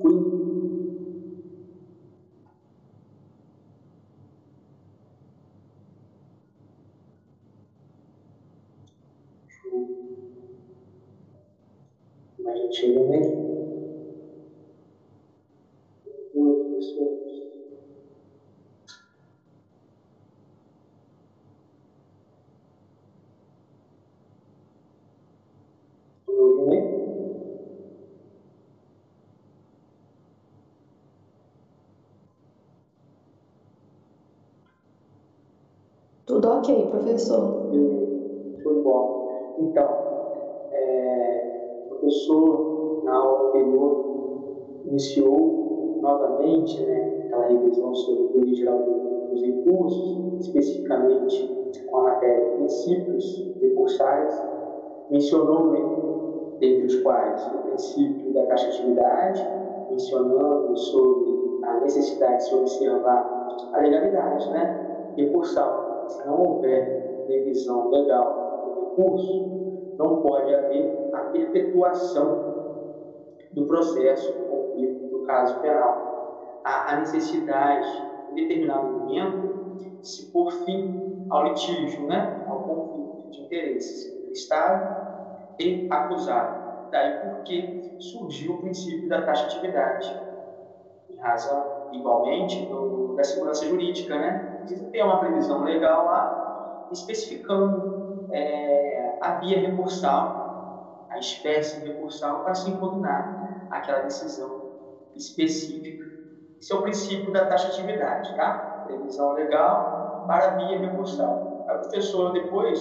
Cunha. 0.00 0.30
Mas 12.38 12.76
chega. 12.76 13.49
Tudo 36.40 36.54
ok, 36.54 36.86
professor. 36.86 37.68
Foi 38.62 38.82
bom. 38.82 39.28
Então, 39.58 39.88
é, 40.72 41.84
o 41.84 41.88
professor, 41.90 43.02
na 43.04 43.14
aula 43.14 43.48
anterior, 43.48 44.04
iniciou 44.86 45.98
novamente 46.00 46.82
né, 46.82 47.24
aquela 47.26 47.46
revisão 47.46 47.94
sobre 47.94 48.22
o 48.22 48.28
teoria 48.28 48.54
geral 48.54 48.78
dos 49.30 49.42
recursos, 49.42 50.46
especificamente 50.46 51.76
com 51.90 51.96
a 51.98 52.02
matéria 52.04 52.56
princípios 52.56 53.54
recursais, 53.60 54.42
mencionou, 55.10 55.72
né, 55.72 55.80
dentre 56.58 56.86
os 56.86 57.02
quais, 57.02 57.46
o 57.48 57.58
princípio 57.68 58.32
da 58.32 58.46
taxatividade, 58.46 59.46
mencionando 59.90 60.74
sobre 60.74 61.60
a 61.64 61.80
necessidade 61.80 62.38
de 62.38 62.44
se 62.44 62.54
observar 62.54 63.58
a 63.74 63.78
legalidade 63.78 64.50
né, 64.52 65.12
recursal. 65.18 65.79
Não 66.24 66.42
houver 66.42 67.24
revisão 67.28 67.90
legal 67.90 68.62
do 68.64 68.80
recurso, 68.80 69.94
não 69.98 70.22
pode 70.22 70.54
haver 70.54 71.10
a 71.12 71.18
perpetuação 71.18 72.50
do 73.52 73.66
processo 73.66 74.32
do 75.10 75.24
caso 75.26 75.60
penal. 75.60 76.60
Há 76.64 76.92
a 76.92 77.00
necessidade, 77.00 77.88
em 78.30 78.34
determinado 78.34 78.86
momento, 78.86 79.76
de 79.76 80.08
se 80.08 80.30
pôr 80.32 80.50
fim 80.64 81.26
ao 81.30 81.44
litígio, 81.44 82.06
né? 82.06 82.44
ao 82.48 82.62
conflito 82.62 83.30
de 83.30 83.42
interesses 83.42 84.12
entre 84.12 84.32
Estado 84.32 85.54
e 85.58 85.86
acusado. 85.90 86.90
Daí 86.90 87.20
porque 87.30 87.96
surgiu 87.98 88.54
o 88.54 88.58
princípio 88.58 89.08
da 89.08 89.22
taxatividade, 89.22 90.12
em 91.08 91.16
razão, 91.16 91.90
igualmente, 91.92 92.66
do, 92.66 93.14
da 93.14 93.22
segurança 93.22 93.66
jurídica, 93.66 94.16
né? 94.16 94.49
Tem 94.92 95.02
uma 95.02 95.18
previsão 95.18 95.62
legal 95.62 96.04
lá, 96.06 96.88
especificando 96.92 98.28
é, 98.30 99.18
a 99.20 99.32
via 99.40 99.58
recursal, 99.58 101.06
a 101.10 101.18
espécie 101.18 101.80
recursal, 101.80 102.42
para 102.44 102.54
se 102.54 102.70
impugnar 102.70 103.68
aquela 103.70 104.00
decisão 104.00 104.70
específica. 105.14 106.04
Esse 106.60 106.72
é 106.72 106.76
o 106.76 106.82
princípio 106.82 107.32
da 107.32 107.46
taxatividade, 107.46 108.34
tá? 108.36 108.82
Previsão 108.86 109.32
legal 109.32 110.24
para 110.26 110.56
via 110.56 110.78
recursal. 110.78 111.64
A 111.68 111.74
professora 111.74 112.32
depois 112.32 112.78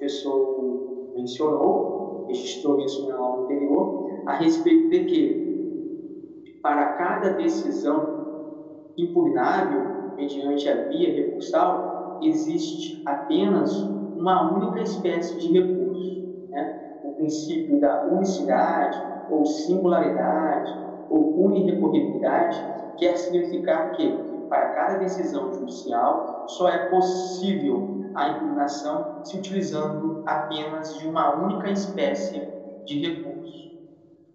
professor 0.00 1.12
mencionou, 1.14 2.24
registrou 2.26 2.80
isso 2.80 3.06
na 3.06 3.16
aula 3.16 3.44
anterior, 3.44 4.22
a 4.24 4.34
respeito 4.36 4.88
de 4.88 5.04
que, 5.04 6.58
para 6.62 6.94
cada 6.94 7.34
decisão 7.34 8.92
impugnável, 8.96 10.14
mediante 10.16 10.68
a 10.68 10.88
via 10.88 11.12
recursal, 11.12 12.18
existe 12.22 13.02
apenas 13.04 13.76
uma 14.16 14.50
única 14.52 14.80
espécie 14.80 15.36
de 15.38 15.52
recurso. 15.52 16.48
Né? 16.48 16.98
O 17.04 17.12
princípio 17.12 17.78
da 17.78 18.06
unicidade, 18.06 19.00
ou 19.30 19.44
singularidade, 19.44 20.74
ou 21.10 21.44
unirrecorribilidade, 21.46 22.58
quer 22.96 23.16
significar 23.16 23.92
que, 23.92 24.14
para 24.50 24.70
cada 24.70 24.98
decisão 24.98 25.54
judicial, 25.54 26.44
só 26.48 26.68
é 26.68 26.90
possível 26.90 28.10
a 28.14 28.28
impugnação 28.28 29.24
se 29.24 29.38
utilizando 29.38 30.24
apenas 30.26 30.98
de 30.98 31.06
uma 31.06 31.36
única 31.36 31.70
espécie 31.70 32.42
de 32.84 33.06
recurso. 33.06 33.70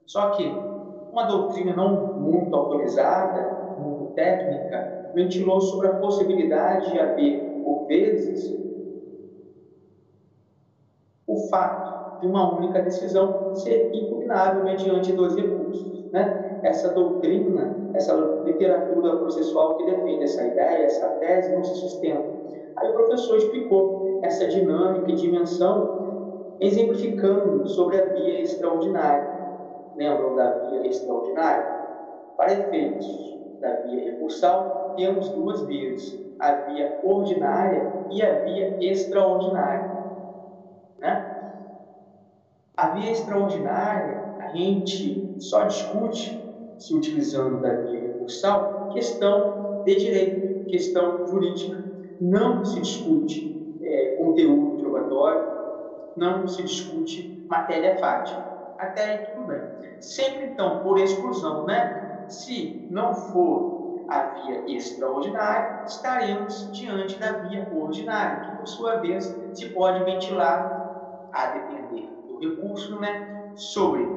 Só 0.05 0.29
que 0.31 0.43
uma 1.11 1.25
doutrina 1.25 1.75
não 1.75 2.17
muito 2.17 2.55
autorizada, 2.55 3.75
muito 3.77 4.13
técnica, 4.13 5.11
ventilou 5.13 5.59
sobre 5.59 5.87
a 5.87 5.95
possibilidade 5.95 6.91
de 6.91 6.99
haver, 6.99 7.61
por 7.63 7.85
vezes, 7.85 8.55
o 11.27 11.37
fato 11.49 12.21
de 12.21 12.27
uma 12.27 12.57
única 12.57 12.81
decisão 12.81 13.53
ser 13.55 13.93
impugnável 13.93 14.63
mediante 14.63 15.11
dois 15.11 15.35
recursos. 15.35 16.09
Né? 16.11 16.44
Essa 16.65 16.89
doutrina, 16.89 17.75
essa 17.93 18.13
literatura 18.43 19.17
processual 19.17 19.77
que 19.77 19.85
defende 19.85 20.23
essa 20.23 20.43
ideia, 20.43 20.85
essa 20.85 21.07
tese, 21.19 21.55
não 21.55 21.63
se 21.63 21.75
sustenta 21.75 22.25
Aí 22.77 22.89
o 22.89 22.93
professor 22.93 23.37
explicou 23.37 24.19
essa 24.21 24.47
dinâmica 24.47 25.11
e 25.11 25.15
dimensão, 25.15 26.57
exemplificando 26.59 27.67
sobre 27.67 28.01
a 28.01 28.05
via 28.05 28.41
extraordinária. 28.41 29.33
Lembram 29.95 30.35
da 30.35 30.49
via 30.51 30.87
extraordinária? 30.87 31.65
Para 32.35 32.53
efeitos 32.53 33.37
da 33.61 33.81
via 33.81 34.11
recursal, 34.11 34.93
temos 34.97 35.29
duas 35.29 35.61
vias, 35.61 36.17
a 36.39 36.51
via 36.51 36.99
ordinária 37.03 37.93
e 38.09 38.21
a 38.21 38.43
via 38.43 38.77
extraordinária. 38.91 39.89
Né? 40.99 41.35
A 42.75 42.87
via 42.89 43.11
extraordinária, 43.11 44.35
a 44.39 44.47
gente 44.49 45.35
só 45.39 45.63
discute, 45.63 46.44
se 46.77 46.93
utilizando 46.95 47.61
da 47.61 47.73
via 47.73 47.99
recursal, 48.01 48.89
questão 48.93 49.83
de 49.85 49.95
direito, 49.95 50.65
questão 50.69 51.27
jurídica 51.27 51.83
não 52.19 52.63
se 52.63 52.79
discute 52.79 53.77
é, 53.81 54.15
conteúdo 54.17 54.81
probatório, 54.81 55.43
não 56.15 56.47
se 56.47 56.63
discute 56.63 57.45
matéria 57.49 57.97
fática. 57.97 58.43
Até 58.77 59.03
aí 59.05 59.17
tudo 59.27 59.47
bem. 59.47 59.61
Sempre 59.99 60.45
então, 60.45 60.79
por 60.79 60.99
exclusão, 60.99 61.65
né? 61.65 62.25
Se 62.27 62.87
não 62.89 63.13
for 63.13 64.05
a 64.07 64.19
via 64.19 64.75
extraordinária, 64.75 65.83
estaremos 65.85 66.69
diante 66.71 67.17
da 67.17 67.31
via 67.31 67.67
ordinária, 67.73 68.49
que 68.49 68.57
por 68.57 68.67
sua 68.67 68.95
vez 68.97 69.35
se 69.53 69.69
pode 69.69 70.03
ventilar, 70.03 71.29
a 71.31 71.47
depender 71.47 72.09
do 72.27 72.39
recurso, 72.39 72.99
né? 72.99 73.51
Sobre 73.55 74.07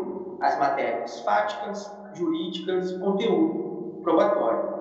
as 0.40 0.58
matérias 0.58 1.20
fáticas, 1.20 1.92
jurídicas, 2.14 2.92
conteúdo 2.92 4.00
probatório. 4.02 4.78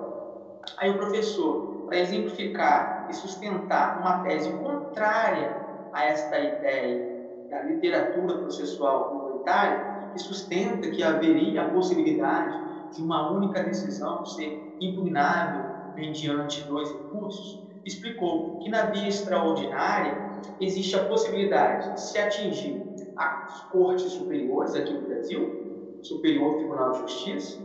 Aí 0.78 0.90
o 0.90 0.98
professor, 0.98 1.86
para 1.86 1.98
exemplificar 1.98 3.06
e 3.10 3.14
sustentar 3.14 4.00
uma 4.00 4.22
tese 4.22 4.50
contrária 4.50 5.56
a 5.92 6.04
esta 6.04 6.38
ideia 6.38 7.48
da 7.50 7.62
literatura 7.62 8.38
processual 8.38 9.04
comunitária, 9.04 10.12
que 10.12 10.18
sustenta 10.18 10.90
que 10.90 11.02
haveria 11.02 11.62
a 11.62 11.70
possibilidade 11.70 12.94
de 12.94 13.02
uma 13.02 13.30
única 13.32 13.62
decisão 13.62 14.24
ser 14.24 14.76
impugnável 14.80 15.64
mediante 15.94 16.62
dois 16.62 16.90
recursos, 16.90 17.62
explicou 17.84 18.58
que 18.60 18.68
na 18.68 18.82
via 18.86 19.08
extraordinária 19.08 20.16
existe 20.60 20.94
a 20.96 21.04
possibilidade 21.04 21.94
de 21.94 22.00
se 22.00 22.18
atingir 22.18 22.82
as 23.16 23.62
cortes 23.72 24.12
superiores 24.12 24.74
aqui 24.74 24.92
no 24.92 25.02
Brasil, 25.02 25.67
Superior 26.02 26.56
Tribunal 26.56 26.92
de 26.92 26.98
Justiça, 27.00 27.58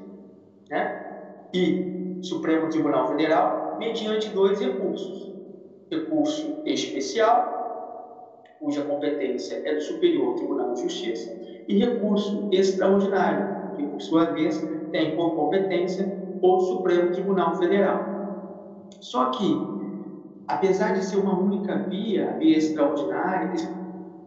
né, 0.69 1.49
e 1.53 2.19
Supremo 2.21 2.69
Tribunal 2.69 3.07
Federal, 3.07 3.75
mediante 3.79 4.29
dois 4.29 4.59
recursos 4.59 5.33
recurso 5.93 6.61
especial, 6.65 7.61
cuja 8.59 8.83
competência 8.83 9.61
é 9.65 9.75
do 9.75 9.81
Superior 9.81 10.35
Tribunal 10.35 10.73
de 10.73 10.81
Justiça, 10.81 11.31
e 11.67 11.75
recurso 11.75 12.49
extraordinário, 12.51 13.75
que 13.75 13.83
por 13.83 14.01
sua 14.01 14.25
vez 14.25 14.57
tem 14.91 15.15
por 15.15 15.35
competência 15.35 16.11
o 16.41 16.59
Supremo 16.59 17.11
Tribunal 17.11 17.55
Federal. 17.55 18.03
Só 18.99 19.31
que, 19.31 19.55
apesar 20.47 20.93
de 20.93 21.03
ser 21.03 21.17
uma 21.17 21.37
única 21.37 21.77
via, 21.77 22.35
via 22.37 22.57
extraordinária, 22.57 23.51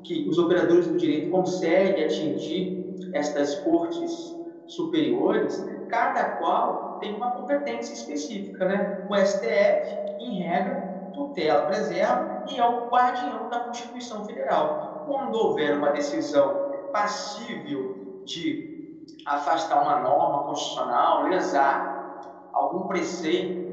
que 0.02 0.26
os 0.29 0.38
operadores 0.38 0.87
do 0.87 0.97
direito 0.97 1.31
conseguem 1.31 2.05
atingir 2.05 2.86
estas 3.12 3.54
cortes 3.56 4.34
superiores, 4.66 5.64
cada 5.88 6.37
qual 6.37 6.98
tem 6.98 7.14
uma 7.14 7.31
competência 7.32 7.93
específica, 7.93 8.64
né? 8.64 9.06
O 9.08 9.14
STF, 9.16 10.16
em 10.19 10.43
regra, 10.43 11.10
tutela, 11.12 11.66
preserva 11.66 12.44
e 12.48 12.58
é 12.58 12.69
o 12.69 12.88
guardião 12.88 13.48
da 13.48 13.60
Constituição 13.60 14.25
Federal. 14.25 15.04
Quando 15.06 15.34
houver 15.34 15.76
uma 15.76 15.90
decisão 15.90 16.66
passível 16.93 18.22
de 18.25 19.04
afastar 19.25 19.82
uma 19.82 20.00
norma 20.00 20.44
constitucional, 20.44 21.25
lesar 21.25 22.50
algum 22.52 22.87
preceito 22.87 23.66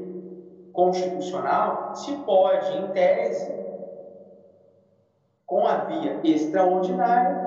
constitucional, 0.72 1.94
se 1.94 2.12
pode, 2.18 2.76
em 2.76 2.88
tese, 2.88 3.52
com 5.46 5.66
a 5.66 5.76
via 5.76 6.20
extraordinária, 6.24 7.43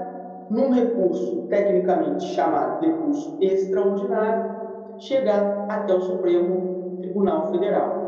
num 0.50 0.74
recurso 0.74 1.48
tecnicamente 1.48 2.24
chamado 2.26 2.86
recurso 2.86 3.38
extraordinário, 3.42 4.56
chegar 5.00 5.66
até 5.70 5.94
o 5.94 6.02
Supremo 6.02 6.98
Tribunal 7.02 7.48
Federal. 7.52 8.08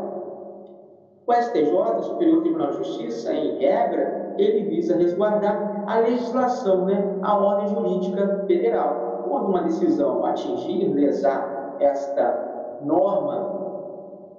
O 1.26 1.32
STJ, 1.32 2.02
Superior 2.02 2.42
Tribunal 2.42 2.70
de 2.70 2.76
Justiça, 2.78 3.32
em 3.32 3.58
regra, 3.58 4.34
ele 4.36 4.68
visa 4.68 4.96
resguardar 4.96 5.84
a 5.86 5.98
legislação, 5.98 6.86
né, 6.86 7.18
a 7.22 7.36
ordem 7.38 7.68
jurídica 7.68 8.44
federal. 8.46 9.24
Quando 9.28 9.48
uma 9.48 9.62
decisão 9.62 10.24
atingir, 10.24 10.92
lesar 10.92 11.76
esta 11.78 12.78
norma 12.82 13.60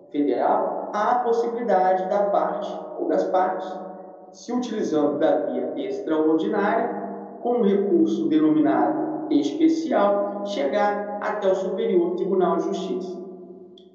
federal, 0.09 0.89
há 0.93 1.11
a 1.11 1.19
possibilidade 1.19 2.09
da 2.09 2.23
parte 2.25 2.77
ou 2.99 3.07
das 3.07 3.23
partes, 3.25 3.71
se 4.31 4.51
utilizando 4.51 5.17
da 5.17 5.45
via 5.45 5.73
extraordinária, 5.77 7.00
com 7.41 7.57
um 7.57 7.63
recurso 7.63 8.27
denominado 8.27 9.27
especial, 9.31 10.45
chegar 10.45 11.19
até 11.21 11.51
o 11.51 11.55
Superior 11.55 12.15
Tribunal 12.15 12.57
de 12.57 12.63
Justiça. 12.63 13.17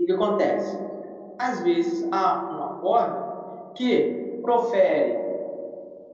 O 0.00 0.04
que 0.04 0.12
acontece? 0.12 0.78
Às 1.38 1.60
vezes 1.60 2.08
há 2.12 2.48
um 2.52 2.64
acordo 2.64 3.72
que 3.75 4.38
profere 4.43 5.19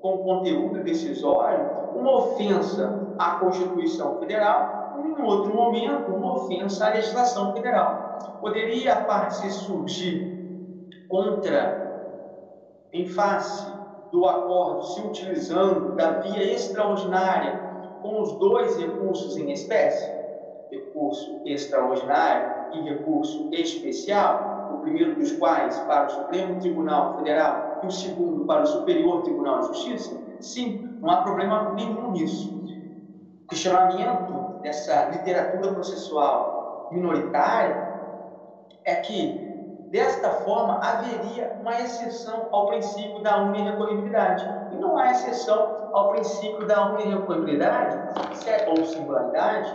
com 0.00 0.18
conteúdo 0.18 0.82
decisório 0.82 1.82
uma 1.94 2.16
ofensa 2.16 3.14
à 3.18 3.36
Constituição 3.36 4.18
Federal, 4.18 4.94
em 5.04 5.22
outro 5.22 5.54
momento, 5.54 6.10
uma 6.10 6.34
ofensa 6.34 6.86
à 6.86 6.90
legislação 6.90 7.52
federal. 7.52 8.18
Poderia 8.40 8.94
a 8.94 9.04
parte 9.04 9.36
se 9.36 9.50
surgir 9.50 11.06
contra, 11.08 12.88
em 12.92 13.06
face 13.06 13.81
do 14.12 14.26
acordo 14.26 14.84
se 14.84 15.00
utilizando 15.00 15.96
da 15.96 16.20
via 16.20 16.52
extraordinária 16.52 17.58
com 18.02 18.20
os 18.20 18.32
dois 18.34 18.76
recursos 18.76 19.36
em 19.38 19.50
espécie, 19.50 20.12
recurso 20.70 21.40
extraordinário 21.46 22.74
e 22.74 22.82
recurso 22.82 23.48
especial, 23.52 24.70
o 24.74 24.78
primeiro 24.82 25.14
dos 25.14 25.32
quais 25.32 25.78
para 25.80 26.06
o 26.06 26.10
Supremo 26.10 26.60
Tribunal 26.60 27.16
Federal 27.16 27.80
e 27.82 27.86
o 27.86 27.90
segundo 27.90 28.44
para 28.44 28.62
o 28.62 28.66
Superior 28.66 29.22
Tribunal 29.22 29.60
de 29.60 29.66
Justiça, 29.68 30.14
sim, 30.40 30.98
não 31.00 31.10
há 31.10 31.22
problema 31.22 31.72
nenhum 31.72 32.12
nisso. 32.12 32.52
O 33.44 33.48
questionamento 33.48 34.60
dessa 34.62 35.08
literatura 35.08 35.72
processual 35.72 36.88
minoritária 36.92 37.92
é 38.84 38.96
que 38.96 39.51
Desta 39.92 40.30
forma, 40.30 40.80
haveria 40.82 41.52
uma 41.60 41.78
exceção 41.78 42.48
ao 42.50 42.64
princípio 42.68 43.22
da 43.22 43.42
unirrecorribilidade. 43.42 44.42
E 44.72 44.76
não 44.76 44.96
há 44.96 45.10
exceção 45.10 45.90
ao 45.92 46.12
princípio 46.12 46.66
da 46.66 46.94
unirrecorribilidade, 46.94 47.98
é, 48.46 48.70
ou 48.70 48.86
singularidade, 48.86 49.70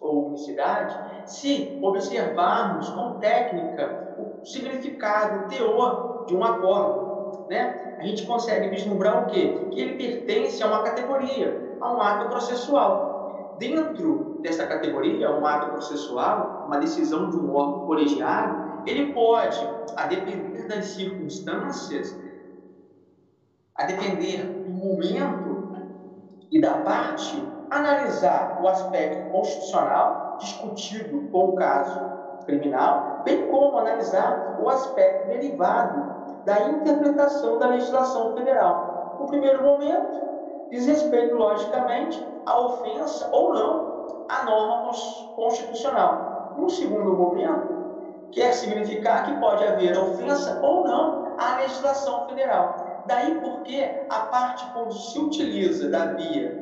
ou 0.00 0.28
unicidade, 0.28 0.98
se 1.26 1.78
observarmos 1.82 2.88
com 2.88 3.18
técnica 3.18 4.14
o 4.16 4.46
significado, 4.46 5.44
o 5.44 5.48
teor 5.48 6.24
de 6.26 6.34
um 6.34 6.42
acordo. 6.42 7.44
Né? 7.50 7.96
A 7.98 8.02
gente 8.02 8.24
consegue 8.24 8.70
vislumbrar 8.70 9.24
o 9.24 9.26
quê? 9.26 9.66
Que 9.70 9.80
ele 9.82 9.96
pertence 9.98 10.62
a 10.62 10.66
uma 10.66 10.82
categoria, 10.82 11.76
a 11.78 11.92
um 11.92 12.00
ato 12.00 12.30
processual. 12.30 13.56
Dentro 13.58 14.38
dessa 14.40 14.66
categoria, 14.66 15.30
um 15.30 15.44
ato 15.44 15.72
processual, 15.72 16.64
uma 16.66 16.78
decisão 16.78 17.28
de 17.28 17.36
um 17.36 17.54
órgão 17.54 17.86
colegiado, 17.86 18.69
ele 18.86 19.12
pode, 19.12 19.58
a 19.96 20.06
depender 20.06 20.66
das 20.68 20.86
circunstâncias, 20.86 22.16
a 23.74 23.84
depender 23.84 24.42
do 24.42 24.70
momento 24.70 25.50
e 26.50 26.60
da 26.60 26.74
parte, 26.78 27.42
analisar 27.70 28.60
o 28.62 28.68
aspecto 28.68 29.30
constitucional 29.30 30.36
discutido 30.38 31.28
com 31.30 31.50
o 31.50 31.54
caso 31.54 32.00
criminal, 32.44 33.22
bem 33.24 33.48
como 33.48 33.78
analisar 33.78 34.58
o 34.60 34.68
aspecto 34.68 35.28
derivado 35.28 36.44
da 36.44 36.68
interpretação 36.68 37.58
da 37.58 37.68
legislação 37.68 38.34
federal. 38.34 39.16
No 39.20 39.26
primeiro 39.26 39.62
momento, 39.62 40.20
diz 40.70 40.86
respeito, 40.86 41.36
logicamente, 41.36 42.26
à 42.46 42.58
ofensa 42.60 43.28
ou 43.32 43.54
não 43.54 44.26
à 44.28 44.44
norma 44.44 44.90
constitucional. 45.36 46.54
No 46.56 46.68
segundo 46.68 47.14
momento, 47.14 47.79
quer 48.32 48.52
significar 48.52 49.24
que 49.24 49.40
pode 49.40 49.64
haver 49.64 49.96
ofensa 49.98 50.60
ou 50.62 50.84
não 50.84 51.34
à 51.38 51.56
legislação 51.56 52.26
federal. 52.28 53.02
Daí 53.06 53.40
porque 53.40 54.06
a 54.08 54.20
parte 54.20 54.64
quando 54.72 54.92
se 54.92 55.18
utiliza 55.18 55.88
da 55.88 56.06
via 56.14 56.60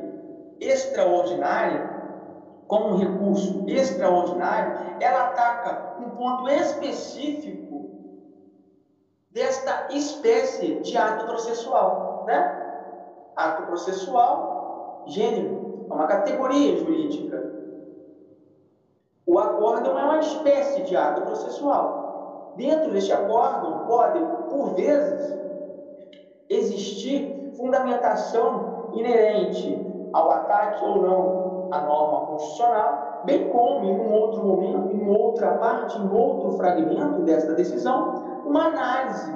extraordinária, 0.59 1.89
como 2.67 2.89
um 2.89 2.97
recurso 2.97 3.63
extraordinário, 3.67 4.97
ela 4.99 5.25
ataca 5.25 5.95
um 5.99 6.09
ponto 6.11 6.47
específico 6.49 7.89
desta 9.31 9.87
espécie 9.91 10.75
de 10.81 10.97
ato 10.97 11.25
processual, 11.25 12.25
né? 12.27 12.65
Ato 13.35 13.63
processual, 13.63 15.03
gênero, 15.07 15.87
é 15.89 15.93
uma 15.93 16.07
categoria 16.07 16.77
jurídica 16.77 17.58
o 19.29 19.37
acórdão 19.37 19.95
é 19.95 20.03
uma 20.03 20.17
espécie 20.17 20.81
de 20.81 20.97
ato 20.97 21.21
processual. 21.21 22.53
Dentro 22.55 22.91
deste 22.91 23.13
acórdão 23.13 23.85
pode, 23.85 24.19
por 24.49 24.73
vezes, 24.73 25.37
existir 26.49 27.53
fundamentação 27.55 28.89
inerente 28.91 30.09
ao 30.13 30.31
ataque 30.31 30.83
ou 30.83 31.01
não 31.03 31.69
à 31.71 31.81
norma 31.81 32.25
constitucional, 32.25 33.21
bem 33.25 33.49
como, 33.49 33.85
em 33.85 33.99
um 33.99 34.11
outro 34.11 34.43
momento, 34.43 34.95
em 34.95 35.07
outra 35.07 35.51
parte, 35.59 35.95
em 35.99 36.11
outro 36.11 36.57
fragmento 36.57 37.21
desta 37.21 37.53
decisão, 37.53 38.41
uma 38.47 38.65
análise 38.65 39.31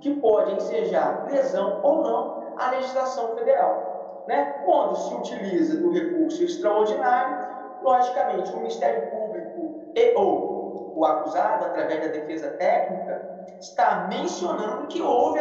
que 0.00 0.16
pode 0.16 0.56
ensejar 0.56 1.28
lesão 1.30 1.78
ou 1.84 2.02
não 2.02 2.42
à 2.58 2.70
legislação 2.70 3.28
federal. 3.36 4.24
Né? 4.26 4.62
Quando 4.64 4.96
se 4.96 5.14
utiliza 5.14 5.76
do 5.76 5.92
recurso 5.92 6.42
extraordinário, 6.42 7.46
logicamente, 7.82 8.52
o 8.52 8.56
Ministério 8.56 9.02
Público 9.02 9.17
e 9.94 10.14
ou 10.14 10.92
o 10.96 11.04
acusado, 11.04 11.66
através 11.66 12.00
da 12.00 12.08
defesa 12.08 12.48
técnica, 12.50 13.46
está 13.60 14.06
mencionando 14.08 14.88
que 14.88 15.00
houve, 15.00 15.38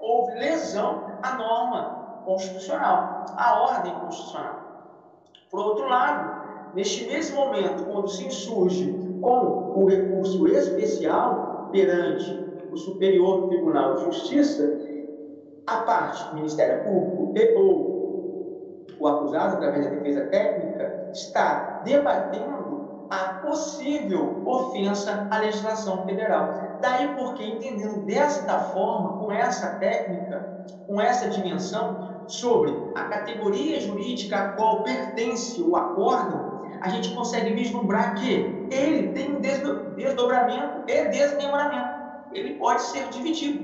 houve 0.00 0.32
lesão 0.38 1.18
à 1.22 1.36
norma 1.36 2.22
constitucional, 2.24 3.26
à 3.36 3.60
ordem 3.62 3.94
constitucional. 4.00 4.56
Por 5.50 5.60
outro 5.60 5.88
lado, 5.88 6.74
neste 6.74 7.06
mesmo 7.06 7.36
momento, 7.36 7.84
quando 7.84 8.08
se 8.08 8.26
insurge 8.26 8.92
com 9.20 9.72
o 9.76 9.86
recurso 9.86 10.48
especial 10.48 11.68
perante 11.70 12.42
o 12.72 12.76
Superior 12.76 13.48
Tribunal 13.48 13.96
de 13.96 14.04
Justiça, 14.04 14.80
a 15.66 15.76
parte, 15.82 16.34
Ministério 16.34 16.84
Público 16.84 17.32
e 17.36 17.54
ou 17.54 18.86
o 18.98 19.08
acusado, 19.08 19.56
através 19.56 19.84
da 19.84 19.90
defesa 19.90 20.24
técnica, 20.26 21.10
está 21.12 21.82
debatendo 21.84 22.61
a 23.12 23.34
possível 23.46 24.42
ofensa 24.46 25.28
à 25.30 25.36
legislação 25.36 26.02
federal. 26.06 26.78
Daí 26.80 27.14
porque, 27.14 27.44
entendendo 27.44 28.06
desta 28.06 28.58
forma, 28.58 29.18
com 29.18 29.30
essa 29.30 29.76
técnica, 29.76 30.64
com 30.86 30.98
essa 30.98 31.28
dimensão, 31.28 32.24
sobre 32.26 32.72
a 32.94 33.04
categoria 33.04 33.78
jurídica 33.80 34.38
a 34.38 34.48
qual 34.52 34.82
pertence 34.82 35.60
o 35.60 35.76
acordo, 35.76 36.62
a 36.80 36.88
gente 36.88 37.14
consegue 37.14 37.52
vislumbrar 37.52 38.14
que 38.14 38.66
ele 38.70 39.08
tem 39.08 39.36
um 39.36 39.40
desdobramento 39.40 40.84
e 40.88 41.08
desmembramento. 41.08 41.92
Ele 42.32 42.54
pode 42.54 42.80
ser 42.80 43.10
dividido 43.10 43.62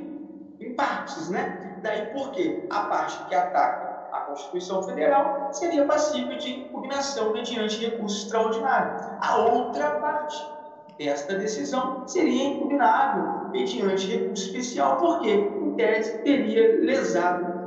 em 0.60 0.74
partes, 0.74 1.30
né? 1.30 1.78
Daí 1.82 2.06
porque 2.12 2.66
a 2.68 2.80
parte 2.80 3.24
que 3.24 3.34
ataca 3.34 3.87
Constituição 4.28 4.82
Federal, 4.82 5.48
seria 5.52 5.84
passível 5.84 6.36
de 6.38 6.60
impugnação 6.60 7.32
mediante 7.32 7.84
recurso 7.84 8.24
extraordinário. 8.24 9.18
A 9.20 9.36
outra 9.38 9.90
parte 9.92 10.58
desta 10.98 11.36
decisão 11.38 12.06
seria 12.06 12.48
impugnável 12.48 13.48
mediante 13.50 14.06
recurso 14.06 14.46
especial, 14.46 14.96
porque, 14.96 15.30
em 15.30 15.74
tese, 15.74 16.18
teria 16.18 16.84
lesado 16.84 17.58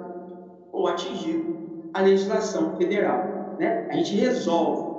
ou 0.72 0.88
atingido 0.88 1.90
a 1.94 2.02
legislação 2.02 2.76
federal. 2.78 3.56
Né? 3.60 3.88
A 3.90 3.94
gente 3.96 4.16
resolve 4.16 4.92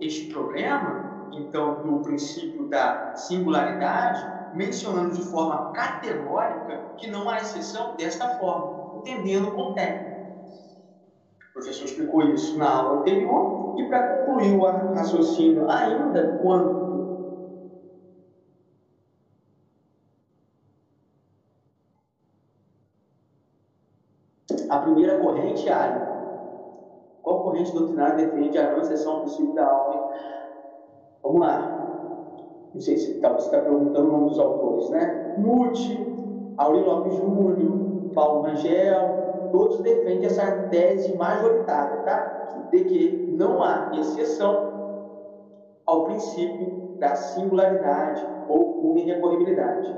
este 0.00 0.26
problema 0.32 1.28
então, 1.32 1.82
do 1.82 2.00
princípio 2.00 2.68
da 2.68 3.14
singularidade, 3.14 4.24
mencionando 4.54 5.14
de 5.14 5.22
forma 5.22 5.72
categórica 5.72 6.80
que 6.96 7.10
não 7.10 7.28
há 7.28 7.38
exceção 7.38 7.94
desta 7.96 8.28
forma, 8.38 8.98
entendendo 8.98 9.50
com 9.52 9.74
técnica. 9.74 10.15
O 11.56 11.58
professor 11.58 11.86
explicou 11.86 12.22
isso 12.34 12.58
na 12.58 12.68
aula 12.68 13.00
anterior 13.00 13.76
e 13.78 13.88
para 13.88 14.26
concluir 14.26 14.58
o 14.58 14.92
raciocínio 14.92 15.66
ainda 15.70 16.36
quanto 16.42 16.86
a 24.68 24.78
primeira 24.80 25.18
corrente, 25.18 25.66
a 25.70 27.16
qual 27.22 27.44
corrente 27.44 27.72
doutrinária 27.72 28.26
defende 28.26 28.58
a 28.58 28.72
não 28.72 28.80
exceção 28.82 29.20
princípio 29.20 29.54
da 29.54 29.66
alma? 29.66 30.10
Vamos 31.22 31.40
lá. 31.40 32.68
Não 32.74 32.80
sei 32.82 32.98
se 32.98 33.14
tá, 33.14 33.30
você 33.30 33.46
está 33.46 33.60
perguntando 33.62 34.08
o 34.08 34.12
nome 34.12 34.28
dos 34.28 34.38
autores, 34.38 34.90
né? 34.90 35.36
Nuti, 35.38 36.54
Aurélio 36.58 36.86
Lopes 36.86 37.14
Júnior, 37.16 38.12
Paulo 38.12 38.42
Rangel, 38.42 39.25
todos 39.56 39.80
defendem 39.80 40.26
essa 40.26 40.68
tese 40.68 41.16
majoritária, 41.16 42.02
tá? 42.02 42.68
De 42.70 42.84
que 42.84 43.34
não 43.38 43.62
há 43.62 43.90
exceção 43.94 44.76
ao 45.86 46.04
princípio 46.04 46.96
da 46.98 47.14
singularidade 47.14 48.26
ou 48.48 48.90
unirrecorribilidade. 48.90 49.96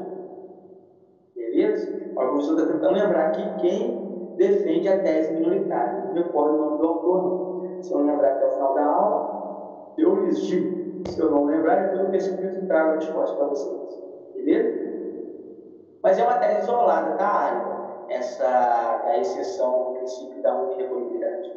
Beleza? 1.35 1.93
O 2.13 2.15
professor 2.15 2.59
está 2.59 2.73
tentando 2.73 2.95
lembrar 2.95 3.29
aqui 3.29 3.43
quem 3.61 4.35
defende 4.37 4.89
a 4.89 5.03
tese 5.03 5.33
minoritária. 5.35 6.05
Não 6.05 6.15
recordo 6.15 6.55
o 6.55 6.59
nome 6.59 6.79
do 6.79 6.87
autor. 6.87 7.83
Se 7.83 7.93
eu 7.93 7.99
não 7.99 8.07
lembrar 8.07 8.33
até 8.33 8.47
o 8.47 8.51
final 8.53 8.75
da 8.75 8.85
aula, 8.85 9.95
eu 9.99 10.25
lhes 10.25 10.41
digo. 10.41 11.03
Se 11.09 11.21
eu 11.21 11.31
não 11.31 11.47
lembrar, 11.47 11.83
depois 11.83 12.01
eu 12.01 12.11
pesquiso 12.11 12.61
e 12.61 12.67
trago 12.67 12.91
a 12.91 12.95
resposta 12.95 13.37
para 13.37 13.47
vocês. 13.47 14.03
Beleza? 14.35 14.89
Mas 16.03 16.17
é 16.17 16.23
uma 16.23 16.39
tese 16.39 16.61
isolada 16.61 17.17
da 17.17 17.27
área, 17.27 17.78
essa 18.09 19.03
a 19.07 19.19
exceção 19.19 19.85
do 19.85 19.99
princípio 19.99 20.43
da 20.43 20.55
unirrecorribilidade. 20.55 21.53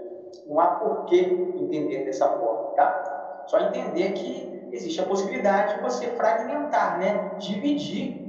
Não 0.48 0.60
há 0.60 0.67
por 0.67 1.05
que 1.05 1.20
entender 1.20 2.05
dessa 2.05 2.27
forma, 2.27 2.72
tá? 2.75 3.43
Só 3.48 3.60
entender 3.60 4.12
que 4.13 4.70
existe 4.72 5.01
a 5.01 5.05
possibilidade 5.05 5.75
de 5.75 5.81
você 5.81 6.08
fragmentar, 6.08 7.00
né? 7.00 7.31
Dividir 7.38 8.22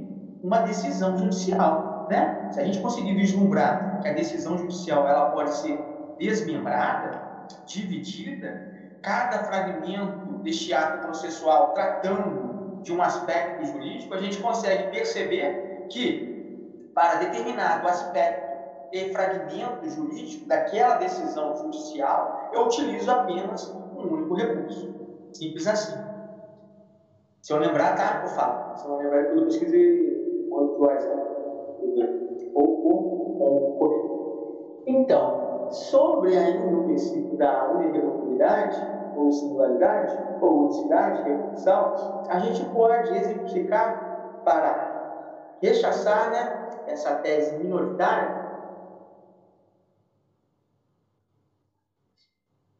uma 0.43 0.59
decisão 0.59 1.17
judicial, 1.17 2.07
né? 2.09 2.49
Se 2.51 2.59
a 2.59 2.65
gente 2.65 2.79
conseguir 2.79 3.15
vislumbrar 3.15 4.01
que 4.01 4.07
a 4.09 4.13
decisão 4.13 4.57
judicial 4.57 5.07
ela 5.07 5.31
pode 5.31 5.53
ser 5.55 5.79
desmembrada, 6.17 7.21
dividida, 7.65 8.73
cada 9.01 9.39
fragmento 9.39 10.33
deste 10.43 10.73
ato 10.73 11.05
processual 11.05 11.73
tratando 11.73 12.81
de 12.81 12.93
um 12.93 13.01
aspecto 13.01 13.65
jurídico, 13.65 14.13
a 14.13 14.17
gente 14.17 14.37
consegue 14.37 14.91
perceber 14.91 15.87
que, 15.89 16.32
para 16.93 17.15
determinado 17.15 17.87
aspecto 17.87 18.53
e 18.91 19.11
fragmento 19.11 19.89
jurídico 19.89 20.47
daquela 20.47 20.95
decisão 20.95 21.55
judicial, 21.57 22.49
eu 22.53 22.65
utilizo 22.65 23.09
apenas 23.09 23.67
um 23.97 24.13
único 24.13 24.35
recurso. 24.35 24.93
Simples 25.33 25.67
assim. 25.67 25.97
Se 27.41 27.51
eu 27.51 27.57
lembrar, 27.57 27.95
tá? 27.95 28.21
Eu 28.23 28.29
falo. 28.29 28.77
Se 28.77 28.85
eu 28.85 28.91
não 28.91 28.97
lembrar, 28.99 29.23
eu 29.23 29.45
pesquisei 29.45 30.47
quanto 30.49 30.89
é 30.89 31.23
ou 32.53 32.85
ou 32.85 33.79
ou 33.79 34.83
Então, 34.85 35.71
sobre 35.71 36.37
ainda 36.37 36.77
o 36.77 36.83
princípio 36.83 37.35
da 37.37 37.71
unirrevogibilidade, 37.71 38.79
ou 39.15 39.31
singularidade, 39.31 40.17
ou 40.41 40.65
unicidade, 40.65 41.23
repetição, 41.23 41.95
a 42.29 42.39
gente 42.39 42.63
pode 42.65 43.15
exemplificar 43.17 44.41
para 44.43 44.92
rechaçar 45.63 46.29
né, 46.29 46.59
essa 46.85 47.15
tese 47.15 47.55
minoritária. 47.55 48.43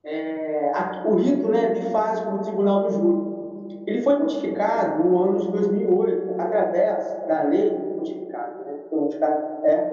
É, 0.04 0.70
o 1.06 1.16
rito 1.16 1.48
né, 1.48 1.68
bifásico 1.68 2.32
do 2.32 2.42
Tribunal 2.42 2.84
do 2.84 2.90
Júri. 2.90 3.32
Ele 3.88 4.02
foi 4.02 4.18
modificado 4.18 5.02
no 5.02 5.18
ano 5.18 5.38
de 5.38 5.50
2008 5.50 6.36
através 6.38 7.16
da 7.26 7.44
lei 7.44 7.90
modificada, 7.96 8.62
né, 8.66 8.76
é, 9.64 9.88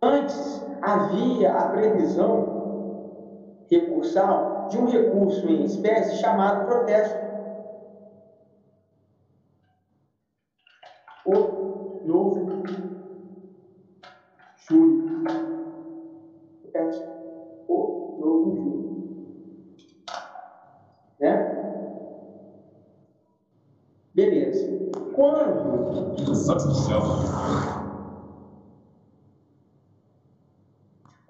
Antes 0.03 0.67
havia 0.81 1.53
a 1.53 1.69
previsão 1.69 2.50
recursal 3.71 4.69
de 4.69 4.79
um 4.79 4.87
recurso 4.87 5.49
em 5.49 5.65
espécie 5.65 6.21
chamado 6.21 6.67
protesto. 6.67 7.31
O 11.25 12.01
novo 12.05 12.65
júri. 14.57 15.25
Protesto. 16.63 17.09
O 17.69 18.19
novo 18.21 18.57
júri. 18.57 18.81
Né? 21.21 21.61
Beleza. 24.15 24.67
Quando. 25.15 25.71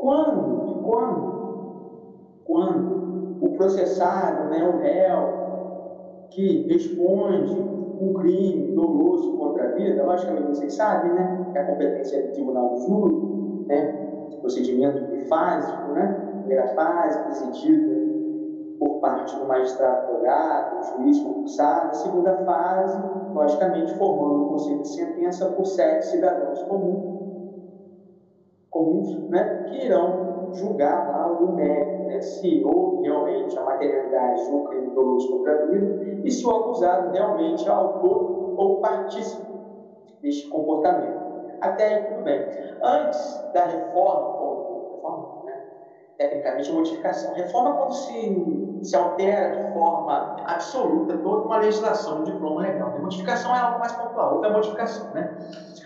Quando, 0.01 0.83
quando, 0.83 1.41
quando 2.45 3.45
o 3.45 3.50
processado, 3.61 4.49
né, 4.49 4.67
o 4.67 4.79
réu, 4.79 6.29
que 6.31 6.67
responde 6.67 7.53
um 8.01 8.15
crime 8.15 8.73
doloso 8.75 9.37
contra 9.37 9.65
a 9.65 9.73
vida, 9.73 10.03
logicamente 10.03 10.49
vocês 10.49 10.73
sabem, 10.73 11.13
né, 11.13 11.47
que 11.53 11.59
a 11.59 11.67
competência 11.67 12.17
é 12.17 12.23
do 12.23 12.33
tribunal 12.33 12.71
do 12.71 12.79
júri, 12.79 13.67
né, 13.67 14.07
procedimento 14.41 15.05
bifásico, 15.11 15.93
né, 15.93 16.39
primeira 16.39 16.69
fase, 16.69 17.23
presidida 17.25 18.01
por 18.79 18.99
parte 19.01 19.37
do 19.37 19.47
magistrado 19.47 20.07
advogado, 20.07 20.97
juiz 20.97 21.21
concursado, 21.21 21.97
segunda 21.97 22.39
fase, 22.39 22.99
logicamente 23.35 23.93
formando 23.97 24.45
o 24.45 24.49
conselho 24.53 24.81
de 24.81 24.89
sentença 24.89 25.51
por 25.51 25.67
sete 25.67 26.07
cidadãos 26.07 26.63
comuns 26.63 27.21
comuns, 28.71 29.29
né, 29.29 29.65
que 29.69 29.85
irão 29.85 30.49
julgar 30.55 31.11
lá 31.11 31.27
o 31.31 31.53
mérito, 31.55 32.00
né, 32.11 32.21
se 32.21 32.63
houve 32.65 33.05
realmente 33.05 33.57
a 33.57 33.63
materialidade 33.63 34.45
de 34.45 34.51
um 34.51 34.65
crime 34.65 34.91
doloso 34.91 35.31
contra 35.31 35.53
a 35.53 35.67
vida 35.67 36.21
e 36.25 36.31
se 36.31 36.45
o 36.45 36.51
acusado 36.51 37.13
realmente 37.13 37.67
é 37.67 37.71
autor 37.71 38.55
ou 38.57 38.81
partícipe 38.81 39.47
deste 40.21 40.49
comportamento. 40.49 41.21
Até 41.61 41.95
aí 41.95 42.05
tudo 42.05 42.25
bem. 42.25 42.47
Antes 42.83 43.45
da 43.55 43.65
reforma, 43.67 44.41
ou 44.41 44.95
reforma, 44.97 45.45
né, 45.45 45.63
tecnicamente 46.19 46.71
a 46.71 46.75
modificação, 46.75 47.35
reforma 47.35 47.71
é 47.71 47.73
quando 47.75 47.93
se, 47.93 48.79
se 48.83 48.97
altera 48.97 49.57
de 49.57 49.73
forma 49.73 50.37
absoluta 50.47 51.17
toda 51.19 51.45
uma 51.45 51.59
legislação, 51.59 52.21
um 52.21 52.25
diploma 52.25 52.63
legal. 52.63 52.95
A 52.97 52.99
modificação 52.99 53.55
é 53.55 53.61
algo 53.61 53.79
mais 53.79 53.93
pontual, 53.93 54.35
outra 54.35 54.51
modificação, 54.51 55.13
né? 55.13 55.39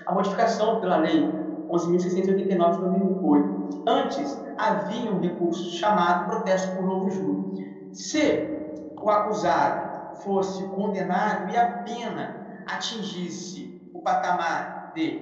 A 0.06 0.14
modificação 0.14 0.80
pela 0.80 0.96
lei 0.98 1.28
11.689 1.68 2.72
de 2.72 2.80
2008. 2.80 3.84
Antes, 3.86 4.43
havia 4.58 5.10
um 5.10 5.20
recurso 5.20 5.70
chamado 5.70 6.26
protesto 6.26 6.74
por 6.76 6.84
novo 6.84 7.10
júri. 7.10 7.90
Se 7.92 8.48
o 8.96 9.10
acusado 9.10 10.16
fosse 10.16 10.62
condenado 10.68 11.52
e 11.52 11.56
a 11.56 11.66
pena 11.84 12.64
atingisse 12.66 13.80
o 13.92 14.00
patamar 14.00 14.92
de 14.94 15.20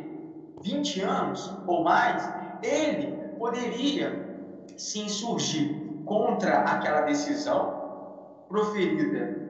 20 0.63 1.01
anos 1.01 1.53
ou 1.67 1.83
mais, 1.83 2.29
ele 2.63 3.13
poderia 3.39 4.55
se 4.77 5.01
insurgir 5.01 6.03
contra 6.05 6.61
aquela 6.61 7.03
decisão 7.03 8.45
proferida 8.49 9.41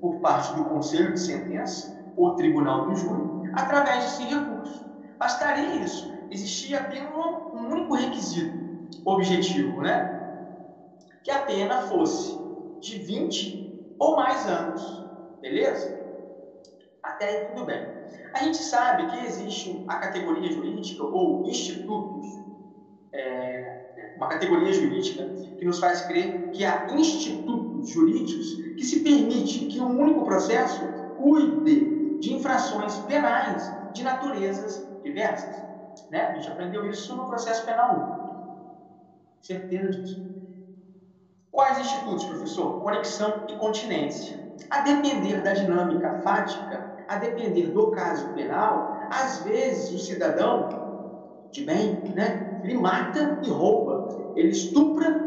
por 0.00 0.16
parte 0.16 0.54
do 0.54 0.64
Conselho 0.64 1.12
de 1.12 1.20
Sentença 1.20 1.96
ou 2.16 2.34
Tribunal 2.34 2.86
do 2.86 2.96
Júri 2.96 3.50
através 3.54 4.04
desse 4.04 4.24
recurso. 4.24 4.84
Bastaria 5.18 5.84
isso 5.84 6.12
existia 6.32 6.80
apenas 6.80 7.12
um 7.14 7.68
único 7.70 7.94
requisito 7.94 8.61
objetivo, 9.04 9.80
né? 9.80 10.18
Que 11.22 11.30
a 11.30 11.40
pena 11.40 11.82
fosse 11.82 12.36
de 12.80 12.98
20 12.98 13.94
ou 13.98 14.16
mais 14.16 14.46
anos, 14.46 15.04
beleza? 15.40 16.00
Até 17.02 17.26
aí 17.26 17.44
tudo 17.46 17.64
bem. 17.64 17.80
A 18.34 18.42
gente 18.42 18.56
sabe 18.56 19.06
que 19.06 19.26
existe 19.26 19.84
a 19.86 19.96
categoria 19.96 20.50
jurídica 20.50 21.02
ou 21.02 21.44
institutos, 21.46 22.26
é, 23.12 24.14
uma 24.16 24.28
categoria 24.28 24.72
jurídica 24.72 25.24
que 25.58 25.64
nos 25.64 25.78
faz 25.78 26.00
crer 26.02 26.50
que 26.50 26.64
há 26.64 26.86
institutos 26.92 27.90
jurídicos 27.90 28.54
que 28.76 28.84
se 28.84 29.00
permite 29.00 29.66
que 29.66 29.80
um 29.80 30.00
único 30.00 30.24
processo 30.24 30.82
cuide 31.16 32.18
de 32.18 32.32
infrações 32.32 32.96
penais 33.00 33.70
de 33.92 34.02
naturezas 34.02 34.86
diversas. 35.02 35.62
Né? 36.10 36.20
A 36.22 36.34
gente 36.34 36.48
aprendeu 36.48 36.88
isso 36.88 37.14
no 37.16 37.26
processo 37.26 37.64
penal 37.64 38.18
1. 38.18 38.21
Certeza 39.42 39.90
disso. 39.90 40.22
Quais 41.50 41.78
institutos, 41.78 42.24
professor? 42.24 42.80
Conexão 42.80 43.44
e 43.48 43.56
continência. 43.56 44.40
A 44.70 44.80
depender 44.80 45.42
da 45.42 45.52
dinâmica 45.52 46.20
fática, 46.22 46.96
a 47.08 47.16
depender 47.16 47.66
do 47.72 47.90
caso 47.90 48.28
penal, 48.28 48.96
às 49.10 49.42
vezes 49.42 49.92
o 49.92 49.98
cidadão 49.98 50.68
de 51.50 51.64
bem, 51.64 52.00
né, 52.14 52.60
ele 52.62 52.78
mata 52.78 53.40
e 53.42 53.50
rouba, 53.50 54.32
ele 54.36 54.50
estupra 54.50 55.20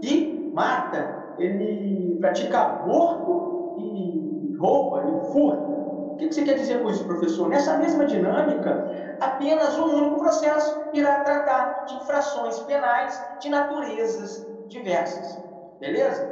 e 0.00 0.50
mata, 0.54 1.34
ele 1.38 2.16
pratica 2.20 2.60
aborto 2.60 3.76
e 3.80 4.56
rouba, 4.58 5.02
e 5.04 5.32
furta. 5.32 5.85
O 6.16 6.18
que 6.18 6.32
você 6.32 6.44
quer 6.44 6.54
dizer 6.54 6.80
com 6.82 6.88
isso, 6.88 7.04
professor? 7.04 7.46
Nessa 7.46 7.76
mesma 7.76 8.06
dinâmica, 8.06 8.90
apenas 9.20 9.78
um 9.78 9.96
único 9.96 10.16
processo 10.16 10.74
irá 10.94 11.20
tratar 11.20 11.84
de 11.84 11.94
infrações 11.96 12.58
penais 12.60 13.22
de 13.38 13.50
naturezas 13.50 14.42
diversas. 14.66 15.38
Beleza? 15.78 16.26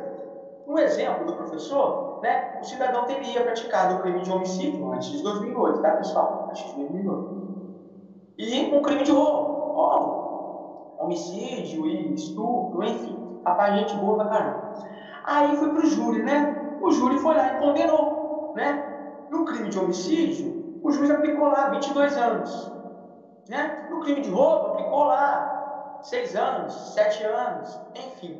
Um 0.66 0.78
exemplo 0.78 1.26
do 1.26 1.34
professor, 1.34 2.18
né? 2.22 2.56
O 2.62 2.64
cidadão 2.64 3.04
teria 3.04 3.42
praticado 3.42 3.96
o 3.96 4.00
crime 4.00 4.22
de 4.22 4.30
homicídio 4.30 4.90
antes 4.90 5.10
de 5.10 5.22
2008, 5.22 5.82
tá, 5.82 5.90
pessoal? 5.90 6.46
Antes 6.48 6.66
de 6.66 6.76
2008. 6.76 7.34
E 8.38 8.74
um 8.74 8.80
crime 8.80 9.02
de 9.02 9.10
roubo, 9.12 9.74
ó, 9.76 11.04
homicídio 11.04 11.86
e 11.86 12.14
estupro, 12.14 12.82
enfim, 12.82 13.38
rapaz, 13.44 13.74
gente 13.74 13.94
boa 13.96 14.16
pra 14.16 14.28
caramba. 14.28 14.72
Aí 15.24 15.54
foi 15.56 15.68
pro 15.68 15.84
júri, 15.84 16.22
né? 16.22 16.56
O 16.80 16.90
júri 16.90 17.18
foi 17.18 17.34
lá 17.34 17.48
e 17.48 17.58
condenou, 17.58 18.52
né? 18.56 18.93
No 19.34 19.44
crime 19.44 19.68
de 19.68 19.76
homicídio, 19.76 20.78
o 20.80 20.92
juiz 20.92 21.10
aplicou 21.10 21.48
lá 21.48 21.68
22 21.70 22.16
anos, 22.16 22.72
né? 23.48 23.88
No 23.90 23.98
crime 23.98 24.20
de 24.20 24.30
roubo, 24.30 24.68
aplicou 24.68 25.06
lá 25.06 25.98
6 26.02 26.36
anos, 26.36 26.94
7 26.94 27.24
anos, 27.24 27.80
enfim. 27.96 28.38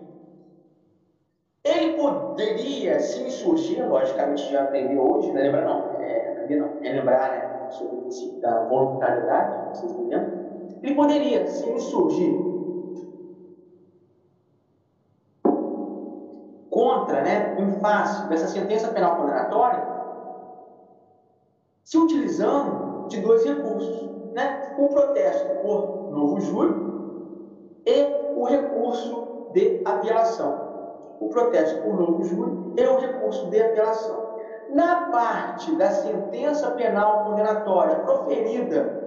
Ele 1.65 1.97
poderia 1.97 3.01
se 3.01 3.25
insurgir, 3.25 3.85
logicamente 3.89 4.49
já 4.53 4.63
aprendeu 4.63 5.01
hoje, 5.11 5.33
não 5.33 5.41
é 5.41 5.43
lembrar 5.43 5.65
não, 5.65 6.01
é, 6.01 6.57
não, 6.57 6.79
é 6.85 6.93
lembrar 6.93 7.31
né, 7.33 7.71
sobre 7.71 7.97
o 7.97 8.01
princípio 8.03 8.41
da 8.41 8.61
voluntariedade, 8.67 9.67
vocês 9.71 9.97
lembram? 9.97 10.45
Ele 10.81 10.95
poderia 10.95 11.45
se 11.49 11.69
insurgir 11.71 12.37
contra, 16.71 17.21
né, 17.23 17.57
em 17.59 17.81
face 17.81 18.29
dessa 18.29 18.47
sentença 18.47 18.93
penal 18.93 19.17
condenatória, 19.17 19.94
se 21.85 21.99
utilizando 21.99 23.09
de 23.09 23.21
dois 23.21 23.45
recursos, 23.45 24.11
né, 24.35 24.75
o 24.79 24.89
protesto 24.89 25.63
por 25.63 26.11
novo 26.11 26.41
júri 26.41 26.75
e 27.87 28.35
o 28.37 28.45
recurso 28.45 29.51
de 29.53 29.83
apelação 29.85 30.75
o 31.25 31.29
protesto 31.29 31.83
por 31.83 31.99
novo 31.99 32.25
júri 32.25 32.75
e 32.77 32.87
o 32.87 32.99
recurso 32.99 33.49
de 33.49 33.63
apelação. 33.63 34.35
Na 34.69 35.11
parte 35.11 35.75
da 35.77 35.91
sentença 35.91 36.71
penal 36.73 37.25
condenatória 37.25 37.97
proferida, 38.01 39.05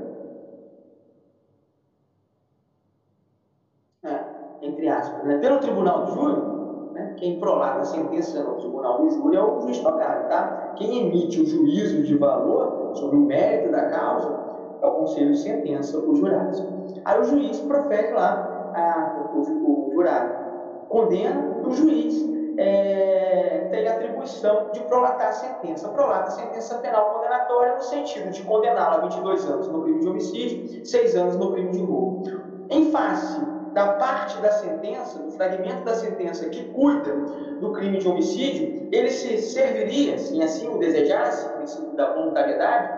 é, 4.04 4.24
entre 4.62 4.88
aspas, 4.88 5.24
né, 5.26 5.38
pelo 5.40 5.60
tribunal 5.60 6.06
do 6.06 6.12
júri, 6.14 6.57
né, 6.98 7.14
quem 7.18 7.40
prolaga 7.40 7.82
a 7.82 7.86
sentença 7.86 8.44
no 8.44 8.56
tribunal 8.56 9.02
do 9.02 9.10
júri 9.12 9.38
é 9.38 9.42
o 9.42 9.62
juiz 9.62 9.80
togado, 9.80 10.28
tá? 10.30 10.74
Quem 10.76 11.08
emite 11.08 11.42
o 11.42 11.46
juízo 11.46 12.02
de 12.04 12.18
valor 12.18 12.96
sobre 12.96 13.18
o 13.18 13.22
mérito 13.22 13.72
da 13.72 13.90
causa 13.90 14.48
é 14.82 14.88
o 14.88 14.92
conselho 14.92 15.32
de 15.32 15.40
sentença, 15.40 15.98
os 16.00 16.18
jurados. 16.18 16.64
Aí 17.06 17.20
o 17.20 17.24
juiz 17.24 17.60
profere 17.62 18.14
lá 18.14 18.72
a, 18.74 19.32
o, 19.36 19.40
o 19.40 19.92
jurado 19.94 20.48
condena, 20.90 21.62
o 21.66 21.72
juiz 21.72 22.16
é, 22.58 23.68
tem 23.72 23.88
a 23.88 23.94
atribuição 23.94 24.72
de 24.74 24.80
prolatar 24.82 25.28
a 25.28 25.32
sentença. 25.34 25.90
Prolata 25.90 26.30
a 26.30 26.32
sentença 26.32 26.78
penal 26.80 27.14
condenatória 27.14 27.76
no 27.76 27.82
sentido 27.82 28.32
de 28.32 28.42
condená-la 28.44 28.96
a 28.96 29.02
22 29.02 29.46
anos 29.50 29.68
no 29.68 29.84
crime 29.84 30.00
de 30.00 30.08
homicídio, 30.08 30.86
6 30.86 31.16
anos 31.16 31.38
no 31.38 31.52
crime 31.52 31.72
de 31.72 31.84
roubo. 31.84 32.24
Em 32.70 32.92
face 32.92 33.57
da 33.78 33.90
parte 33.90 34.42
da 34.42 34.52
sentença, 34.54 35.20
do 35.20 35.30
fragmento 35.34 35.86
da 35.86 35.94
sentença 35.94 36.50
que 36.50 36.64
cuida 36.70 37.14
do 37.62 37.74
crime 37.74 38.00
de 38.00 38.08
homicídio, 38.08 38.90
ele 38.92 39.12
se 39.12 39.38
serviria, 39.38 40.18
se 40.18 40.42
assim 40.42 40.68
o 40.68 40.80
desejasse, 40.80 41.48
princípio 41.50 41.96
da 41.96 42.12
voluntariedade, 42.12 42.90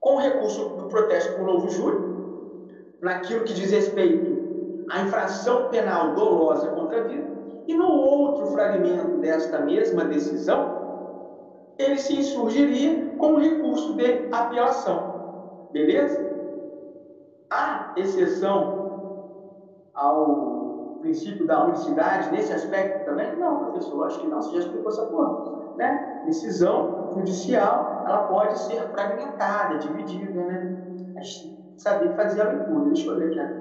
com 0.00 0.14
o 0.14 0.20
recurso 0.20 0.70
do 0.70 0.86
protesto 0.86 1.34
por 1.34 1.44
novo 1.44 1.68
júri, 1.68 1.98
naquilo 3.02 3.44
que 3.44 3.52
diz 3.52 3.70
respeito 3.70 4.86
a 4.88 5.02
infração 5.02 5.68
penal 5.68 6.14
dolosa 6.14 6.68
contra 6.68 7.00
a 7.00 7.02
vida, 7.02 7.28
e 7.66 7.74
no 7.74 7.92
outro 7.92 8.46
fragmento 8.46 9.18
desta 9.18 9.58
mesma 9.58 10.02
decisão, 10.06 11.74
ele 11.76 11.98
se 11.98 12.14
insurgiria 12.18 13.14
com 13.18 13.34
o 13.34 13.38
recurso 13.38 13.92
de 13.96 14.28
apelação. 14.32 15.68
Beleza? 15.72 16.26
Há 17.50 17.92
exceção 17.98 18.79
ao 19.94 20.98
princípio 21.00 21.46
da 21.46 21.64
unicidade 21.64 22.30
nesse 22.30 22.52
aspecto 22.52 23.04
também? 23.04 23.34
Não, 23.36 23.64
professor, 23.64 24.06
acho 24.06 24.20
que 24.20 24.26
não, 24.26 24.40
você 24.40 24.52
já 24.52 24.58
explicou 24.60 24.90
essa 24.90 25.06
porra. 25.06 25.76
Né? 25.76 26.22
Decisão 26.26 27.10
judicial, 27.14 28.04
ela 28.06 28.24
pode 28.24 28.58
ser 28.58 28.82
fragmentada, 28.90 29.78
dividida, 29.78 30.42
né? 30.44 30.76
A 31.16 31.22
gente 31.22 31.58
saber 31.78 32.14
fazer 32.14 32.42
a 32.42 32.44
leitura. 32.44 32.84
Deixa 32.86 33.10
eu 33.10 33.18
ver 33.18 33.40
aqui 33.40 33.60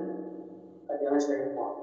antes 1.07 1.27
da 1.27 1.35
reforma. 1.35 1.75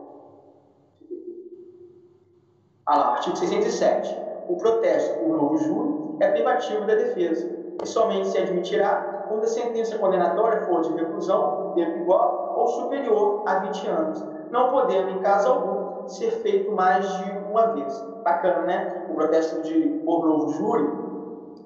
Ah 2.86 2.98
lá, 2.98 3.06
artigo 3.14 3.36
607. 3.36 4.16
O 4.48 4.56
protesto 4.56 5.18
por 5.18 5.36
novo 5.36 5.56
júri 5.56 6.16
é 6.20 6.30
privativo 6.30 6.86
da 6.86 6.94
defesa 6.94 7.48
e 7.82 7.86
somente 7.86 8.28
se 8.28 8.38
admitirá 8.38 9.24
quando 9.28 9.42
a 9.42 9.48
sentença 9.48 9.98
condenatória 9.98 10.62
for 10.62 10.82
de 10.82 10.92
reclusão, 10.94 11.72
tempo 11.74 11.98
igual 11.98 12.54
ou 12.56 12.68
superior 12.68 13.42
a 13.46 13.58
20 13.58 13.86
anos, 13.88 14.24
não 14.50 14.70
podendo, 14.70 15.10
em 15.10 15.18
caso 15.20 15.48
algum, 15.48 16.08
ser 16.08 16.30
feito 16.42 16.72
mais 16.72 17.06
de 17.18 17.30
uma 17.50 17.66
vez. 17.74 18.04
Bacana, 18.22 18.62
né? 18.62 19.06
O 19.10 19.14
protesto 19.14 19.62
de 19.62 19.86
novo 20.06 20.48
júri, 20.48 20.84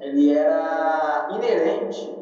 ele 0.01 0.31
era 0.33 1.29
inerente 1.31 2.15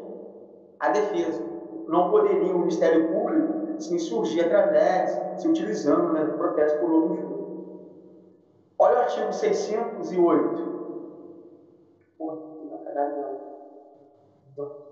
à 0.79 0.89
defesa. 0.89 1.41
Não 1.87 2.09
poderia 2.09 2.53
o 2.53 2.59
Ministério 2.59 3.11
Público 3.11 3.81
se 3.81 3.95
insurgir 3.95 4.45
através, 4.45 5.41
se 5.41 5.47
utilizando 5.47 6.13
né, 6.13 6.23
do 6.23 6.37
protesto 6.37 6.79
por 6.79 6.89
novo 6.89 7.15
júri. 7.15 7.39
Olha 8.77 8.95
o 8.95 8.99
artigo 8.99 9.33
608. 9.33 10.69
Pô, 12.17 12.31
não 12.31 12.83
vai 12.83 12.93
não. 14.55 14.88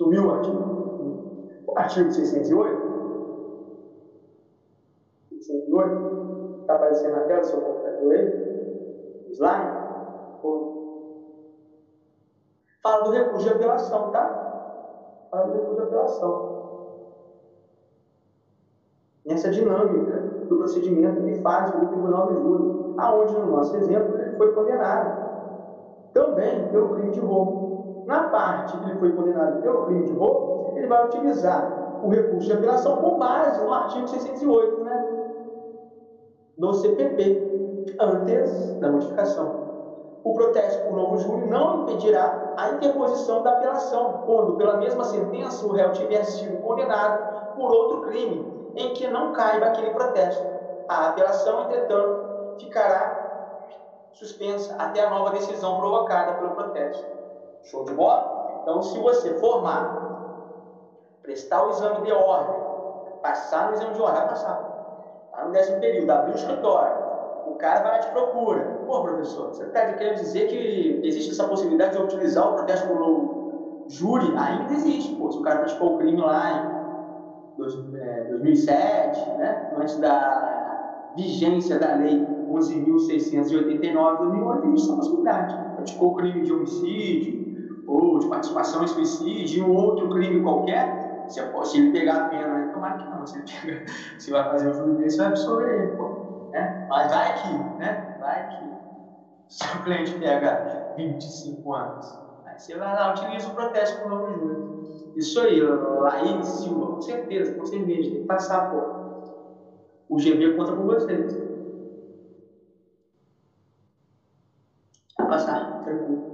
Sumiu 0.00 0.28
o 0.28 0.30
artigo? 0.30 0.64
O 1.66 1.78
artigo 1.78 2.10
608? 2.10 2.90
608? 5.28 6.10
Está 6.62 6.74
aparecendo 6.76 7.12
na 7.12 7.20
tela, 7.24 7.44
seu 7.44 7.60
computador 7.60 8.14
aí? 8.14 8.34
Slide? 9.30 9.76
Fala 12.82 13.02
do 13.02 13.10
recurso 13.10 13.42
de 13.42 13.50
apelação, 13.50 14.10
tá? 14.10 14.42
Fala 15.30 15.44
do 15.44 15.52
recurso 15.52 15.74
de 15.74 15.80
apelação. 15.82 16.48
Nessa 19.22 19.50
dinâmica 19.50 20.34
do 20.48 20.56
procedimento 20.56 21.22
de 21.22 21.34
fase 21.42 21.74
do 21.74 21.84
Tribunal 21.84 22.26
de 22.32 22.40
Júri, 22.40 22.74
aonde, 22.96 23.36
no 23.36 23.50
nosso 23.50 23.76
exemplo, 23.76 24.18
ele 24.18 24.32
foi 24.32 24.50
condenado 24.54 25.14
também 26.10 26.70
pelo 26.70 26.90
crime 26.90 27.10
de 27.10 27.20
roubo. 27.20 27.69
Na 28.10 28.24
parte 28.24 28.76
que 28.76 28.90
ele 28.90 28.98
foi 28.98 29.12
condenado 29.12 29.62
pelo 29.62 29.86
crime 29.86 30.04
de 30.06 30.12
roubo, 30.14 30.76
ele 30.76 30.88
vai 30.88 31.06
utilizar 31.06 32.00
o 32.02 32.08
recurso 32.08 32.48
de 32.48 32.54
apelação 32.54 32.96
com 32.96 33.20
base 33.20 33.62
no 33.62 33.72
artigo 33.72 34.08
608, 34.08 34.82
né? 34.82 35.04
Do 36.58 36.74
CPP, 36.74 37.94
antes 38.00 38.74
da 38.80 38.90
modificação. 38.90 39.70
O 40.24 40.34
protesto 40.34 40.88
por 40.88 40.96
novo 40.96 41.18
júri 41.18 41.46
não 41.46 41.82
impedirá 41.82 42.52
a 42.56 42.70
interposição 42.70 43.44
da 43.44 43.52
apelação, 43.52 44.24
quando, 44.26 44.56
pela 44.56 44.78
mesma 44.78 45.04
sentença, 45.04 45.64
o 45.64 45.70
réu 45.70 45.92
tiver 45.92 46.24
sido 46.24 46.56
condenado 46.62 47.54
por 47.54 47.72
outro 47.72 48.00
crime 48.08 48.72
em 48.74 48.92
que 48.92 49.06
não 49.06 49.32
caiba 49.32 49.66
aquele 49.66 49.90
protesto. 49.90 50.44
A 50.88 51.10
apelação, 51.10 51.60
entretanto, 51.66 52.56
ficará 52.58 54.08
suspensa 54.14 54.74
até 54.80 55.00
a 55.00 55.10
nova 55.10 55.30
decisão 55.30 55.78
provocada 55.78 56.32
pelo 56.32 56.50
protesto. 56.56 57.19
Show 57.64 57.84
de 57.84 57.94
bola? 57.94 58.60
Então, 58.62 58.82
se 58.82 58.98
você 58.98 59.34
formar, 59.34 60.10
prestar 61.22 61.66
o 61.66 61.70
exame 61.70 62.02
de 62.02 62.12
ordem, 62.12 62.56
passar 63.22 63.68
no 63.68 63.74
exame 63.74 63.94
de 63.94 64.02
ordem, 64.02 64.20
vai 64.20 64.28
passar. 64.28 65.26
Está 65.30 65.44
no 65.44 65.52
décimo 65.52 65.80
período, 65.80 66.10
abrir 66.10 66.32
o 66.32 66.36
escritório, 66.36 67.10
o 67.46 67.54
cara 67.54 67.82
vai 67.82 67.92
lá 67.92 67.98
te 67.98 68.10
procura. 68.10 68.60
Pô, 68.86 69.02
professor, 69.02 69.48
você 69.48 69.64
está 69.64 69.92
querendo 69.92 70.16
dizer 70.16 70.48
que 70.48 71.00
existe 71.04 71.30
essa 71.30 71.44
possibilidade 71.44 71.92
de 71.92 71.98
eu 71.98 72.04
utilizar 72.04 72.48
o 72.48 72.54
protesto 72.54 72.88
pelo 72.88 73.84
júri? 73.88 74.34
Ainda 74.36 74.72
existe, 74.72 75.14
pô. 75.16 75.30
Se 75.30 75.38
o 75.38 75.42
cara 75.42 75.60
praticou 75.60 75.94
o 75.94 75.98
crime 75.98 76.20
lá 76.20 76.74
em 77.56 78.28
2007, 78.30 79.30
né? 79.38 79.72
antes 79.76 79.96
da 79.98 81.12
vigência 81.16 81.78
da 81.78 81.94
lei 81.94 82.26
11.689 82.48 83.52
de 83.52 83.92
2008, 83.92 84.66
existe 84.66 84.88
essa 84.88 84.96
possibilidade. 84.96 85.74
Praticou 85.76 86.08
o 86.08 86.14
crime 86.14 86.42
de 86.42 86.52
homicídio, 86.52 87.49
ou 87.86 88.18
de 88.18 88.26
participação 88.26 88.82
em 88.82 88.86
suicídio, 88.86 89.66
um 89.66 89.74
outro 89.74 90.08
crime 90.08 90.40
qualquer, 90.40 90.98
se, 91.26 91.40
ele 91.78 91.90
pegar 91.90 92.16
a 92.16 92.20
pena, 92.24 92.54
né? 92.54 92.68
tomara 92.72 92.96
que 92.96 93.08
não, 93.08 93.26
se 93.26 93.36
ele 93.38 93.44
pegar, 93.60 93.84
se 94.18 94.30
vai 94.30 94.48
fazer 94.48 94.68
um 94.68 94.74
filme 94.74 94.94
desse, 94.96 95.16
vai 95.16 95.26
absorver 95.26 95.78
ele, 95.78 95.92
pô. 95.92 96.14
Né? 96.52 96.76
Mas 96.88 97.08
vai 97.08 97.34
que, 97.34 97.70
né? 97.76 98.02
Vai 98.16 98.48
que 98.48 98.76
seu 99.48 99.82
cliente 99.82 100.14
pega 100.16 100.64
25 100.94 101.74
anos. 101.74 102.20
Aí 102.44 102.58
você 102.58 102.76
vai 102.76 102.94
lá, 102.94 103.10
utiliza 103.12 103.48
o 103.48 103.52
protesto 103.52 104.00
com 104.00 104.08
o 104.08 104.32
júri. 104.32 104.64
Isso 105.14 105.40
aí, 105.40 105.60
Laís 105.60 106.60
Silva, 106.60 106.88
com 106.92 107.00
certeza, 107.00 107.52
com 107.52 107.64
certeza, 107.66 108.10
tem 108.10 108.20
que 108.20 108.26
passar, 108.26 108.68
pô. 108.68 108.92
O 110.08 110.18
GB 110.18 110.54
conta 110.54 110.72
com 110.74 110.84
vocês. 110.84 111.38
Vai 115.18 115.26
passar, 115.28 115.72
tranquilo. 115.82 116.29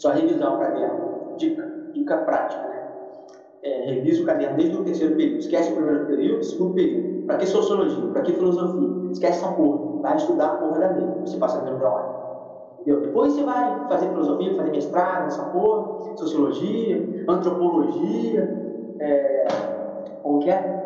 Só 0.00 0.12
revisar 0.12 0.54
o 0.54 0.58
caderno. 0.58 1.36
Dica, 1.36 1.62
dica 1.92 2.16
prática, 2.16 2.66
né? 2.68 2.88
É, 3.62 3.84
revisa 3.92 4.22
o 4.22 4.26
caderno 4.26 4.56
desde 4.56 4.76
o 4.78 4.82
terceiro 4.82 5.14
período. 5.14 5.40
Esquece 5.40 5.72
o 5.72 5.74
primeiro 5.74 6.06
período, 6.06 6.42
segundo 6.42 6.74
período. 6.74 7.26
Para 7.26 7.36
que 7.36 7.46
sociologia? 7.46 8.10
Para 8.10 8.22
que 8.22 8.32
filosofia? 8.32 9.12
Esquece 9.12 9.44
essa 9.44 9.52
porra. 9.52 10.00
Vai 10.00 10.16
estudar 10.16 10.46
a 10.46 10.56
porra 10.56 10.78
da 10.78 10.90
lei. 10.92 11.06
Você 11.20 11.36
passa 11.36 11.60
dentro 11.60 11.80
da 11.80 11.90
hora. 11.90 12.20
Entendeu? 12.80 13.02
Depois 13.02 13.34
você 13.34 13.42
vai 13.42 13.88
fazer 13.88 14.08
filosofia, 14.08 14.56
fazer 14.56 14.70
mestrado 14.70 15.24
nessa 15.24 15.44
porra, 15.44 16.16
sociologia, 16.16 17.24
antropologia, 17.28 18.94
é... 18.98 19.44
como 20.22 20.38
que 20.38 20.50
é? 20.50 20.80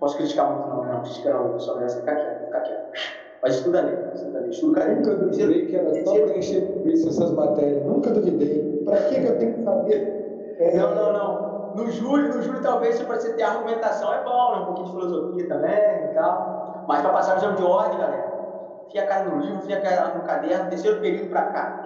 Posso 0.00 0.16
criticar 0.16 0.50
muito 0.50 0.66
não, 0.66 0.82
não, 0.82 1.02
criticar 1.02 1.34
não, 1.34 1.60
só 1.60 1.76
merece 1.76 2.00
ficar 2.00 2.16
quieto, 2.16 2.46
ficar 2.46 2.60
quieto. 2.60 3.23
Mas 3.44 3.56
estuda 3.56 3.82
lei, 3.82 3.94
estuda 4.14 4.40
lei, 4.40 4.48
estuda 4.48 4.84
lei. 4.84 4.94
Nunca 4.94 5.14
duvidei 5.16 5.66
que 5.66 5.76
era 5.76 6.04
só 6.06 6.12
preencher 6.14 6.82
essas 6.90 7.30
matérias, 7.32 7.84
nunca 7.84 8.10
duvidei. 8.10 8.82
Para 8.86 8.96
que, 9.02 9.20
que 9.20 9.26
eu 9.26 9.38
tenho 9.38 9.52
que 9.52 9.62
saber? 9.62 10.56
É... 10.58 10.76
Não, 10.78 10.94
não, 10.94 11.12
não. 11.12 11.74
No 11.74 11.90
júri, 11.90 12.28
no 12.28 12.40
júri 12.40 12.62
talvez 12.62 12.98
para 13.02 13.20
você 13.20 13.34
ter 13.34 13.42
argumentação 13.42 14.14
é 14.14 14.24
bom, 14.24 14.52
né? 14.52 14.60
um 14.60 14.64
pouquinho 14.64 14.86
de 14.86 14.92
filosofia 14.92 15.48
também 15.48 16.04
e 16.10 16.14
tal. 16.14 16.84
Mas 16.88 17.02
para 17.02 17.12
passar 17.12 17.34
visão 17.34 17.54
de 17.54 17.62
ordem, 17.62 17.98
galera, 17.98 18.86
fia 18.90 19.02
a 19.02 19.06
cara 19.06 19.24
no 19.24 19.38
livro, 19.42 19.60
fia 19.60 19.76
a 19.76 19.82
cara 19.82 20.14
no 20.14 20.24
caderno, 20.24 20.70
terceiro 20.70 21.00
período 21.02 21.28
para 21.28 21.42
cá. 21.42 21.84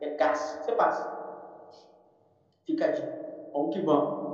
É 0.00 0.10
caça, 0.10 0.64
você 0.64 0.72
passa. 0.72 1.08
Fica 2.66 2.86
a 2.86 2.90
dica. 2.90 3.08
Vamos 3.52 3.72
que 3.72 3.82
vamos. 3.82 4.32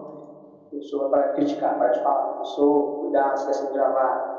Professor, 0.71 1.11
para 1.11 1.29
criticar, 1.35 1.77
para 1.77 1.91
te 1.91 2.03
falar, 2.03 2.23
professor, 2.23 3.01
cuidado, 3.01 3.37
se 3.37 3.51
está 3.51 3.53
sendo 3.53 3.75
gravado. 3.75 4.39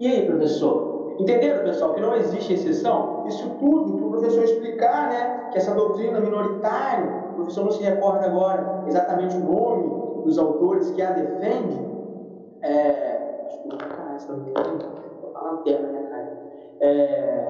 E 0.00 0.06
aí, 0.06 0.26
professor? 0.26 0.93
Entenderam, 1.18 1.64
pessoal, 1.64 1.94
que 1.94 2.00
não 2.00 2.14
existe 2.16 2.54
exceção? 2.54 3.24
Isso 3.26 3.48
tudo 3.58 3.96
para 3.96 4.06
o 4.06 4.10
professor 4.10 4.42
explicar, 4.42 5.08
né, 5.08 5.48
que 5.52 5.58
essa 5.58 5.72
doutrina 5.74 6.18
minoritária, 6.20 7.24
o 7.30 7.34
professor 7.34 7.64
não 7.64 7.70
se 7.70 7.82
recorda 7.82 8.26
agora 8.26 8.84
exatamente 8.86 9.36
o 9.36 9.40
nome 9.40 10.22
dos 10.24 10.38
autores 10.38 10.90
que 10.90 11.02
a 11.02 11.12
defende. 11.12 11.94
É, 12.62 13.14
né, 15.82 16.02
cara? 16.10 16.38
É, 16.80 17.44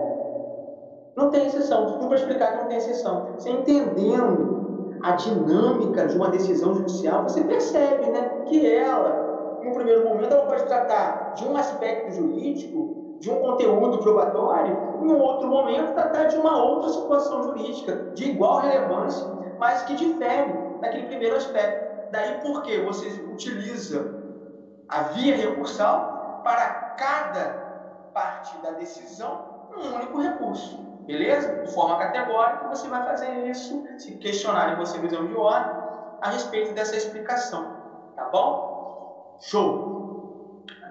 não 1.17 1.31
tem 1.31 1.47
exceção, 1.47 1.93
tudo 1.93 2.09
para 2.09 2.17
explicar 2.17 2.53
que 2.53 2.59
não 2.59 2.69
tem 2.69 2.77
exceção. 2.77 3.29
Você 3.37 3.51
entendendo 3.51 4.99
a 5.03 5.13
dinâmica 5.13 6.07
de 6.07 6.17
uma 6.17 6.29
decisão 6.29 6.75
judicial, 6.75 7.23
você 7.23 7.43
percebe 7.45 8.11
né, 8.11 8.43
que 8.47 8.67
ela, 8.67 9.59
um 9.65 9.73
primeiro 9.73 10.05
momento, 10.05 10.33
ela 10.33 10.47
pode 10.47 10.65
tratar 10.65 11.35
de 11.35 11.47
um 11.47 11.57
aspecto 11.57 12.13
jurídico, 12.13 13.04
de 13.21 13.31
um 13.31 13.41
conteúdo 13.41 13.99
probatório, 13.99 14.77
em 15.03 15.13
um 15.13 15.19
outro 15.19 15.49
momento, 15.49 15.95
tratar 15.95 16.25
de 16.25 16.37
uma 16.37 16.63
outra 16.63 16.91
situação 16.91 17.43
jurídica, 17.43 18.11
de 18.15 18.31
igual 18.31 18.59
relevância, 18.59 19.27
mas 19.59 19.83
que 19.83 19.95
difere 19.95 20.53
daquele 20.81 21.07
primeiro 21.07 21.37
aspecto. 21.37 22.13
Daí 22.13 22.41
porque 22.43 22.81
você 22.81 23.09
utiliza 23.33 24.05
a 24.89 25.03
via 25.03 25.37
recursal 25.37 26.41
para 26.45 26.67
cada 26.97 27.65
parte 28.13 28.57
da 28.59 28.71
decisão 28.73 29.55
um 29.77 29.95
único 29.97 30.21
recurso. 30.21 30.79
Beleza? 31.07 31.65
De 31.65 31.75
forma 31.75 31.99
categórica, 31.99 32.69
você 32.69 32.89
vai 32.89 33.05
fazer 33.05 33.49
isso 33.49 33.83
se 33.99 34.13
questionarem 34.19 34.77
você 34.77 34.99
visão 34.99 35.27
de 35.27 35.35
ordem 35.35 35.75
a 36.23 36.31
respeito 36.31 36.73
dessa 36.75 36.97
explicação. 36.97 37.67
Tá 38.17 38.29
bom? 38.31 39.39
Show! 39.41 39.94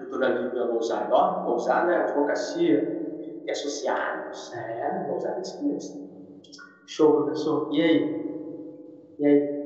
A 0.04 0.06
doutora 0.06 0.28
Lívia 0.28 0.64
Lousada, 0.64 1.14
ó, 1.14 1.48
Lousada 1.48 1.92
é 1.92 1.96
advocacia 2.02 3.42
e 3.46 3.50
associados. 3.50 4.52
É, 4.54 5.06
Lousada 5.08 5.40
é 5.40 5.78
Show, 6.86 7.22
professor. 7.22 7.68
E 7.72 7.80
aí? 7.80 9.16
E 9.18 9.26
aí? 9.26 9.64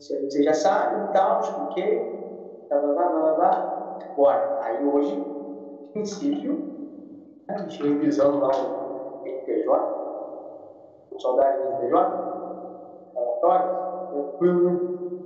Você 0.00 0.42
já 0.42 0.52
sabe, 0.52 1.08
então, 1.08 1.40
expliquei. 1.40 2.66
Blá, 2.68 2.80
blá, 2.80 2.92
blá, 2.92 3.08
blá, 3.08 3.34
blá. 3.34 3.98
Bora. 4.16 4.58
Aí 4.62 4.84
hoje, 4.84 5.24
princípio, 5.92 6.58
a 7.46 7.58
gente 7.58 7.82
revisando 7.84 8.40
lá 8.40 8.48
o 8.48 9.24
NPJ, 9.24 9.92
saudade 11.20 11.62
do 11.62 11.68
NPJ, 11.68 13.12
relatório, 13.14 14.08
tranquilo, 14.10 14.70
né? 14.70 14.80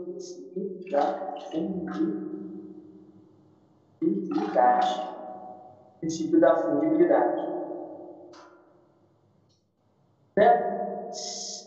Princípio 0.05 0.92
da 0.92 1.35
fundibilidade. 4.07 5.16
Princípio 6.01 6.38
da 6.38 6.57
fundibilidade. 6.57 7.42
Né? 10.37 11.11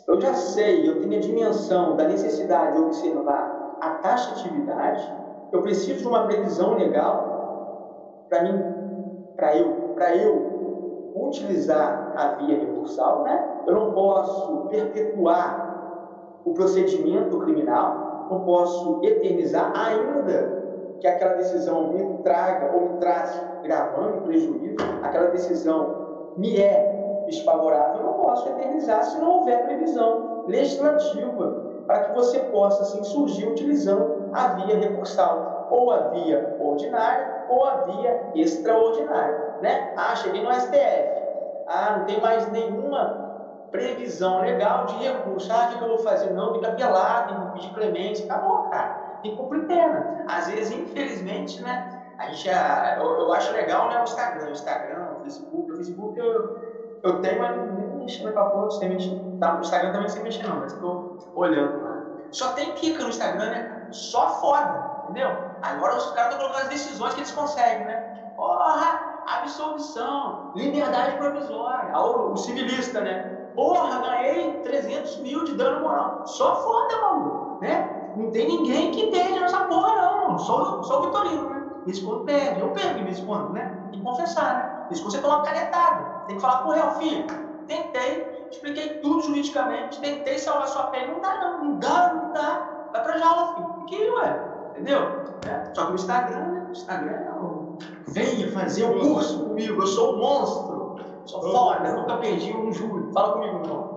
Eu 0.07 0.21
já 0.21 0.33
sei, 0.33 0.87
eu 0.87 1.01
tenho 1.01 1.17
a 1.17 1.21
dimensão 1.21 1.95
da 1.95 2.07
necessidade 2.07 2.77
de 2.77 2.83
observar 2.83 3.77
a 3.81 3.89
taxatividade, 3.95 5.11
eu 5.51 5.61
preciso 5.61 6.01
de 6.01 6.07
uma 6.07 6.25
previsão 6.25 6.75
legal 6.75 8.25
para 8.29 8.43
mim, 8.43 9.33
para 9.35 9.55
eu, 9.55 9.93
para 9.95 10.15
eu 10.15 11.11
utilizar 11.15 12.13
a 12.15 12.35
via 12.35 12.59
recursal, 12.59 13.23
né? 13.23 13.63
Eu 13.65 13.73
não 13.73 13.93
posso 13.93 14.67
perpetuar 14.67 16.41
o 16.45 16.53
procedimento 16.53 17.39
criminal, 17.39 18.27
não 18.29 18.41
posso 18.41 19.01
eternizar 19.03 19.71
ainda 19.75 20.58
que 20.99 21.07
aquela 21.07 21.35
decisão 21.35 21.93
me 21.93 22.17
traga 22.23 22.75
ou 22.75 22.93
me 22.93 22.99
traz 22.99 23.41
gravando 23.63 24.21
prejuízo, 24.21 24.75
aquela 25.03 25.27
decisão 25.27 26.33
me 26.35 26.59
é 26.59 27.23
desfavorável, 27.25 28.01
eu 28.01 28.05
não 28.07 28.13
posso 28.13 28.49
eternizar 28.49 29.03
se 29.03 29.19
não 29.19 29.39
houver 29.39 29.63
previsão 29.65 30.43
legislativa 30.47 31.69
para 31.85 32.03
que 32.05 32.13
você 32.13 32.39
possa 32.39 32.83
assim 32.83 33.03
surgir 33.03 33.47
utilizando 33.47 34.29
a 34.33 34.47
via 34.49 34.77
recursal, 34.77 35.67
ou 35.71 35.91
a 35.91 36.09
via 36.09 36.55
ordinária 36.59 37.45
ou 37.49 37.65
a 37.65 37.75
via 37.81 38.31
extraordinária, 38.35 39.55
né? 39.61 39.93
Ah, 39.95 40.15
cheguei 40.15 40.43
no 40.43 40.53
STF. 40.53 41.19
Ah, 41.67 41.97
não 41.97 42.05
tem 42.05 42.19
mais 42.19 42.51
nenhuma 42.51 43.29
previsão 43.71 44.41
legal 44.41 44.85
de 44.85 44.95
recurso. 45.03 45.51
Ah, 45.51 45.71
o 45.73 45.77
que 45.77 45.83
eu 45.83 45.89
vou 45.89 45.99
fazer? 45.99 46.31
Não, 46.31 46.53
tem 46.53 46.61
que 46.61 46.67
apelar, 46.67 47.27
tem 47.27 47.39
que 47.39 47.53
pedir 47.53 47.73
clemência. 47.73 48.25
Acabou, 48.25 48.69
cara. 48.69 48.98
Que 49.21 49.35
cumprir 49.35 49.65
pena. 49.67 50.25
Às 50.27 50.47
vezes, 50.47 50.71
infelizmente, 50.71 51.61
né? 51.61 51.99
A 52.17 52.27
gente, 52.27 52.49
ah, 52.49 52.97
eu, 52.99 53.19
eu 53.19 53.33
acho 53.33 53.51
legal 53.53 53.89
né, 53.89 53.99
o 53.99 54.03
Instagram, 54.03 54.47
o 54.47 54.51
Instagram, 54.51 55.07
o 55.17 55.21
Facebook. 55.21 55.71
O 55.71 55.75
Facebook 55.77 56.19
eu, 56.19 56.99
eu 57.03 57.21
tenho, 57.21 57.39
mas 57.39 57.55
não 57.55 57.99
mexendo 57.99 58.33
com 58.33 58.39
a 58.39 58.45
porra, 58.45 58.71
sem 58.71 58.89
mexer. 58.89 59.21
Tá, 59.39 59.55
o 59.55 59.61
Instagram 59.61 59.93
também 59.93 60.09
sem 60.09 60.23
mexer, 60.23 60.45
não, 60.45 60.57
mas 60.57 60.73
estou 60.73 61.17
olhando 61.35 61.81
lá. 61.83 62.01
Só 62.31 62.51
tem 62.53 62.73
pica 62.73 63.03
no 63.03 63.09
Instagram, 63.09 63.49
né? 63.51 63.87
Só 63.91 64.29
foda, 64.41 65.03
entendeu? 65.05 65.29
Agora 65.61 65.95
os 65.95 66.11
caras 66.11 66.33
estão 66.33 66.39
colocando 66.39 66.63
as 66.63 66.69
decisões 66.69 67.13
que 67.13 67.21
eles 67.21 67.31
conseguem, 67.31 67.85
né? 67.85 68.31
Porra, 68.35 69.21
absolvição, 69.25 70.51
liberdade 70.55 71.17
provisória, 71.17 71.97
o, 71.97 72.33
o 72.33 72.37
civilista, 72.37 73.01
né? 73.01 73.37
Porra, 73.55 73.99
ganhei 74.01 74.61
300 74.61 75.17
mil 75.17 75.43
de 75.43 75.55
dano 75.55 75.81
moral. 75.81 76.25
Só 76.27 76.55
foda, 76.63 77.01
maluco, 77.01 77.59
né? 77.61 77.98
Não 78.15 78.31
tem 78.31 78.47
ninguém 78.47 78.91
que 78.91 79.07
perde 79.07 79.39
nessa 79.39 79.63
porra, 79.65 79.95
não. 79.95 80.37
Só, 80.37 80.81
só 80.83 80.99
o 80.99 81.01
Vitorino, 81.03 81.49
né? 81.49 81.63
Esse 81.87 82.03
quando 82.03 82.25
perde. 82.25 82.59
Eu 82.59 82.69
perco 82.69 82.97
de 82.97 83.03
vez 83.03 83.19
em 83.19 83.25
quando, 83.25 83.51
né? 83.51 83.77
Tem 83.91 83.99
que 83.99 84.05
confessar, 84.05 84.53
né? 84.55 84.87
Isso 84.91 85.01
quando 85.03 85.11
você 85.13 85.21
toma 85.21 85.35
uma 85.37 85.43
canetada. 85.43 86.03
Tem 86.27 86.35
que 86.35 86.41
falar, 86.41 86.63
porra, 86.63 86.77
é 86.77 86.91
filho, 86.99 87.25
tentei, 87.67 88.47
expliquei 88.51 88.99
tudo 88.99 89.21
juridicamente, 89.21 89.99
tentei 89.99 90.37
salvar 90.37 90.67
sua 90.67 90.83
pele. 90.87 91.11
Não 91.11 91.21
dá, 91.21 91.35
não. 91.39 91.63
Não 91.63 91.79
dá, 91.79 92.13
não 92.13 92.33
dá. 92.33 92.87
Vai 92.91 93.03
pra 93.03 93.17
jaula, 93.17 93.55
filho. 93.55 93.73
Fique 93.87 94.09
ué. 94.11 94.49
Entendeu? 94.71 95.01
É. 95.47 95.73
Só 95.73 95.85
que 95.85 95.91
o 95.91 95.95
Instagram, 95.95 96.45
né? 96.45 96.65
O 96.67 96.71
Instagram 96.71 97.11
é 97.11 97.31
o... 97.31 97.77
Venha 98.07 98.51
fazer 98.51 98.85
o 98.85 98.99
curso 98.99 99.45
comigo, 99.45 99.81
eu 99.81 99.87
sou 99.87 100.13
o 100.13 100.17
monstro. 100.17 100.95
Sou 101.25 101.41
foda, 101.51 101.91
nunca 101.93 102.17
perdi 102.17 102.55
um 102.55 102.71
júri. 102.71 103.11
Fala 103.13 103.33
comigo, 103.33 103.59
então. 103.63 103.88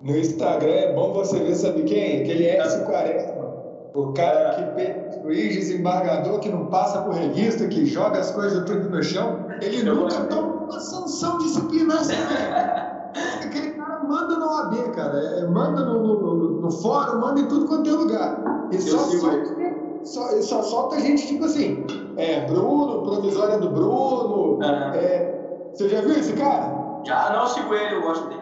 No 0.00 0.16
Instagram 0.16 0.70
é 0.72 0.92
bom 0.94 1.12
você 1.12 1.40
ver, 1.40 1.54
sabe 1.56 1.82
quem? 1.82 2.22
Aquele 2.22 2.44
S40. 2.56 3.58
O 3.94 4.12
cara 4.12 4.50
que 4.54 4.62
pega 4.76 5.08
juiz, 5.22 5.54
desembargador, 5.56 6.38
que 6.38 6.48
não 6.48 6.66
passa 6.66 7.00
por 7.02 7.14
revista, 7.14 7.66
que 7.66 7.84
joga 7.84 8.20
as 8.20 8.30
coisas 8.30 8.62
tudo 8.64 8.88
no 8.88 9.02
chão, 9.02 9.44
ele 9.60 9.88
Eu 9.88 9.94
nunca 9.96 10.20
toma 10.26 10.52
uma 10.52 10.80
sanção 10.80 11.38
disciplinar. 11.38 12.02
Aquele 13.42 13.72
cara 13.72 14.02
manda 14.04 14.36
na 14.36 14.46
OAB, 14.46 14.90
cara. 14.94 15.18
É, 15.18 15.44
manda 15.46 15.82
no, 15.82 16.00
no, 16.00 16.34
no- 16.34 16.60
no 16.60 16.70
fórum, 16.70 17.18
manda 17.18 17.40
em 17.40 17.48
tudo 17.48 17.66
quanto 17.66 17.88
é 17.88 17.92
lugar. 17.92 18.40
E 18.70 18.78
só, 18.80 18.98
solta, 18.98 19.42
só, 20.04 20.42
só 20.42 20.62
solta 20.62 21.00
gente 21.00 21.26
tipo 21.26 21.44
assim, 21.44 21.84
é, 22.16 22.46
Bruno, 22.46 23.02
provisória 23.02 23.58
do 23.58 23.70
Bruno. 23.70 24.62
Aham. 24.62 24.94
é, 24.94 25.34
você 25.72 25.88
já 25.88 26.00
viu 26.02 26.12
esse 26.14 26.34
cara? 26.34 26.70
Já 27.04 27.30
não 27.32 27.46
sigo 27.46 27.72
ele, 27.74 27.94
eu 27.94 28.02
gosto 28.02 28.28
dele. 28.28 28.37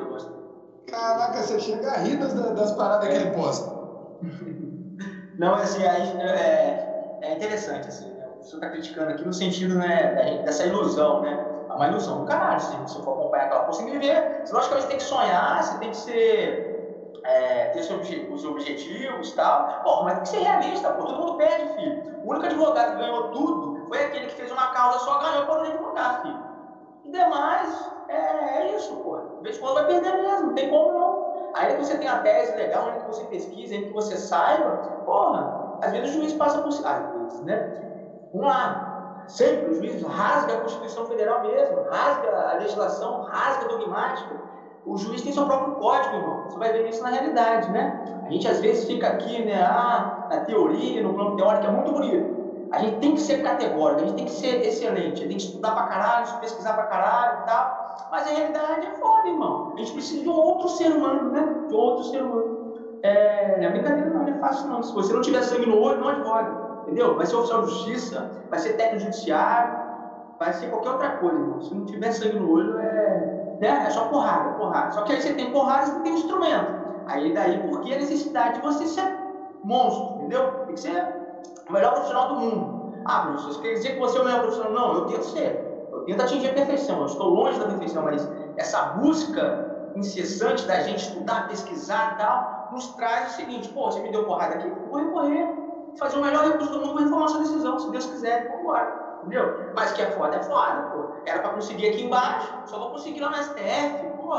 Caraca, 0.87 1.43
você 1.43 1.59
chega 1.59 1.91
a 1.93 1.97
rir 1.99 2.17
das, 2.19 2.33
das 2.35 2.73
paradas 2.73 3.09
que 3.09 3.17
ele 3.17 3.31
posta. 3.31 3.77
Não, 5.37 5.55
assim, 5.55 5.85
aí, 5.85 6.17
é, 6.21 6.89
é 7.21 7.33
interessante, 7.35 7.89
assim, 7.89 8.13
né? 8.15 8.27
O 8.27 8.43
senhor 8.43 8.61
está 8.61 8.69
criticando 8.71 9.11
aqui 9.13 9.25
no 9.25 9.33
sentido, 9.33 9.77
né, 9.77 10.39
dessa 10.43 10.65
ilusão, 10.65 11.21
né? 11.21 11.47
É 11.69 11.75
uma 11.75 11.87
ilusão 11.89 12.19
do 12.19 12.25
caralho, 12.25 12.61
se 12.61 12.79
você 12.81 13.03
for 13.03 13.13
acompanhar 13.13 13.45
aquela 13.47 13.65
coisa, 13.65 13.79
você 13.81 13.85
tem 13.85 13.93
que 13.93 13.99
viver. 13.99 14.41
Você, 14.45 14.55
logicamente, 14.55 14.89
tem 14.89 14.97
que 14.99 15.03
sonhar, 15.03 15.63
você 15.63 15.79
tem 15.79 15.91
que 15.91 15.97
ser, 15.97 16.73
é, 17.25 17.67
ter 17.69 17.93
obje- 17.93 18.27
os 18.31 18.45
objetivos 18.45 19.31
e 19.31 19.35
tal. 19.35 19.69
Pô, 19.83 20.03
mas 20.05 20.15
tem 20.15 20.23
que 20.25 20.29
ser 20.31 20.39
realista, 20.41 20.93
pô, 20.93 21.05
todo 21.07 21.19
mundo 21.21 21.37
perde, 21.37 21.75
filho. 21.75 22.03
O 22.23 22.31
único 22.31 22.47
advogado 22.47 22.93
que 22.93 22.99
ganhou 22.99 23.31
tudo 23.31 23.75
foi 23.89 24.01
aquele 24.03 24.27
que 24.27 24.35
fez 24.37 24.51
uma 24.53 24.69
causa 24.69 25.01
só, 25.01 25.19
ganhou 25.19 25.45
para 25.47 25.63
de 25.63 25.69
advogar, 25.71 26.23
filho. 26.23 26.46
Demais, 27.11 27.93
é, 28.09 28.15
é 28.15 28.77
isso, 28.77 28.97
pô. 28.97 29.19
De 29.19 29.43
vez 29.43 29.57
em 29.57 29.61
quando 29.61 29.75
vai 29.75 29.87
perder 29.87 30.13
mesmo, 30.13 30.47
não 30.47 30.55
tem 30.55 30.69
como 30.69 30.93
não. 30.93 31.53
Ainda 31.55 31.75
que 31.75 31.85
você 31.85 31.97
tenha 31.99 32.13
a 32.13 32.19
tese 32.19 32.55
legal, 32.57 32.87
ainda 32.87 32.99
que 33.01 33.07
você 33.07 33.25
pesquise, 33.25 33.75
ainda 33.75 33.87
que 33.87 33.93
você 33.93 34.17
saiba, 34.17 34.71
porra, 35.05 35.79
às 35.83 35.93
vezes 35.93 36.11
o 36.11 36.13
juiz 36.15 36.33
passa 36.35 36.61
por 36.61 36.73
cima. 36.73 36.93
Vezes, 37.25 37.41
né? 37.43 37.65
Vamos 38.33 38.47
lá. 38.47 39.25
Sempre 39.29 39.71
o 39.71 39.75
juiz 39.75 40.03
rasga 40.03 40.55
a 40.55 40.61
Constituição 40.61 41.07
Federal 41.07 41.43
mesmo, 41.43 41.81
rasga 41.91 42.51
a 42.51 42.55
legislação, 42.55 43.23
rasga 43.23 43.65
a 43.65 43.69
dogmática. 43.69 44.35
O 44.85 44.97
juiz 44.97 45.21
tem 45.23 45.33
seu 45.33 45.45
próprio 45.47 45.73
código, 45.73 46.15
irmão. 46.15 46.45
Você 46.49 46.59
vai 46.59 46.73
ver 46.73 46.89
isso 46.89 47.03
na 47.03 47.11
realidade, 47.11 47.71
né? 47.73 47.91
A 48.25 48.31
gente 48.31 48.47
às 48.47 48.61
vezes 48.61 48.85
fica 48.87 49.09
aqui, 49.09 49.45
né, 49.45 49.61
ah, 49.63 50.27
na 50.31 50.41
teoria, 50.41 51.03
no 51.03 51.13
plano 51.13 51.35
teórico, 51.37 51.67
é 51.67 51.71
muito 51.71 51.93
bonito. 51.93 52.36
A 52.77 52.79
gente 52.81 52.99
tem 52.99 53.15
que 53.15 53.21
ser 53.23 53.43
categórico, 53.43 54.03
a 54.03 54.07
gente 54.07 54.17
tem 54.17 54.25
que 54.27 54.33
ser 54.33 54.61
excelente, 54.67 55.15
a 55.15 55.17
gente 55.17 55.29
tem 55.29 55.37
que 55.39 55.43
estudar 55.45 55.73
pra 55.73 55.85
caralho, 55.85 56.41
pesquisar 56.41 56.75
pra 56.75 56.83
caralho 56.85 57.39
e 57.43 57.47
tal. 57.47 58.09
Mas 58.11 58.27
a 58.27 58.31
realidade 58.31 58.87
é 58.87 58.91
foda, 58.97 59.29
irmão. 59.29 59.73
A 59.75 59.79
gente 59.79 59.93
precisa 59.95 60.23
de 60.23 60.29
um 60.29 60.35
outro 60.35 60.69
ser 60.69 60.93
humano, 60.93 61.31
né? 61.31 61.65
De 61.69 61.75
outro 61.75 62.05
ser 62.05 62.23
humano. 62.23 62.75
É, 63.03 63.65
é 63.65 63.71
brincadeira, 63.71 64.11
não, 64.11 64.25
não 64.25 64.29
é 64.29 64.39
fácil, 64.39 64.69
não. 64.69 64.83
Se 64.83 64.93
você 64.93 65.11
não 65.15 65.23
tiver 65.23 65.43
sangue 65.43 65.65
no 65.65 65.81
olho, 65.81 66.01
não 66.01 66.09
advoga. 66.09 66.83
Entendeu? 66.83 67.17
Vai 67.17 67.25
ser 67.25 67.37
oficial 67.37 67.63
de 67.63 67.71
justiça, 67.71 68.31
vai 68.51 68.59
ser 68.59 68.75
técnico 68.75 69.05
judiciário, 69.05 69.79
vai 70.39 70.53
ser 70.53 70.69
qualquer 70.69 70.91
outra 70.91 71.17
coisa, 71.17 71.39
irmão. 71.39 71.63
Se 71.63 71.75
não 71.75 71.87
tiver 71.87 72.13
sangue 72.13 72.39
no 72.39 72.53
olho, 72.53 72.79
é, 72.79 73.57
né? 73.59 73.85
é 73.87 73.91
só 73.91 74.05
porrada, 74.09 74.51
porrada. 74.51 74.91
Só 74.91 75.01
que 75.01 75.15
aí 75.15 75.23
você 75.23 75.33
tem 75.33 75.51
porrada, 75.51 75.87
você 75.87 76.01
tem 76.01 76.13
um 76.13 76.17
instrumento. 76.17 76.75
Aí 77.07 77.33
daí, 77.33 77.59
por 77.71 77.81
que 77.81 77.95
a 77.95 77.97
necessidade 77.97 78.57
de 78.57 78.61
você 78.61 78.87
ser 78.87 79.17
monstro, 79.65 80.17
entendeu? 80.17 80.47
Tem 80.67 80.75
que 80.75 80.81
ser 80.81 81.16
o 81.69 81.73
melhor 81.73 81.93
profissional 81.93 82.29
do 82.29 82.41
mundo. 82.41 83.03
Ah, 83.05 83.21
professor, 83.21 83.51
isso 83.51 83.61
quer 83.61 83.73
dizer 83.75 83.93
que 83.95 83.99
você 83.99 84.19
é 84.19 84.21
o 84.21 84.25
melhor 84.25 84.41
profissional? 84.41 84.73
Não, 84.73 84.95
eu 84.95 85.07
tento 85.07 85.25
ser. 85.25 85.89
Eu 85.93 86.05
tento 86.05 86.21
atingir 86.21 86.49
a 86.49 86.55
perfeição. 86.55 87.01
Eu 87.01 87.07
estou 87.07 87.29
longe 87.29 87.59
da 87.59 87.67
perfeição, 87.67 88.03
mas 88.03 88.29
essa 88.57 88.83
busca 88.83 89.77
incessante 89.95 90.67
da 90.67 90.81
gente 90.81 91.03
estudar, 91.03 91.49
pesquisar 91.49 92.15
e 92.15 92.19
tal, 92.19 92.69
nos 92.71 92.89
traz 92.95 93.33
o 93.33 93.37
seguinte: 93.37 93.69
pô, 93.71 93.91
você 93.91 94.01
me 94.01 94.11
deu 94.11 94.25
porrada 94.25 94.55
aqui, 94.55 94.69
vou 94.69 94.99
recorrer, 94.99 95.49
fazer 95.99 96.19
o 96.19 96.23
melhor 96.23 96.45
recurso 96.45 96.73
do 96.73 96.81
mundo, 96.81 96.93
vou 96.93 97.03
reformar 97.03 97.29
sua 97.29 97.41
decisão, 97.41 97.79
se 97.79 97.91
Deus 97.91 98.07
quiser, 98.07 98.47
vamos 98.49 98.61
embora. 98.61 99.07
Entendeu? 99.21 99.73
Mas 99.75 99.93
que 99.93 100.03
é 100.03 100.11
foda, 100.11 100.37
é 100.37 100.43
foda, 100.43 100.83
pô. 100.93 101.13
Era 101.27 101.41
pra 101.41 101.51
conseguir 101.51 101.89
aqui 101.89 102.05
embaixo, 102.05 102.53
só 102.67 102.79
vou 102.79 102.91
conseguir 102.91 103.21
lá 103.21 103.31
no 103.31 103.37
STF, 103.37 104.07
pô. 104.17 104.33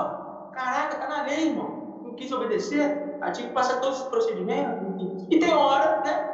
Caraca, 0.51 0.97
tá 0.97 1.07
na 1.07 1.23
lei, 1.23 1.49
irmão. 1.49 1.87
Não 2.03 2.13
quis 2.15 2.31
obedecer, 2.31 3.17
aí 3.21 3.31
tinha 3.31 3.47
que 3.47 3.53
passar 3.53 3.81
todos 3.81 4.01
os 4.01 4.07
procedimentos. 4.07 4.77
E 5.29 5.39
tem 5.39 5.53
hora, 5.53 6.01
né? 6.03 6.26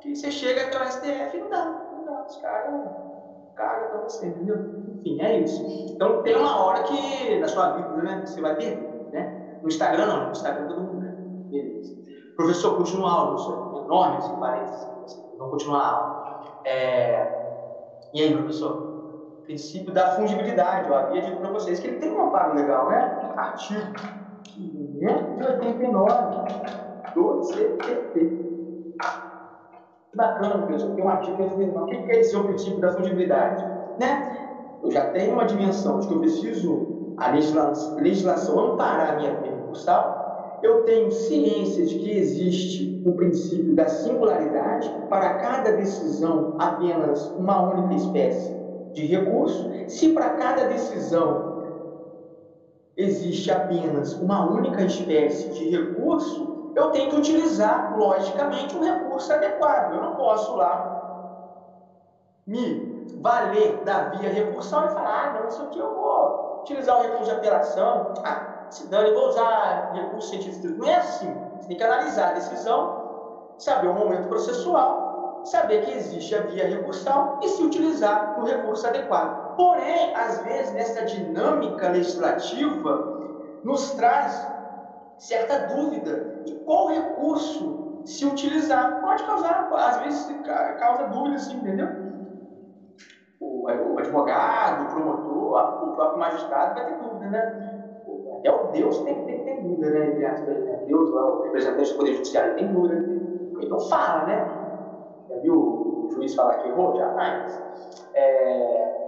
Que 0.00 0.16
você 0.16 0.30
chega 0.30 0.62
até 0.62 0.78
o 0.78 0.84
STF 0.90 1.36
não 1.38 1.50
dá, 1.50 1.64
não 1.92 2.04
dá, 2.04 2.24
os 2.24 2.36
caras 2.38 2.90
cagam 3.54 3.90
pra 3.90 4.00
você, 4.02 4.26
entendeu? 4.26 4.56
Enfim, 4.96 5.20
é 5.20 5.40
isso. 5.40 5.62
Então 5.92 6.22
tem 6.22 6.34
uma 6.36 6.64
hora 6.64 6.84
que 6.84 7.38
na 7.38 7.46
sua 7.48 7.72
vida, 7.72 7.90
né, 8.02 8.22
você 8.24 8.40
vai 8.40 8.56
perder, 8.56 9.10
né? 9.12 9.58
No 9.62 9.68
Instagram 9.68 10.06
não, 10.06 10.24
no 10.26 10.32
Instagram 10.32 10.68
todo 10.68 10.80
mundo 10.80 11.00
ganha. 11.00 11.16
Beleza. 11.50 11.94
Professor, 12.36 12.76
continua 12.76 13.10
a 13.10 13.12
aula, 13.12 13.34
professor. 13.34 13.84
Enorme 13.84 14.16
esse 14.18 14.32
parênteses, 14.36 14.86
vamos 15.36 15.52
continuar 15.52 15.80
a 15.80 15.90
aula. 15.90 16.60
É... 16.64 17.40
E 18.14 18.22
aí, 18.22 18.32
professor? 18.34 18.88
Princípio 19.44 19.92
da 19.92 20.14
fungibilidade, 20.14 20.88
eu 20.88 20.94
havia 20.94 21.20
dito 21.22 21.38
para 21.38 21.50
vocês 21.50 21.80
que 21.80 21.88
ele 21.88 21.98
tem 21.98 22.12
um 22.12 22.28
amparo 22.28 22.54
legal, 22.54 22.88
né? 22.88 23.32
Artigo 23.36 23.92
589 24.44 27.14
do 27.14 27.42
CPP. 27.42 28.50
Bacana, 30.14 30.66
professor, 30.66 30.94
tem 30.94 31.04
um 31.04 31.08
artigo 31.08 31.36
que 31.36 31.50
falei, 31.50 31.70
o 31.70 31.86
que 31.86 32.02
quer 32.02 32.20
dizer 32.20 32.36
o 32.36 32.44
princípio 32.44 32.80
da 32.80 32.92
fungibilidade? 32.92 33.64
Né? 33.98 34.48
Eu 34.82 34.90
já 34.90 35.10
tenho 35.10 35.34
uma 35.34 35.44
dimensão 35.44 36.00
de 36.00 36.08
que 36.08 36.14
eu 36.14 36.20
preciso 36.20 37.14
a 37.16 37.30
legislação, 37.30 37.96
legislação 37.96 38.72
amparar 38.72 39.14
a 39.14 39.16
minha 39.16 39.34
pena 39.36 39.56
recursal, 39.56 40.58
eu 40.62 40.82
tenho 40.84 41.10
ciência 41.12 41.84
de 41.86 41.98
que 41.98 42.10
existe 42.10 43.02
o 43.06 43.12
princípio 43.12 43.74
da 43.74 43.86
singularidade, 43.88 44.90
para 45.08 45.34
cada 45.34 45.72
decisão 45.72 46.56
apenas 46.58 47.30
uma 47.36 47.62
única 47.72 47.94
espécie 47.94 48.54
de 48.92 49.06
recurso, 49.06 49.70
se 49.86 50.12
para 50.12 50.30
cada 50.30 50.64
decisão 50.64 51.50
existe 52.96 53.50
apenas 53.50 54.14
uma 54.14 54.50
única 54.50 54.82
espécie 54.82 55.48
de 55.50 55.70
recurso, 55.70 56.59
eu 56.74 56.90
tenho 56.90 57.10
que 57.10 57.16
utilizar, 57.16 57.96
logicamente, 57.96 58.76
um 58.76 58.82
recurso 58.82 59.32
adequado. 59.32 59.94
Eu 59.94 60.02
não 60.02 60.14
posso 60.16 60.56
lá 60.56 61.00
me 62.46 62.90
valer 63.20 63.84
da 63.84 64.08
via 64.08 64.30
recursal 64.30 64.86
e 64.86 64.88
falar, 64.90 65.24
ah, 65.24 65.40
não, 65.40 65.48
isso 65.48 65.62
aqui 65.62 65.78
eu 65.78 65.94
vou 65.94 66.60
utilizar 66.62 66.98
o 66.98 67.02
recurso 67.02 67.24
de 67.24 67.30
apelação, 67.32 68.14
ah, 68.24 68.66
se 68.70 68.86
dane, 68.86 69.08
eu 69.08 69.14
vou 69.14 69.28
usar 69.28 69.92
recurso 69.92 70.28
científico. 70.28 70.68
Não 70.78 70.88
é 70.88 70.96
assim. 70.96 71.34
Você 71.58 71.68
tem 71.68 71.76
que 71.76 71.84
analisar 71.84 72.30
a 72.30 72.32
decisão, 72.32 73.54
saber 73.58 73.88
o 73.88 73.94
momento 73.94 74.28
processual, 74.28 75.42
saber 75.44 75.84
que 75.84 75.92
existe 75.92 76.34
a 76.34 76.42
via 76.42 76.68
recursal 76.68 77.40
e 77.42 77.48
se 77.48 77.62
utilizar 77.62 78.38
o 78.38 78.44
recurso 78.44 78.86
adequado. 78.86 79.56
Porém, 79.56 80.14
às 80.14 80.38
vezes, 80.42 80.72
nessa 80.72 81.04
dinâmica 81.04 81.88
legislativa, 81.88 83.18
nos 83.64 83.90
traz 83.92 84.48
certa 85.18 85.74
dúvida 85.74 86.29
de 86.44 86.54
qual 86.64 86.88
recurso 86.88 88.02
se 88.04 88.24
utilizar. 88.26 89.00
Pode 89.00 89.24
causar, 89.24 89.70
às 89.72 89.96
vezes 89.98 90.40
causa 90.78 91.04
dúvida, 91.04 91.38
sim, 91.38 91.56
entendeu? 91.56 91.88
O, 93.38 93.64
o 93.64 93.98
advogado, 93.98 94.84
o 94.84 94.94
promotor, 94.94 95.88
o 95.88 95.94
próprio 95.94 96.18
magistrado 96.18 96.74
vai 96.74 96.86
ter 96.86 97.02
dúvida, 97.02 97.30
né? 97.30 97.70
Até 98.38 98.50
o 98.50 98.72
Deus 98.72 98.98
tem, 99.00 99.24
tem, 99.24 99.44
tem 99.44 99.62
dúvida, 99.62 99.90
né? 99.90 100.06
Né? 100.06 100.84
Deus, 100.86 101.10
o 101.10 101.42
representante 101.42 101.92
do 101.92 101.96
Poder 101.98 102.14
Judiciário, 102.14 102.54
tem 102.56 102.72
dúvida. 102.72 102.94
Ele 102.94 103.68
não 103.68 103.80
fala, 103.80 104.24
né? 104.26 104.60
Já 105.28 105.36
viu 105.36 105.54
o 105.54 106.10
juiz 106.12 106.34
falar 106.34 106.54
que 106.58 106.68
errou? 106.68 106.96
Jamais. 106.96 107.62
É... 108.14 109.00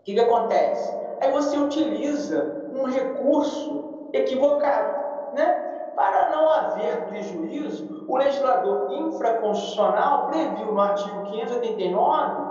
O 0.00 0.04
que, 0.04 0.14
que 0.14 0.20
acontece? 0.20 0.94
Aí 1.20 1.30
você 1.30 1.58
utiliza 1.58 2.68
um 2.72 2.84
recurso 2.84 4.08
equivocado, 4.12 5.34
né? 5.34 5.69
Para 5.94 6.30
não 6.30 6.50
haver 6.50 7.04
prejuízo, 7.06 8.04
o 8.08 8.16
legislador 8.16 8.92
infraconstitucional 8.92 10.26
previu 10.26 10.72
no 10.72 10.80
artigo 10.80 11.22
589 11.24 12.50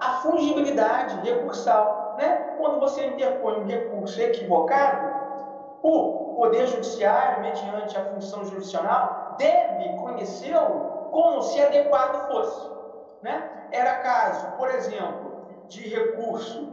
a 0.00 0.10
fungibilidade 0.22 1.20
recursal, 1.28 2.14
né? 2.18 2.54
Quando 2.58 2.80
você 2.80 3.06
interpõe 3.06 3.60
um 3.60 3.66
recurso 3.66 4.20
equivocado, 4.20 5.16
o 5.82 6.34
Poder 6.36 6.66
Judiciário, 6.66 7.42
mediante 7.42 7.96
a 7.96 8.04
função 8.06 8.44
jurisdicional, 8.44 9.36
deve 9.38 9.88
conhecê-lo 9.96 11.08
como 11.10 11.42
se 11.42 11.60
adequado 11.60 12.28
fosse, 12.28 12.70
né? 13.22 13.68
Era 13.72 13.94
caso, 13.96 14.46
por 14.58 14.68
exemplo, 14.68 15.46
de 15.68 15.88
recurso, 15.88 16.72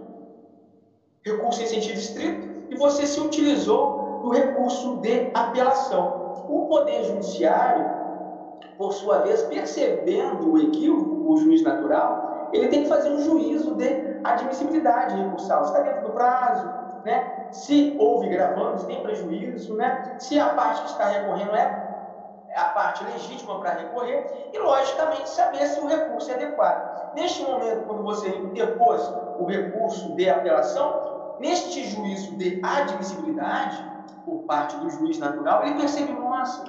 recurso 1.24 1.62
em 1.62 1.68
sentido 1.68 1.98
estrito, 1.98 2.54
e 2.70 2.76
você 2.76 3.06
se 3.06 3.20
utilizou 3.20 4.03
do 4.24 4.30
recurso 4.30 4.96
de 5.02 5.30
apelação. 5.34 6.46
O 6.48 6.66
Poder 6.68 7.04
Judiciário, 7.04 7.86
por 8.78 8.94
sua 8.94 9.20
vez, 9.20 9.44
percebendo 9.44 10.54
o 10.54 10.58
equívoco, 10.58 11.30
o 11.30 11.38
juiz 11.38 11.62
natural, 11.62 12.50
ele 12.54 12.70
tem 12.70 12.84
que 12.84 12.90
fazer 12.90 13.10
um 13.10 13.20
juízo 13.20 13.76
de 13.76 14.22
admissibilidade 14.24 15.22
recursal. 15.22 15.64
Está 15.64 15.82
dentro 15.82 16.04
do 16.04 16.14
prazo, 16.14 16.66
né? 17.04 17.48
Se 17.52 17.98
houve 18.00 18.30
gravando, 18.30 18.80
se 18.80 18.88
tem 18.88 19.04
prejuízo, 19.04 19.76
né? 19.76 20.16
Se 20.20 20.40
a 20.40 20.50
parte 20.50 20.82
que 20.84 20.90
está 20.90 21.06
recorrendo 21.06 21.54
é 21.54 21.90
a 22.56 22.66
parte 22.66 23.04
legítima 23.04 23.60
para 23.60 23.72
recorrer 23.72 24.50
e, 24.54 24.58
logicamente, 24.58 25.30
saber 25.30 25.66
se 25.66 25.82
o 25.82 25.88
recurso 25.88 26.32
é 26.32 26.36
adequado. 26.36 27.14
Neste 27.16 27.44
momento, 27.44 27.86
quando 27.88 28.04
você 28.04 28.30
interpôs 28.30 29.02
o 29.38 29.46
recurso 29.46 30.16
de 30.16 30.30
apelação, 30.30 31.36
neste 31.40 31.84
juízo 31.90 32.38
de 32.38 32.62
admissibilidade, 32.64 33.93
por 34.26 34.44
parte 34.44 34.76
do 34.78 34.90
juiz 34.90 35.18
natural, 35.20 35.64
ele 35.64 35.76
percebe, 35.76 36.14
nossa, 36.14 36.64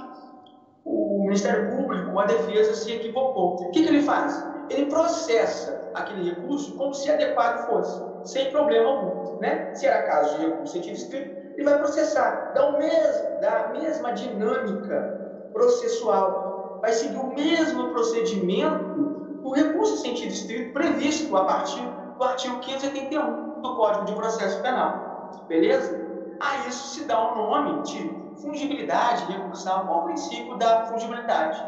o 0.85 1.23
Ministério 1.23 1.77
Público, 1.77 2.19
a 2.19 2.27
defesa 2.27 2.75
se 2.75 2.93
equivocou. 2.93 3.55
O 3.55 3.71
que, 3.71 3.83
que 3.83 3.89
ele 3.89 4.03
faz? 4.03 4.47
Ele 4.69 4.87
processa 4.87 5.91
aquele 5.95 6.31
recurso 6.31 6.77
como 6.77 6.95
se 6.95 7.11
adequado 7.11 7.67
fosse, 7.67 8.33
sem 8.33 8.51
problema 8.51 8.89
algum. 8.91 9.39
Né? 9.41 9.75
Se 9.75 9.87
era 9.87 10.07
caso 10.07 10.39
de 10.39 10.47
recurso 10.47 10.79
escrito, 10.79 11.45
ele 11.55 11.65
vai 11.65 11.79
processar, 11.79 12.53
dá, 12.55 12.69
o 12.69 12.79
mesmo, 12.79 13.41
dá 13.41 13.65
a 13.65 13.69
mesma 13.69 14.13
dinâmica 14.13 15.49
processual, 15.53 16.79
vai 16.81 16.93
seguir 16.93 17.17
o 17.17 17.33
mesmo 17.35 17.91
procedimento 17.91 19.15
do 19.43 19.51
recurso 19.51 19.99
sentido 19.99 20.33
estrito 20.33 20.73
previsto 20.73 21.37
a 21.37 21.45
partir 21.45 21.83
do 22.19 22.25
artigo 22.25 22.59
581 22.61 23.61
do 23.61 23.77
Código 23.77 24.05
de 24.07 24.15
Processo 24.15 24.61
Penal. 24.63 25.45
Beleza? 25.49 26.04
A 26.45 26.69
isso 26.69 26.95
se 26.95 27.05
dá 27.05 27.33
o 27.33 27.37
nome 27.37 27.83
de 27.85 28.11
fungibilidade 28.37 29.25
recursal 29.33 29.91
ao 29.91 30.05
princípio 30.05 30.59
da 30.59 30.85
fungibilidade, 30.85 31.63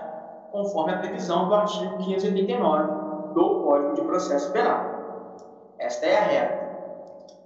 conforme 0.52 0.92
a 0.92 0.98
previsão 0.98 1.48
do 1.48 1.54
artigo 1.54 1.96
589 1.96 3.32
do 3.32 3.62
Código 3.62 3.94
de 3.94 4.02
Processo 4.02 4.52
Penal. 4.52 4.96
Esta 5.78 6.04
é 6.04 6.18
a 6.18 6.20
regra. 6.20 6.66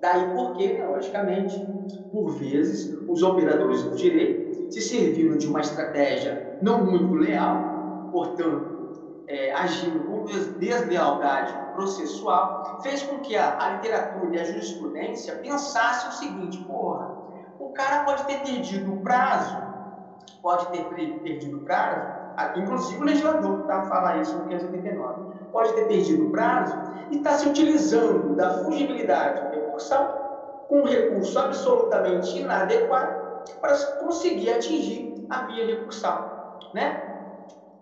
Daí 0.00 0.34
porque, 0.34 0.82
logicamente, 0.82 1.64
por 2.10 2.30
vezes, 2.32 2.98
os 3.08 3.22
operadores 3.22 3.84
do 3.84 3.94
direito 3.94 4.72
se 4.72 4.80
serviram 4.80 5.36
de 5.36 5.46
uma 5.46 5.60
estratégia 5.60 6.58
não 6.60 6.84
muito 6.84 7.14
leal, 7.14 8.08
portanto, 8.10 8.80
é, 9.28 9.52
agindo 9.52 10.00
com 10.00 10.24
deslealdade 10.58 11.54
processual, 11.74 12.80
fez 12.82 13.02
com 13.02 13.18
que 13.20 13.36
a, 13.36 13.56
a 13.62 13.70
literatura 13.74 14.36
e 14.36 14.40
a 14.40 14.44
jurisprudência 14.44 15.36
pensassem 15.36 16.10
o 16.10 16.12
seguinte: 16.12 16.58
porra, 16.64 16.99
cara 17.80 18.04
pode 18.04 18.24
ter 18.24 18.40
perdido 18.40 18.92
o 18.92 19.00
prazo, 19.00 19.56
pode 20.42 20.66
ter 20.66 20.84
perdido 21.22 21.58
o 21.58 21.60
prazo, 21.62 22.20
inclusive 22.56 23.00
o 23.00 23.04
legislador 23.04 23.60
está 23.60 23.84
falar 23.84 24.18
isso 24.18 24.36
no 24.36 24.44
589, 24.48 25.50
pode 25.50 25.72
ter 25.72 25.86
perdido 25.86 26.26
o 26.26 26.30
prazo 26.30 26.76
e 27.10 27.16
está 27.16 27.32
se 27.32 27.48
utilizando 27.48 28.36
da 28.36 28.50
fungibilidade 28.64 29.56
recursal 29.56 30.66
com 30.68 30.80
um 30.80 30.84
recurso 30.84 31.38
absolutamente 31.38 32.38
inadequado 32.38 33.44
para 33.60 33.74
conseguir 33.98 34.50
atingir 34.50 35.26
a 35.30 35.44
via 35.46 35.66
recursal, 35.66 36.58
né? 36.74 37.06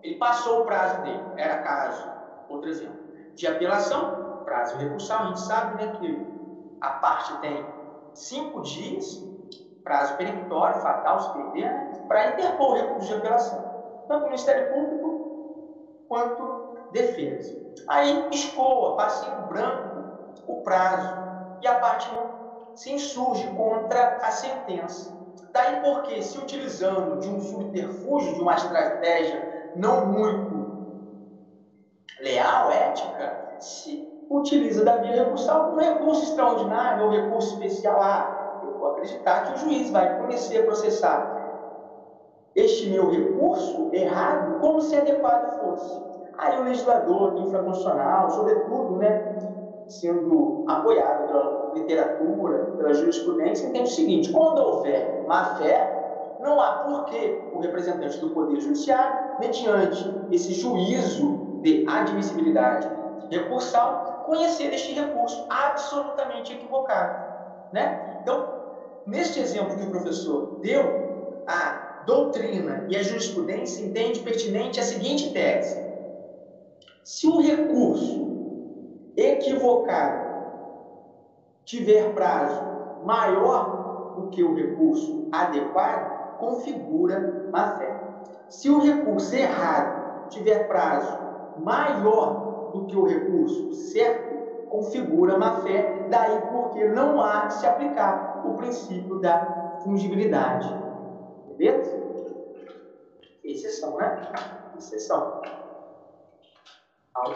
Ele 0.01 0.15
passou 0.15 0.61
o 0.61 0.65
prazo 0.65 1.01
dele, 1.01 1.21
era 1.35 1.57
caso, 1.57 2.09
outro 2.47 2.69
exemplo, 2.69 2.99
de 3.35 3.45
apelação, 3.47 4.43
prazo 4.45 4.77
recursal, 4.77 5.23
a 5.23 5.25
gente 5.27 5.41
sabe 5.41 5.83
né, 5.83 5.91
que 5.99 6.25
a 6.79 6.89
parte 6.89 7.37
tem 7.39 7.65
cinco 8.13 8.61
dias 8.61 9.28
prazo 9.83 10.15
peremptório, 10.15 10.81
fatal, 10.81 11.19
se 11.19 11.33
perder, 11.33 11.71
para 12.07 12.33
interpor 12.33 12.69
o 12.69 12.73
recurso 12.73 13.07
de 13.07 13.13
apelação, 13.13 13.71
tanto 14.07 14.23
o 14.23 14.25
Ministério 14.25 14.73
Público 14.73 15.29
quanto 16.07 16.75
defesa. 16.91 17.57
Aí 17.87 18.27
escoa, 18.31 18.95
passinho 18.95 19.41
branco, 19.47 20.05
o 20.47 20.61
prazo, 20.63 21.15
e 21.61 21.67
a 21.67 21.79
parte 21.79 22.09
1 22.09 22.39
se 22.73 22.91
insurge 22.91 23.47
contra 23.55 24.19
a 24.21 24.31
sentença. 24.31 25.17
Daí 25.51 25.81
porque, 25.81 26.21
se 26.21 26.37
utilizando 26.37 27.19
de 27.19 27.29
um 27.29 27.39
subterfúgio, 27.41 28.33
de 28.33 28.41
uma 28.41 28.55
estratégia 28.55 29.47
não 29.75 30.07
muito 30.07 30.79
leal, 32.19 32.71
ética, 32.71 33.55
se 33.59 34.07
utiliza 34.29 34.83
da 34.83 34.97
via 34.97 35.23
recursal 35.23 35.73
um 35.73 35.77
recurso 35.77 36.23
extraordinário 36.23 37.03
ou 37.03 37.11
recurso 37.11 37.53
especial. 37.53 38.01
Ah, 38.01 38.38
acreditar 38.87 39.45
que 39.45 39.53
o 39.53 39.57
juiz 39.57 39.89
vai 39.91 40.19
conhecer, 40.19 40.65
processar 40.65 41.39
este 42.55 42.89
meu 42.89 43.09
recurso 43.09 43.89
errado 43.93 44.59
como 44.59 44.81
se 44.81 44.95
adequado 44.95 45.59
fosse. 45.59 46.01
Aí 46.37 46.59
o 46.59 46.63
legislador 46.63 47.37
infraconstitucional, 47.37 48.29
sobretudo, 48.31 48.95
né, 48.95 49.35
sendo 49.87 50.63
apoiado 50.67 51.27
pela 51.27 51.71
literatura, 51.73 52.57
pela 52.77 52.93
jurisprudência, 52.93 53.67
entende 53.67 53.89
o 53.89 53.93
seguinte: 53.93 54.31
quando 54.31 54.59
houver 54.59 55.25
má 55.27 55.55
fé, 55.55 56.37
não 56.39 56.59
há 56.59 56.71
porquê 56.79 57.41
o 57.53 57.59
representante 57.59 58.17
do 58.19 58.29
Poder 58.29 58.59
Judiciário, 58.61 59.39
mediante 59.39 60.15
esse 60.31 60.53
juízo 60.53 61.59
de 61.61 61.85
admissibilidade 61.89 62.89
recursal, 63.29 64.23
conhecer 64.25 64.73
este 64.73 64.93
recurso 64.93 65.45
absolutamente 65.49 66.53
equivocado. 66.53 67.29
Né? 67.73 68.19
Então, 68.21 68.58
Neste 69.05 69.39
exemplo 69.39 69.77
que 69.77 69.85
o 69.85 69.91
professor 69.91 70.59
deu, 70.61 71.43
a 71.47 72.03
doutrina 72.05 72.85
e 72.89 72.95
a 72.95 73.03
jurisprudência 73.03 73.83
entende 73.83 74.19
pertinente 74.21 74.79
a 74.79 74.83
seguinte 74.83 75.31
tese: 75.31 75.77
se 77.03 77.27
um 77.27 77.41
recurso 77.41 78.29
equivocado 79.17 80.29
tiver 81.65 82.13
prazo 82.13 83.05
maior 83.05 84.13
do 84.15 84.29
que 84.29 84.43
o 84.43 84.55
recurso 84.55 85.27
adequado, 85.31 86.37
configura 86.37 87.47
má-fé. 87.51 87.93
Se 88.47 88.69
o 88.69 88.79
recurso 88.79 89.35
errado 89.35 90.29
tiver 90.29 90.67
prazo 90.67 91.17
maior 91.57 92.71
do 92.73 92.85
que 92.87 92.95
o 92.95 93.03
recurso 93.03 93.73
certo, 93.73 94.67
configura 94.69 95.37
má-fé, 95.37 96.07
daí 96.09 96.39
porque 96.51 96.85
não 96.85 97.21
há 97.21 97.45
de 97.47 97.55
se 97.55 97.65
aplicar 97.65 98.28
o 98.45 98.55
princípio 98.55 99.19
da 99.19 99.79
fungibilidade. 99.83 100.67
Beleza? 101.57 101.99
Exceção, 103.43 103.97
né? 103.97 104.31
Exceção. 104.77 105.41
Ao 107.13 107.33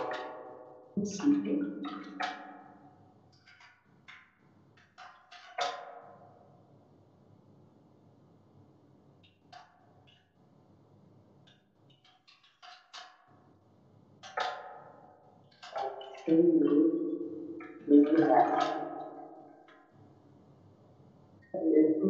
princípio 0.96 1.74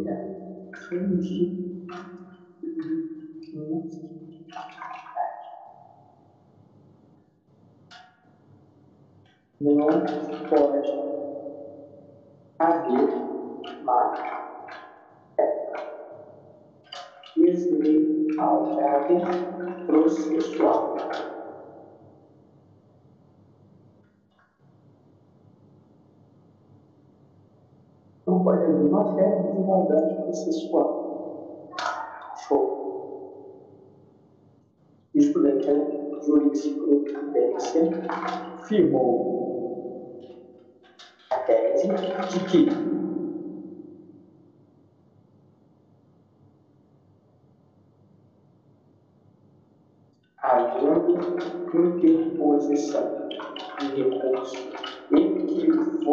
fungibilidade. 0.04 0.44
fingir 0.89 1.63
não 9.62 9.88
pode 9.89 10.22
haver 12.60 13.08
mais 13.84 14.20
deslealdade 17.36 19.22
processual. 19.86 20.98
Não 28.26 28.44
pode 28.44 28.63
haver 28.63 28.73
uma 28.86 29.15
fé 29.15 29.42
de 29.42 29.52
deslealdade 29.54 30.15
processual. 30.23 31.73
Show. 32.48 32.73
Estudante 35.15 35.67
jurisprudência 36.25 37.92
firmou 38.67 39.34
a 41.31 41.36
tese 41.40 41.88
de 41.88 42.40
que 42.46 43.02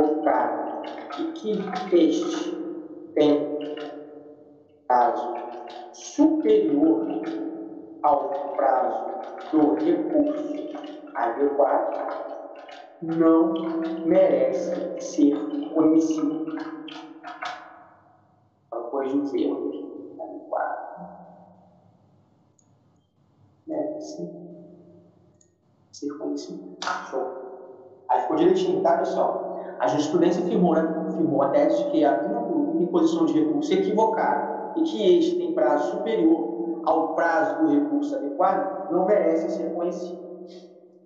equivocado 0.00 0.82
e 1.18 1.32
que 1.32 1.96
este 1.96 2.56
tem 3.14 3.76
prazo 4.86 5.34
superior 5.92 7.06
ao 8.02 8.54
prazo 8.56 9.04
do 9.52 9.74
recurso 9.74 10.54
adequado, 11.14 12.50
não 13.02 13.52
merece 14.06 15.00
ser 15.00 15.36
conhecido. 15.74 16.50
corrigir 18.90 19.22
os 19.22 19.34
erros 19.34 19.68
aqui. 19.68 20.16
Adequado. 20.20 21.10
Deve 23.66 24.00
sim. 24.00 24.30
Ser 25.92 26.18
conhecido. 26.18 26.76
Show. 27.10 28.04
Aí 28.08 28.22
ficou 28.22 28.36
direitinho, 28.36 28.82
tá, 28.82 28.98
pessoal? 28.98 29.49
A 29.80 29.88
jurisprudência 29.88 30.42
firmou, 30.44 30.74
né? 30.74 31.06
firmou 31.16 31.42
a 31.42 31.48
tese 31.48 31.84
de 31.84 31.90
que 31.90 32.04
a 32.04 32.12
em 32.78 32.86
posição 32.86 33.26
de 33.26 33.32
recurso 33.32 33.72
equivocado 33.72 34.78
e 34.78 34.82
que 34.82 35.18
este 35.18 35.36
tem 35.36 35.52
prazo 35.52 35.92
superior 35.92 36.82
ao 36.84 37.14
prazo 37.14 37.62
do 37.62 37.70
recurso 37.70 38.14
adequado, 38.14 38.90
não 38.90 39.06
merece 39.06 39.50
ser 39.50 39.74
conhecido. 39.74 40.18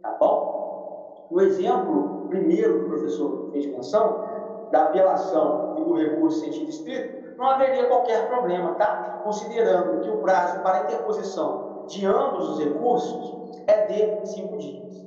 Tá 0.02 0.16
bom? 0.20 1.26
No 1.30 1.40
exemplo 1.40 2.26
primeiro 2.28 2.80
que 2.80 2.84
o 2.84 2.88
professor 2.88 3.48
fez 3.52 3.66
menção, 3.66 4.24
da 4.70 4.84
apelação 4.84 5.76
e 5.78 5.84
do 5.84 5.94
recurso 5.94 6.40
sentido 6.40 6.68
estrito, 6.68 7.36
não 7.38 7.46
haveria 7.46 7.86
qualquer 7.86 8.28
problema, 8.28 8.74
tá? 8.74 9.20
Considerando 9.22 10.00
que 10.00 10.10
o 10.10 10.18
prazo 10.18 10.60
para 10.62 10.84
interposição 10.84 11.84
de 11.86 12.06
ambos 12.06 12.50
os 12.50 12.58
recursos 12.58 13.62
é 13.66 13.86
de 13.86 14.26
cinco 14.26 14.56
dias. 14.58 15.03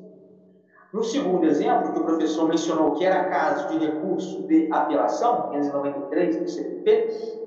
No 0.94 1.04
segundo 1.04 1.46
exemplo, 1.46 1.92
que 1.92 2.00
o 2.00 2.06
professor 2.06 2.48
mencionou 2.48 2.96
que 2.96 3.06
era 3.06 3.26
caso 3.26 3.68
de 3.68 3.86
recurso 3.86 4.44
de 4.48 4.72
apelação, 4.72 5.50
593 5.50 6.38
do 6.38 6.48
CPP, 6.48 7.38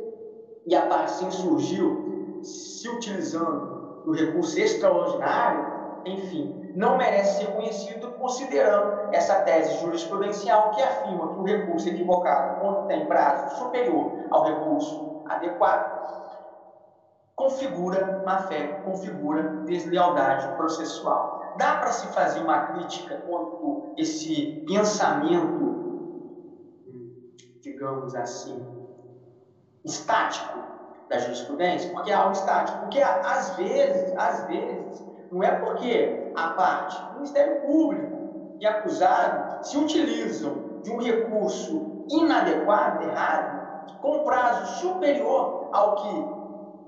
e 0.66 0.74
a 0.74 0.86
parte 0.86 1.32
surgiu 1.32 2.40
se 2.42 2.88
utilizando 2.88 4.02
do 4.04 4.12
recurso 4.12 4.58
extraordinário, 4.58 5.80
enfim, 6.04 6.72
não 6.74 6.96
merece 6.96 7.38
ser 7.38 7.52
conhecido 7.52 8.10
considerando 8.12 9.12
essa 9.12 9.40
tese 9.40 9.80
jurisprudencial 9.80 10.70
que 10.72 10.82
afirma 10.82 11.34
que 11.34 11.40
o 11.40 11.44
recurso 11.44 11.88
equivocado, 11.88 12.60
quando 12.60 12.86
tem 12.86 13.06
prazo 13.06 13.56
superior 13.56 14.12
ao 14.30 14.44
recurso 14.44 15.22
adequado, 15.26 16.00
configura 17.34 18.22
má-fé, 18.24 18.80
configura 18.84 19.42
deslealdade 19.64 20.56
processual. 20.56 21.39
Dá 21.56 21.76
para 21.76 21.92
se 21.92 22.06
fazer 22.08 22.40
uma 22.40 22.66
crítica 22.68 23.16
quanto 23.26 23.94
esse 23.96 24.64
pensamento, 24.66 25.70
digamos 27.60 28.14
assim, 28.14 28.64
estático 29.84 30.58
da 31.08 31.18
jurisprudência? 31.18 31.90
Porque 31.92 32.10
é 32.10 32.14
algo 32.14 32.32
estático. 32.32 32.78
Porque 32.80 33.00
às 33.00 33.56
vezes, 33.56 34.12
às 34.16 34.46
vezes, 34.46 35.04
não 35.30 35.42
é 35.42 35.50
porque 35.50 36.32
a 36.34 36.48
parte, 36.50 37.02
o 37.10 37.14
Ministério 37.14 37.60
Público 37.62 38.56
e 38.60 38.66
acusado 38.66 39.64
se 39.64 39.76
utilizam 39.76 40.80
de 40.82 40.90
um 40.90 40.98
recurso 40.98 42.04
inadequado, 42.10 43.02
errado, 43.02 43.60
com 44.00 44.24
prazo 44.24 44.80
superior 44.80 45.68
ao 45.72 45.94
que 45.96 46.39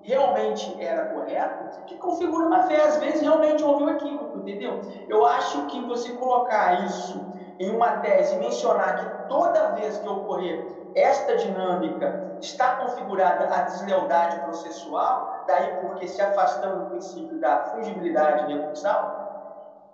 realmente 0.03 0.83
era 0.83 1.07
correto, 1.07 1.85
que 1.87 1.97
configura 1.97 2.47
uma 2.47 2.63
fé. 2.65 2.81
Às 2.81 2.97
vezes 2.97 3.21
realmente 3.21 3.65
um 3.65 3.89
equívoco, 3.89 4.39
entendeu? 4.39 4.81
Eu 5.09 5.25
acho 5.25 5.67
que 5.67 5.81
você 5.85 6.13
colocar 6.13 6.85
isso 6.85 7.33
em 7.59 7.71
uma 7.71 8.01
tese 8.01 8.35
e 8.35 8.39
mencionar 8.39 8.97
que 8.97 9.29
toda 9.29 9.71
vez 9.73 9.99
que 9.99 10.09
ocorrer 10.09 10.83
esta 10.95 11.37
dinâmica 11.37 12.37
está 12.41 12.77
configurada 12.77 13.47
a 13.55 13.63
deslealdade 13.63 14.41
processual, 14.43 15.45
daí 15.47 15.81
porque 15.81 16.07
se 16.09 16.21
afastando 16.21 16.85
do 16.85 16.91
princípio 16.91 17.41
da 17.41 17.67
fungibilidade 17.67 18.53
recursal, 18.53 19.23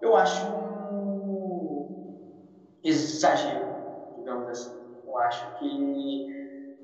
eu 0.00 0.16
acho 0.16 0.46
exagero, 2.82 3.68
digamos 4.16 4.48
assim. 4.48 4.72
Eu 5.06 5.18
acho 5.18 5.58
que, 5.58 6.26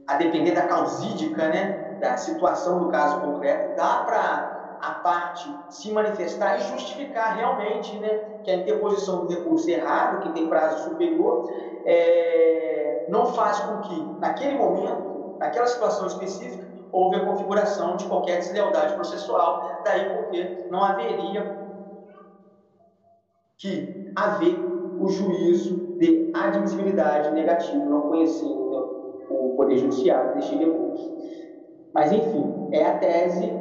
a 0.07 0.15
depender 0.17 0.53
da 0.53 0.67
causídica, 0.67 1.49
né, 1.49 1.84
da 2.05 2.19
situação 2.19 2.81
do 2.81 2.89
caso 2.91 3.21
concreto, 3.21 3.75
dá 3.77 4.03
para 4.05 4.79
a 4.81 4.91
parte 5.03 5.49
se 5.71 5.91
manifestar 5.91 6.59
e 6.59 6.65
justificar 6.65 7.35
realmente 7.37 7.99
né, 7.99 8.41
que 8.45 8.51
a 8.51 8.57
interposição 8.57 9.25
do 9.25 9.33
recurso 9.33 9.69
errado, 9.71 10.23
que 10.23 10.33
tem 10.35 10.47
prazo 10.47 10.91
superior, 10.91 11.51
é, 11.87 13.07
não 13.09 13.27
faz 13.27 13.61
com 13.61 13.79
que, 13.79 14.19
naquele 14.19 14.59
momento, 14.59 15.37
naquela 15.39 15.67
situação 15.67 16.07
específica, 16.07 16.69
houve 16.93 17.17
a 17.17 17.25
configuração 17.25 17.97
de 17.97 18.05
qualquer 18.05 18.39
deslealdade 18.39 18.95
processual, 18.95 19.81
daí 19.83 20.15
porque 20.15 20.67
não 20.71 20.85
haveria 20.85 21.59
que 23.57 24.13
haver 24.15 24.55
o 24.99 25.09
juízo 25.09 25.97
de 25.99 26.31
admissibilidade 26.35 27.33
negativo, 27.33 27.89
não 27.89 28.03
conhecendo 28.03 28.65
o 29.31 29.55
Poder 29.57 29.79
Judiciário 29.79 30.35
deste 30.35 30.55
recurso. 30.57 31.15
Mas, 31.95 32.11
enfim, 32.11 32.69
é 32.73 32.85
a 32.85 32.99
tese 32.99 33.53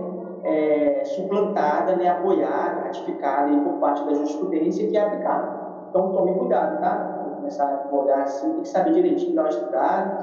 é, 0.43 1.03
suplantada, 1.05 1.95
né, 1.95 2.09
apoiada, 2.09 2.81
ratificada 2.81 3.51
aí 3.51 3.59
por 3.61 3.73
parte 3.73 4.03
da 4.05 4.13
jurisprudência 4.15 4.89
que 4.89 4.97
é 4.97 5.01
aplicada. 5.01 5.63
Então, 5.89 6.11
tome 6.13 6.33
cuidado, 6.33 6.79
tá? 6.81 7.35
Começar 7.35 7.65
a 7.65 7.73
advogar 7.75 8.21
assim, 8.21 8.51
tem 8.51 8.61
que 8.61 8.69
saber 8.69 8.93
direitinho, 8.93 9.35
dar 9.35 9.43
uma 9.43 9.49
estudada 9.49 10.17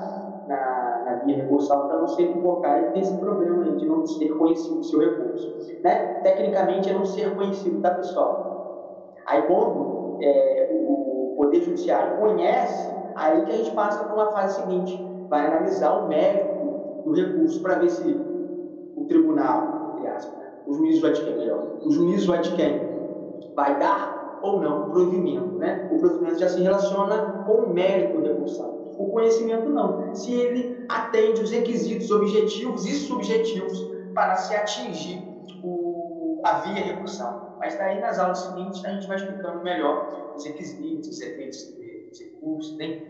na, 0.48 1.02
na 1.04 1.14
via 1.24 1.36
recursal 1.36 1.86
para 1.86 1.98
não 1.98 2.08
se 2.08 2.22
equivocar 2.22 2.82
e 2.82 2.90
ter 2.90 2.98
esse 2.98 3.16
problema 3.18 3.64
aí 3.64 3.76
de 3.76 3.86
não 3.86 4.04
ser 4.04 4.30
conhecido 4.36 4.80
o 4.80 4.84
seu 4.84 4.98
recurso. 4.98 5.48
Né? 5.84 6.14
Tecnicamente, 6.24 6.90
é 6.90 6.92
não 6.92 7.04
ser 7.04 7.32
conhecido, 7.36 7.80
tá, 7.80 7.90
pessoal? 7.92 9.14
Aí, 9.26 9.42
quando 9.42 10.18
é, 10.20 10.70
o 10.72 11.34
Poder 11.36 11.60
Judiciário 11.62 12.18
conhece, 12.18 12.90
aí 13.14 13.42
que 13.42 13.52
a 13.52 13.56
gente 13.56 13.70
passa 13.70 14.02
para 14.02 14.14
uma 14.14 14.32
fase 14.32 14.60
seguinte, 14.60 15.00
vai 15.28 15.46
analisar 15.46 15.92
o 15.92 16.08
mérito 16.08 16.49
do 17.04 17.12
recurso 17.12 17.60
para 17.62 17.78
ver 17.78 17.90
se 17.90 18.16
o 18.96 19.04
tribunal, 19.06 19.94
entre 19.96 20.08
aspas, 20.08 20.38
o 20.66 20.74
juiz 20.74 21.00
vai 21.00 21.12
de 21.12 21.24
quem 21.24 21.36
melhor, 21.36 21.78
o 21.82 21.90
juiz 21.90 22.26
vai 22.26 22.40
de 22.40 22.54
quem 22.54 22.80
vai 23.54 23.78
dar 23.78 24.20
ou 24.42 24.60
não 24.60 24.90
provimento, 24.90 25.56
né? 25.56 25.88
O 25.92 25.98
provimento 25.98 26.38
já 26.38 26.48
se 26.48 26.62
relaciona 26.62 27.44
com 27.44 27.52
o 27.52 27.74
mérito 27.74 28.20
recursal. 28.20 28.94
O 28.98 29.10
conhecimento 29.10 29.68
não. 29.68 30.14
Se 30.14 30.32
ele 30.32 30.84
atende 30.88 31.42
os 31.42 31.50
requisitos 31.50 32.10
objetivos 32.10 32.86
e 32.86 32.92
subjetivos 32.92 33.90
para 34.14 34.36
se 34.36 34.54
atingir 34.54 35.22
o, 35.62 36.40
a 36.44 36.60
via 36.60 36.84
recursal. 36.84 37.56
Mas 37.58 37.76
daí 37.76 38.00
nas 38.00 38.18
aulas 38.18 38.38
seguintes 38.38 38.84
a 38.84 38.90
gente 38.90 39.06
vai 39.06 39.16
explicando 39.16 39.62
melhor 39.62 40.32
os 40.34 40.44
requisitos, 40.44 41.08
os 41.08 41.20
efeitos 41.20 41.74
dos 42.08 42.20
recursos, 42.20 42.76
né? 42.76 43.02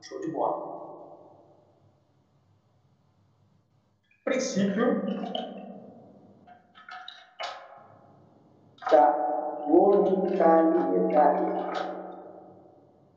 Show 0.00 0.20
de 0.20 0.30
bola. 0.30 0.77
Princípio 4.28 5.00
da 8.90 9.64
voluntariedade. 9.66 11.46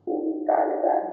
Voluntariedade. 0.06 1.12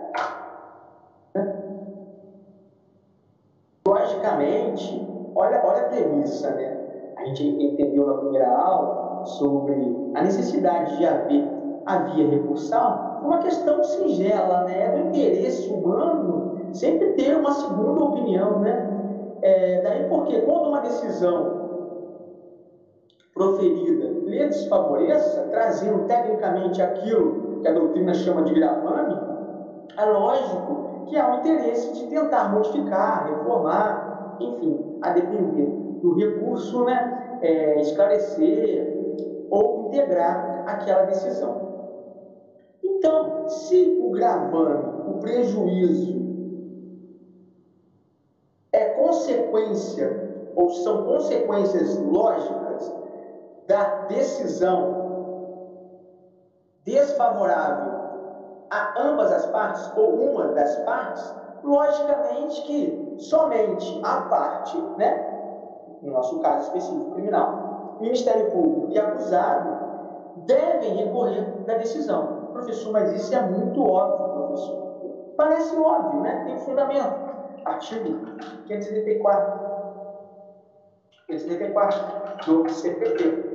Logicamente, 3.85 5.07
olha, 5.35 5.61
olha 5.65 5.81
a 5.81 5.89
premissa, 5.89 6.51
né? 6.51 7.13
A 7.17 7.25
gente 7.25 7.45
entendeu 7.45 8.07
na 8.07 8.13
primeira 8.13 8.47
aula 8.47 9.25
sobre 9.25 10.11
a 10.15 10.23
necessidade 10.23 10.97
de 10.97 11.05
haver 11.05 11.43
a 11.85 11.97
via 11.97 12.29
recursal, 12.29 13.21
uma 13.23 13.39
questão 13.39 13.83
singela, 13.83 14.63
né? 14.63 14.81
É 14.81 14.91
do 14.91 15.09
interesse 15.09 15.69
humano 15.69 16.69
sempre 16.73 17.13
ter 17.13 17.35
uma 17.35 17.51
segunda 17.51 18.03
opinião, 18.03 18.59
né? 18.59 18.98
É, 19.41 19.81
daí 19.81 20.09
porque 20.09 20.41
quando 20.41 20.69
uma 20.69 20.81
decisão 20.81 21.59
proferida 23.33 24.07
lhe 24.25 24.47
desfavoreça, 24.47 25.47
trazendo 25.49 26.05
tecnicamente 26.05 26.81
aquilo 26.81 27.61
que 27.61 27.67
a 27.67 27.73
doutrina 27.73 28.13
chama 28.13 28.43
de 28.43 28.53
gravame, 28.53 29.17
é 29.97 30.05
lógico 30.05 31.05
que 31.07 31.17
há 31.17 31.31
o 31.31 31.39
interesse 31.39 31.93
de 31.93 32.07
tentar 32.07 32.49
modificar, 32.49 33.27
reformar, 33.27 34.37
enfim, 34.39 34.99
a 35.01 35.11
depender 35.11 35.67
do 36.01 36.15
recurso, 36.15 36.83
né, 36.85 37.39
é, 37.41 37.81
esclarecer 37.81 38.97
ou 39.49 39.87
integrar 39.87 40.63
aquela 40.67 41.03
decisão. 41.03 41.69
Então, 42.83 43.47
se 43.47 43.97
o 44.01 44.11
gravame, 44.11 44.83
o 45.07 45.19
prejuízo 45.19 46.28
consequência, 49.09 50.51
ou 50.55 50.69
são 50.69 51.03
consequências 51.03 51.97
lógicas 51.97 52.93
da 53.67 54.05
decisão 54.07 54.99
desfavorável 56.85 57.99
a 58.69 59.01
ambas 59.01 59.31
as 59.31 59.45
partes, 59.47 59.91
ou 59.95 60.31
uma 60.31 60.49
das 60.49 60.75
partes, 60.83 61.33
logicamente 61.63 62.61
que 62.63 63.15
somente 63.17 63.99
a 64.03 64.21
parte, 64.21 64.77
né, 64.97 65.97
no 66.03 66.11
nosso 66.11 66.39
caso 66.39 66.67
específico 66.67 67.11
criminal, 67.11 67.97
Ministério 67.99 68.51
Público 68.51 68.91
e 68.91 68.99
acusado 68.99 69.89
devem 70.45 70.95
recorrer 70.95 71.45
da 71.65 71.73
decisão. 71.75 72.47
Professor, 72.53 72.93
mas 72.93 73.11
isso 73.13 73.35
é 73.35 73.41
muito 73.41 73.83
óbvio, 73.83 74.47
professor. 74.47 74.77
Parece 75.35 75.75
óbvio, 75.75 76.21
né? 76.21 76.43
Tem 76.45 76.57
fundamento. 76.59 77.28
Artigo 77.65 78.25
574. 78.67 79.69
574 81.27 82.45
do 82.45 82.69
CPT. 82.69 83.49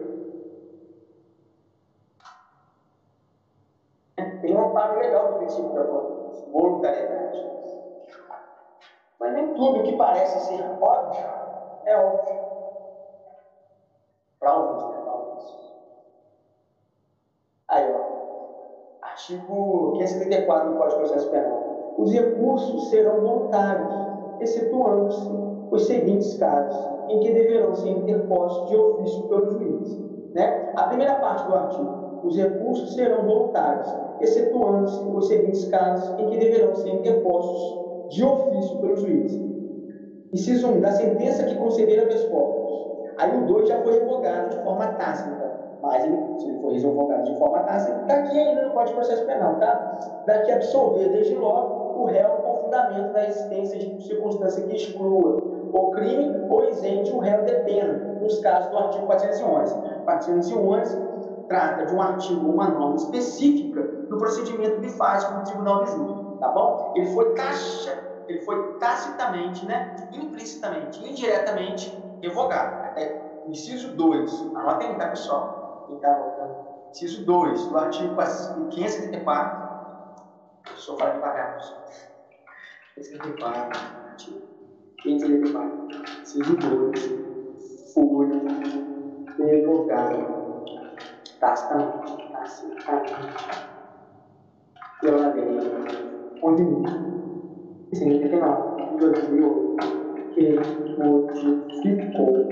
Tem 4.41 4.57
um 4.57 4.69
amparo 4.69 4.99
legal 4.99 5.33
do 5.33 5.39
princípio 5.39 5.73
da 5.73 5.83
voluntariedade. 6.53 7.45
Mas 9.19 9.33
nem 9.33 9.55
tudo 9.55 9.83
que 9.83 9.97
parece 9.97 10.47
ser 10.47 10.63
óbvio 10.81 11.25
é 11.87 11.97
óbvio. 11.97 12.45
Para 14.39 14.51
alguns, 14.51 14.91
né? 14.91 15.01
Para 15.03 15.13
alguns. 15.13 15.73
Aí, 17.69 17.93
ó. 17.93 18.15
Artigo 19.03 19.93
574 19.95 20.71
do 20.71 20.77
Código 20.77 21.03
de 21.03 21.09
Processo 21.09 21.31
Penal. 21.31 21.64
Os 21.97 22.12
recursos 22.12 22.88
serão 22.90 23.20
voluntários, 23.20 23.95
excetuando-se 24.40 25.30
os 25.70 25.86
seguintes 25.86 26.36
casos, 26.38 26.76
em 27.09 27.20
que 27.20 27.32
deverão 27.32 27.74
ser 27.74 27.90
interpostos 27.90 28.68
de 28.68 28.76
ofício 28.76 29.22
pelo 29.24 29.51
juiz. 29.51 29.99
Né? 30.34 30.72
A 30.76 30.84
primeira 30.84 31.14
parte 31.16 31.47
do 31.47 31.55
artigo. 31.55 32.05
Os 32.24 32.36
recursos 32.36 32.95
serão 32.95 33.24
voluntários, 33.24 33.88
excetuando-se 34.20 35.05
os 35.05 35.28
seguintes 35.28 35.64
casos 35.66 36.18
em 36.18 36.26
que 36.30 36.38
deverão 36.38 36.74
ser 36.74 36.90
interpostos 36.95 38.14
de 38.14 38.24
ofício 38.24 38.78
pelo 38.78 38.97
juiz. 38.97 39.40
Inciso 40.32 40.68
1. 40.68 40.80
Da 40.80 40.92
sentença 40.92 41.45
que 41.45 41.55
conceder 41.57 42.03
habeas 42.03 42.24
corpus. 42.24 42.64
Aí 43.18 43.38
o 43.38 43.47
2 43.47 43.68
já 43.68 43.82
foi 43.82 44.01
revogado 44.01 44.57
de 44.57 44.64
forma 44.64 44.86
tácita. 44.95 45.45
Mas 45.82 46.03
ele, 46.03 46.18
se 46.38 46.49
ele 46.49 46.59
for 46.61 46.72
revogado 46.72 47.24
de 47.24 47.36
forma 47.36 47.59
tácita, 47.61 48.05
daqui 48.07 48.38
ainda 48.38 48.62
não 48.62 48.70
pode 48.70 48.92
processo 48.95 49.24
penal, 49.26 49.57
tá? 49.57 50.22
Daqui 50.26 50.51
absolver 50.51 51.11
desde 51.11 51.34
logo 51.34 51.84
o 51.95 52.07
réu 52.07 52.28
com 52.30 52.55
fundamento 52.64 53.12
da 53.12 53.28
existência 53.28 53.78
de 53.78 54.03
circunstância 54.03 54.66
que 54.66 54.74
exclua 54.74 55.38
o 55.72 55.90
crime 55.92 56.47
ou 56.49 56.68
isente 56.68 57.11
o 57.12 57.18
réu 57.18 57.45
de 57.45 57.53
pena, 57.64 58.18
nos 58.20 58.38
casos 58.40 58.70
do 58.70 58.78
artigo 58.78 59.07
411. 59.07 59.74
411 60.05 61.14
trata 61.49 61.86
de 61.86 61.95
um 61.95 62.01
artigo, 62.01 62.49
uma 62.49 62.68
norma 62.68 62.97
específica 62.97 63.82
do 63.82 64.18
procedimento 64.18 64.80
bifásico 64.80 65.34
do 65.34 65.45
Tribunal 65.45 65.84
de 65.84 65.90
Júri, 65.90 66.38
tá 66.40 66.49
bom? 66.49 66.92
Ele 66.97 67.07
foi 67.07 67.34
taxa, 67.34 67.99
ele 68.28 68.40
foi 68.40 68.74
tacitamente, 68.78 69.66
né, 69.66 69.95
implicitamente, 70.12 71.07
indiretamente 71.07 71.97
revogado. 72.22 72.99
É, 72.99 73.20
inciso 73.47 73.95
2, 73.95 74.53
anotem 74.55 74.95
tá, 74.95 75.09
pessoal? 75.09 75.84
Quem 75.86 75.99
tá 75.99 76.09
anotando. 76.09 76.55
Inciso 76.90 77.24
2 77.24 77.66
do 77.66 77.78
artigo 77.78 78.14
574, 80.65 80.77
só 80.77 80.97
para 80.97 81.12
devagar, 81.12 81.55
pessoal. 81.55 81.85
574, 82.97 83.81
artigo 84.09 84.43
574, 85.03 86.23
inciso 86.23 86.57
2, 86.57 87.25
foi 87.93 88.27
revogado. 89.39 90.45
Tacitamente, 91.41 92.33
tacitamente, 92.33 93.35
pela 95.01 95.35
lei 95.35 95.59
onde 96.43 96.65
significa 97.95 98.37
em 98.37 98.97
2008 98.97 99.77
que 100.35 100.43
modificou. 100.99 102.49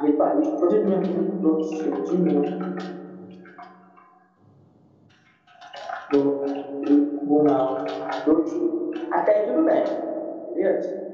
O 0.00 0.12
país 0.14 0.48
procedimento 0.48 1.08
do 1.10 1.50
procedimento 1.54 2.99
do 6.10 6.40
tribunal 6.82 7.84
do 8.24 8.46
júri. 8.46 9.08
Até 9.12 9.42
tudo 9.46 9.64
bem, 9.64 9.84
beleza? 10.54 11.10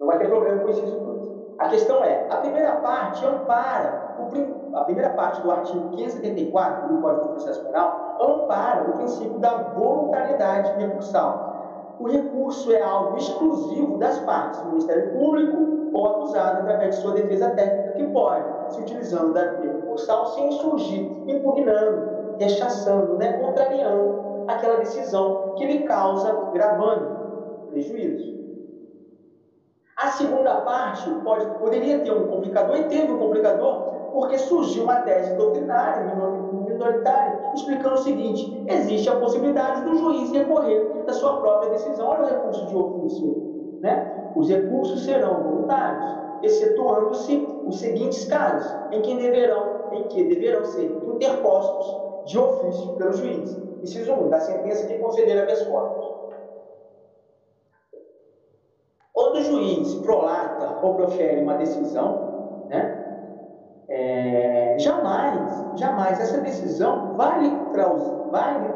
Não 0.00 0.06
vai 0.06 0.18
ter 0.18 0.28
problema 0.28 0.60
com 0.60 0.68
isso 0.68 0.82
tudo. 0.82 1.54
A 1.58 1.68
questão 1.68 2.04
é, 2.04 2.26
a 2.30 2.36
primeira 2.36 2.76
parte 2.76 3.24
ampara, 3.24 4.16
o, 4.18 4.76
a 4.76 4.84
primeira 4.84 5.10
parte 5.10 5.40
do 5.40 5.50
artigo 5.50 5.88
574 5.90 6.88
do 6.88 7.00
Código 7.00 7.22
de 7.22 7.28
Processo 7.30 7.64
Penal 7.64 8.18
ampara 8.20 8.90
o 8.90 8.92
princípio 8.98 9.38
da 9.38 9.56
voluntariedade 9.74 10.72
recursal. 10.78 11.96
O 11.98 12.08
recurso 12.08 12.70
é 12.72 12.82
algo 12.82 13.16
exclusivo 13.16 13.96
das 13.98 14.18
partes, 14.20 14.60
do 14.60 14.68
Ministério 14.68 15.12
Público 15.12 15.90
ou 15.94 16.06
acusado 16.06 16.58
através 16.60 16.96
de 16.96 17.00
sua 17.00 17.12
defesa 17.12 17.50
técnica, 17.50 17.92
que 17.92 18.06
pode, 18.08 18.44
se 18.70 18.80
utilizando 18.80 19.32
da 19.32 19.52
via 19.52 19.72
recursal, 19.72 20.26
sem 20.26 20.52
surgir, 20.52 21.02
impugnando, 21.26 22.36
rechaçando, 22.38 23.16
né, 23.16 23.34
contrariando 23.34 24.44
aquela 24.46 24.76
decisão 24.76 25.54
que 25.56 25.66
lhe 25.66 25.82
causa 25.84 26.32
gravando 26.52 27.68
prejuízo. 27.70 28.36
A 29.96 30.08
segunda 30.08 30.56
parte 30.60 31.10
pode, 31.24 31.46
poderia 31.58 32.00
ter 32.00 32.12
um 32.12 32.26
complicador, 32.26 32.76
e 32.76 32.84
teve 32.84 33.12
um 33.12 33.18
complicador, 33.18 34.10
porque 34.12 34.38
surgiu 34.38 34.84
uma 34.84 35.00
tese 35.00 35.34
doutrinária, 35.36 36.04
minoritária, 36.52 37.50
explicando 37.54 37.94
o 37.94 37.98
seguinte: 37.98 38.64
existe 38.68 39.08
a 39.08 39.16
possibilidade 39.16 39.82
do 39.84 39.96
juiz 39.96 40.30
recorrer 40.32 41.04
da 41.06 41.12
sua 41.12 41.38
própria 41.40 41.70
decisão. 41.70 42.08
Olha 42.08 42.24
o 42.24 42.28
recurso 42.28 42.66
de 42.66 42.76
ofício. 42.76 43.78
Né? 43.80 44.32
Os 44.34 44.48
recursos 44.48 45.04
serão 45.04 45.42
voluntários, 45.42 46.25
excetuando-se 46.42 47.46
os 47.66 47.78
seguintes 47.78 48.24
casos, 48.26 48.74
em 48.92 49.02
que 49.02 49.16
deverão, 49.16 49.92
em 49.92 50.04
que 50.04 50.24
deverão 50.24 50.64
ser 50.64 50.84
interpostos 50.84 52.06
de 52.26 52.38
ofício 52.38 52.92
pelo 52.96 53.12
juiz. 53.12 53.56
Inciso 53.82 54.12
1, 54.12 54.28
da 54.28 54.40
sentença 54.40 54.86
de 54.86 54.98
conceder 54.98 55.40
habeas 55.40 55.62
corpus. 55.62 56.16
Quando 59.12 59.36
o 59.36 59.42
juiz 59.42 59.94
prolata 59.96 60.78
ou 60.84 60.94
profere 60.94 61.42
uma 61.42 61.54
decisão, 61.54 62.66
né, 62.68 63.02
é, 63.88 64.76
jamais, 64.78 65.64
jamais 65.76 66.20
essa 66.20 66.40
decisão 66.40 67.14
vai 67.16 67.40
lhe, 67.40 67.66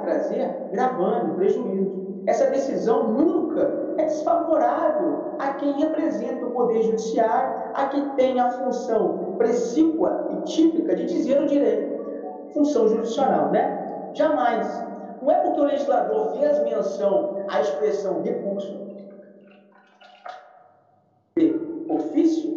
trazer 0.01 0.49
gravando 0.71 1.35
prejuízo. 1.35 2.23
Essa 2.27 2.47
decisão 2.51 3.09
nunca 3.09 3.80
é 3.99 4.05
desfavorável 4.05 5.35
a 5.39 5.55
quem 5.55 5.73
representa 5.73 6.47
o 6.47 6.51
Poder 6.51 6.83
Judiciário, 6.83 7.71
a 7.75 7.87
quem 7.87 8.09
tem 8.11 8.41
a 8.41 8.51
função 8.51 9.35
precípua 9.37 10.29
e 10.31 10.43
típica 10.43 10.95
de 10.95 11.07
dizer 11.07 11.41
o 11.41 11.47
direito, 11.47 12.53
função 12.53 12.89
jurisdicional, 12.89 13.51
né? 13.51 14.11
Jamais. 14.15 14.67
Não 15.23 15.31
é 15.31 15.35
porque 15.35 15.61
o 15.61 15.65
legislador 15.65 16.39
fez 16.39 16.63
menção 16.65 17.45
à 17.49 17.61
expressão 17.61 18.23
recurso 18.23 18.81
ofício, 21.89 22.51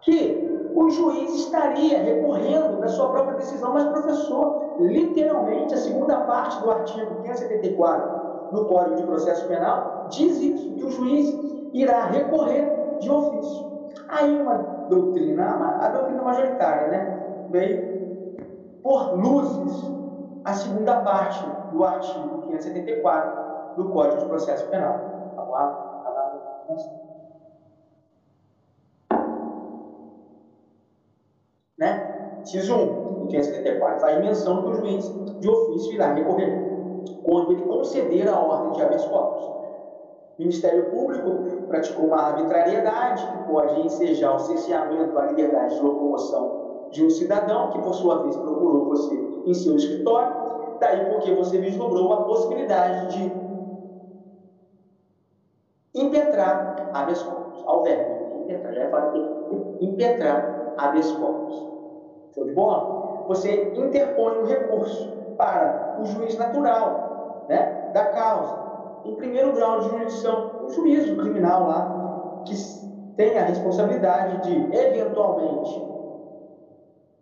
que 0.00 0.70
o 0.74 0.90
juiz 0.90 1.34
estaria 1.34 2.02
recorrendo 2.02 2.80
da 2.80 2.88
sua 2.88 3.10
própria 3.10 3.36
decisão, 3.36 3.72
mas 3.72 3.84
professor, 3.84 4.76
literalmente 4.80 5.74
a 5.74 5.78
segunda 5.78 6.20
parte 6.20 6.60
do 6.62 6.70
artigo 6.70 7.22
574 7.22 8.23
do 8.52 8.64
Código 8.66 8.96
de 8.96 9.02
Processo 9.04 9.46
Penal 9.48 10.06
diz 10.10 10.38
isso, 10.38 10.74
que 10.74 10.84
o 10.84 10.90
juiz 10.90 11.34
irá 11.72 12.06
recorrer 12.06 12.98
de 13.00 13.10
ofício. 13.10 13.74
Aí 14.08 14.40
uma 14.40 14.54
doutrina, 14.88 15.78
a 15.80 15.88
doutrina 15.88 16.22
majoritária, 16.22 16.88
né, 16.88 17.46
veio 17.50 18.36
por 18.82 19.14
luzes 19.14 19.90
a 20.44 20.52
segunda 20.52 21.00
parte 21.00 21.44
do 21.72 21.84
artigo 21.84 22.42
574 22.42 23.76
do 23.76 23.88
Código 23.90 24.22
de 24.22 24.26
Processo 24.26 24.68
Penal. 24.68 25.32
Vamos 25.34 25.50
lá? 25.52 25.90
Né? 31.78 32.38
Inciso 32.40 32.76
1, 32.76 33.26
574, 33.26 34.00
faz 34.00 34.20
menção 34.20 34.62
que 34.62 34.68
o 34.68 34.74
juiz 34.74 35.12
de 35.40 35.48
ofício 35.48 35.92
irá 35.94 36.12
recorrer 36.12 36.73
quando 37.22 37.52
ele 37.52 37.62
conceder 37.62 38.28
a 38.28 38.38
ordem 38.38 38.72
de 38.72 38.82
habeas 38.82 39.04
corpus. 39.06 39.44
O 39.44 40.40
Ministério 40.40 40.90
Público 40.90 41.66
praticou 41.68 42.06
uma 42.06 42.20
arbitrariedade 42.20 43.24
que 43.26 43.52
pode 43.52 43.80
ensejar 43.82 44.34
o 44.34 44.38
cerceamento 44.40 45.16
à 45.16 45.26
liberdade 45.26 45.76
de 45.76 45.82
locomoção 45.82 46.64
de 46.90 47.04
um 47.04 47.10
cidadão 47.10 47.70
que, 47.70 47.78
por 47.80 47.94
sua 47.94 48.22
vez, 48.22 48.36
procurou 48.36 48.86
você 48.86 49.14
em 49.46 49.54
seu 49.54 49.76
escritório, 49.76 50.32
daí 50.80 51.06
porque 51.06 51.32
você 51.34 51.58
vislumbrou 51.58 52.12
a 52.12 52.22
possibilidade 52.24 53.16
de 53.16 53.44
impetrar 55.94 56.90
habeas 56.92 57.22
corpus, 57.22 57.62
ao 57.66 57.82
verbo, 57.82 58.42
impetrar, 58.42 58.74
já 58.74 58.88
falei, 58.90 59.22
impetrar 59.80 60.74
habeas 60.78 61.10
corpus. 61.12 61.74
Show 62.34 62.44
de 62.44 62.52
bola? 62.52 63.24
Você 63.28 63.72
interpõe 63.76 64.38
um 64.38 64.44
recurso 64.44 65.23
para 65.36 65.96
o 66.00 66.04
juiz 66.04 66.36
natural 66.38 67.46
né, 67.48 67.90
da 67.92 68.06
causa. 68.06 68.64
Em 69.04 69.14
primeiro 69.16 69.52
grau 69.52 69.80
de 69.80 69.88
jurisdição, 69.90 70.50
o 70.64 70.70
juízo 70.70 71.16
criminal 71.16 71.66
lá, 71.66 72.42
que 72.44 72.54
tem 73.16 73.38
a 73.38 73.44
responsabilidade 73.44 74.42
de, 74.42 74.76
eventualmente, 74.76 75.82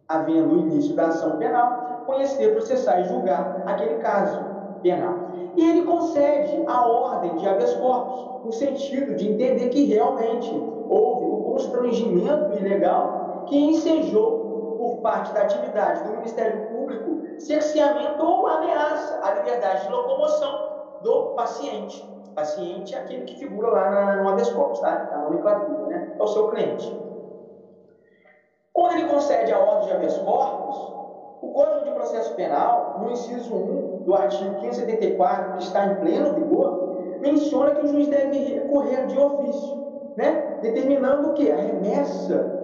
havendo 0.08 0.54
o 0.54 0.58
início 0.60 0.94
da 0.94 1.08
ação 1.08 1.38
penal, 1.38 2.02
conhecer, 2.06 2.52
processar 2.52 3.00
e 3.00 3.04
julgar 3.04 3.62
aquele 3.66 3.96
caso 3.96 4.40
penal. 4.82 5.14
E 5.56 5.70
ele 5.70 5.82
concede 5.82 6.64
a 6.66 6.86
ordem 6.86 7.36
de 7.36 7.46
habeas 7.46 7.74
corpus, 7.74 8.44
no 8.44 8.52
sentido 8.52 9.14
de 9.14 9.30
entender 9.30 9.68
que 9.68 9.84
realmente 9.84 10.50
houve 10.88 11.26
o 11.26 11.42
constrangimento 11.52 12.58
ilegal 12.58 13.44
que 13.46 13.56
ensejou 13.56 14.76
por 14.78 14.98
parte 14.98 15.32
da 15.32 15.42
atividade 15.42 16.04
do 16.04 16.16
Ministério 16.16 16.66
Público 16.68 17.11
cerceamento 17.46 18.24
ou 18.24 18.46
ameaça 18.46 19.20
à 19.22 19.34
liberdade 19.34 19.86
de 19.86 19.92
locomoção 19.92 20.98
do 21.02 21.34
paciente. 21.34 22.10
Paciente 22.34 22.94
é 22.94 22.98
aquele 22.98 23.24
que 23.24 23.36
figura 23.36 23.68
lá 23.68 23.90
na, 23.90 24.16
no 24.22 24.28
habeas 24.30 24.50
corpus, 24.50 24.80
tá? 24.80 25.08
Na 25.10 25.18
nomenclatura, 25.18 25.86
né? 25.86 26.16
É 26.18 26.22
o 26.22 26.26
seu 26.26 26.48
cliente. 26.48 27.00
Quando 28.72 28.92
ele 28.92 29.08
concede 29.08 29.52
a 29.52 29.58
ordem 29.58 29.88
de 29.88 29.92
habeas 29.92 30.18
corpus, 30.18 30.76
o 31.42 31.52
Código 31.52 31.84
de 31.84 31.90
Processo 31.90 32.34
Penal, 32.34 33.00
no 33.00 33.10
inciso 33.10 33.54
1 33.54 34.04
do 34.04 34.14
artigo 34.14 34.54
574, 34.60 35.58
que 35.58 35.64
está 35.64 35.86
em 35.86 35.94
pleno 35.96 36.34
vigor, 36.34 37.18
menciona 37.20 37.72
que 37.72 37.84
o 37.84 37.88
juiz 37.88 38.08
deve 38.08 38.38
recorrer 38.38 39.06
de 39.08 39.18
ofício, 39.18 40.12
né? 40.16 40.58
determinando 40.62 41.34
que 41.34 41.50
a 41.50 41.56
remessa 41.56 42.60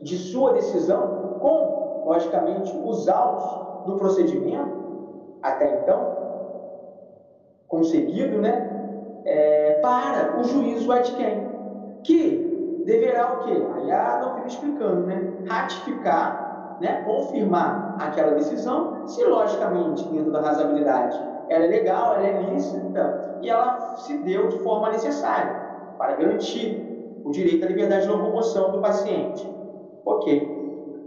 de 0.00 0.16
sua 0.16 0.52
decisão 0.52 1.38
com, 1.40 2.04
logicamente, 2.06 2.72
os 2.84 3.08
autos 3.08 3.71
do 3.86 3.96
procedimento, 3.96 5.38
até 5.42 5.80
então, 5.80 6.22
conseguido, 7.68 8.40
né? 8.40 8.70
É, 9.24 9.78
para 9.80 10.38
o 10.40 10.44
juízo 10.44 10.92
de 11.02 11.12
quem? 11.12 11.52
Que 12.02 12.82
deverá 12.84 13.34
o 13.34 13.44
quê? 13.44 13.62
Aí 13.76 13.90
a 13.90 14.18
doutrina 14.18 14.46
explicando, 14.46 15.06
né? 15.06 15.32
Ratificar, 15.46 16.76
né? 16.80 17.02
confirmar 17.04 17.96
aquela 17.98 18.32
decisão, 18.32 19.06
se 19.06 19.24
logicamente, 19.24 20.04
dentro 20.08 20.32
da 20.32 20.40
razabilidade, 20.40 21.16
ela 21.48 21.64
é 21.64 21.68
legal, 21.68 22.14
ela 22.14 22.26
é 22.26 22.42
lícita 22.42 23.38
e 23.40 23.48
ela 23.48 23.96
se 23.96 24.18
deu 24.18 24.48
de 24.48 24.58
forma 24.58 24.90
necessária 24.90 25.54
para 25.96 26.16
garantir 26.16 27.22
o 27.24 27.30
direito 27.30 27.64
à 27.64 27.68
liberdade 27.68 28.02
de 28.02 28.12
locomoção 28.12 28.72
do 28.72 28.80
paciente. 28.80 29.48
Ok. 30.04 30.51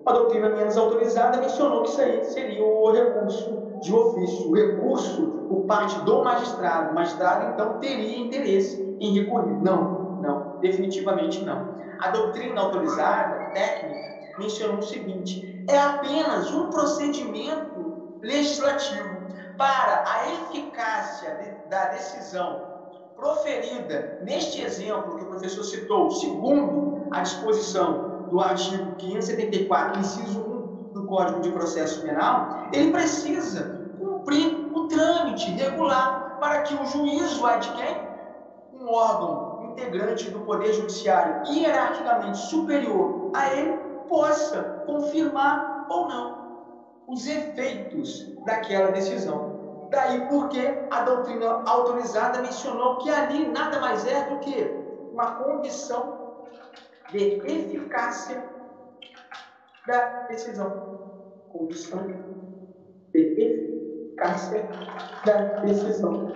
A 0.05 0.13
doutrina 0.13 0.49
menos 0.49 0.77
autorizada 0.77 1.37
mencionou 1.39 1.81
que 1.81 1.89
isso 1.89 2.01
aí 2.01 2.23
seria 2.25 2.63
o 2.63 2.91
recurso 2.91 3.79
de 3.81 3.91
ofício, 3.91 4.51
o 4.51 4.55
recurso 4.55 5.27
por 5.49 5.61
parte 5.61 5.97
do 6.01 6.23
magistrado. 6.23 6.91
O 6.91 6.93
magistrado, 6.93 7.53
então, 7.53 7.79
teria 7.79 8.19
interesse 8.19 8.97
em 8.99 9.19
recorrer. 9.19 9.63
Não, 9.63 10.19
não, 10.21 10.59
definitivamente 10.61 11.43
não. 11.43 11.73
A 11.99 12.09
doutrina 12.09 12.61
autorizada, 12.61 13.51
técnica, 13.53 14.37
mencionou 14.37 14.77
o 14.77 14.83
seguinte: 14.83 15.65
é 15.67 15.77
apenas 15.77 16.53
um 16.53 16.69
procedimento 16.69 18.19
legislativo 18.21 19.25
para 19.57 20.03
a 20.07 20.31
eficácia 20.31 21.63
da 21.67 21.85
decisão 21.85 22.61
proferida 23.15 24.19
neste 24.21 24.61
exemplo 24.61 25.15
que 25.15 25.23
o 25.23 25.27
professor 25.27 25.63
citou, 25.63 26.11
segundo 26.11 27.07
a 27.11 27.21
disposição 27.21 28.14
do 28.30 28.39
artigo 28.39 28.95
574, 28.97 29.99
inciso 29.99 30.39
1 30.39 30.93
do 30.93 31.03
Código 31.05 31.41
de 31.41 31.51
Processo 31.51 32.01
Penal, 32.01 32.67
ele 32.73 32.91
precisa 32.91 33.82
cumprir 33.99 34.69
o 34.73 34.88
trâmite 34.88 35.51
regular 35.51 36.38
para 36.39 36.61
que 36.61 36.76
o 36.76 36.86
juízo 36.86 37.43
quem? 37.76 37.97
Um 38.73 38.93
órgão 38.93 39.71
integrante 39.71 40.30
do 40.30 40.39
Poder 40.41 40.73
Judiciário 40.73 41.43
hierarquicamente 41.51 42.38
superior 42.38 43.32
a 43.34 43.53
ele 43.53 43.78
possa 44.07 44.84
confirmar 44.86 45.86
ou 45.89 46.07
não 46.07 46.45
os 47.07 47.28
efeitos 47.28 48.32
daquela 48.45 48.91
decisão. 48.91 49.88
Daí 49.89 50.28
porque 50.28 50.59
a 50.89 51.01
doutrina 51.01 51.63
autorizada 51.65 52.41
mencionou 52.41 52.97
que 52.97 53.09
ali 53.09 53.47
nada 53.47 53.80
mais 53.80 54.05
é 54.07 54.30
do 54.30 54.39
que 54.39 54.86
uma 55.13 55.36
condição 55.36 56.14
de 57.11 57.41
eficácia 57.45 58.43
da 59.87 60.27
decisão. 60.27 60.99
Condição 61.49 62.05
de 63.13 63.19
eficácia 63.19 64.69
da 65.25 65.41
decisão. 65.61 66.33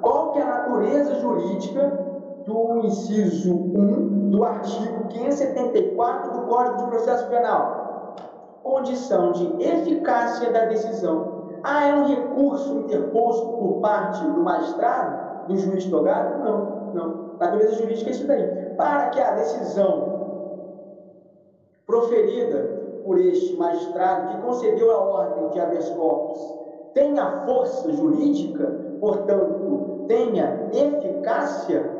Qual 0.00 0.32
que 0.32 0.38
é 0.38 0.42
a 0.42 0.46
natureza 0.46 1.14
jurídica 1.20 2.04
do 2.46 2.84
inciso 2.84 3.54
1 3.54 4.30
do 4.30 4.44
artigo 4.44 5.08
574 5.08 6.32
do 6.32 6.46
Código 6.46 6.76
de 6.76 6.84
Processo 6.88 7.28
Penal. 7.28 8.16
Condição 8.62 9.32
de 9.32 9.62
eficácia 9.62 10.50
da 10.50 10.66
decisão. 10.66 11.33
Ah, 11.64 11.86
é 11.86 11.94
um 11.94 12.06
recurso 12.06 12.80
interposto 12.80 13.46
por 13.56 13.80
parte 13.80 14.22
do 14.22 14.42
magistrado, 14.42 15.46
do 15.48 15.56
juiz 15.56 15.86
togado? 15.86 16.44
Não, 16.44 16.92
não. 16.92 17.24
Natureza 17.40 17.76
jurídica 17.76 18.10
é 18.10 18.12
isso 18.12 18.26
daí. 18.26 18.46
Para 18.76 19.08
que 19.08 19.18
a 19.18 19.32
decisão 19.32 20.14
proferida 21.86 23.00
por 23.02 23.18
este 23.18 23.56
magistrado 23.56 24.28
que 24.28 24.42
concedeu 24.42 24.90
a 24.90 25.04
ordem 25.04 25.48
de 25.50 25.60
habeas 25.60 25.88
corpus 25.90 26.38
tenha 26.92 27.44
força 27.46 27.90
jurídica, 27.92 28.66
portanto, 29.00 30.04
tenha 30.06 30.68
eficácia, 30.70 31.90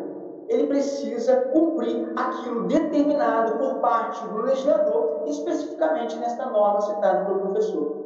ele 0.49 0.67
precisa 0.67 1.37
cumprir 1.53 2.13
aquilo 2.17 2.67
determinado 2.67 3.57
por 3.59 3.81
parte 3.81 4.25
do 4.29 4.43
legislador, 4.43 5.23
especificamente 5.27 6.17
nesta 6.19 6.47
norma 6.51 6.83
citada 6.83 7.25
pelo 7.25 7.41
professor. 7.41 8.04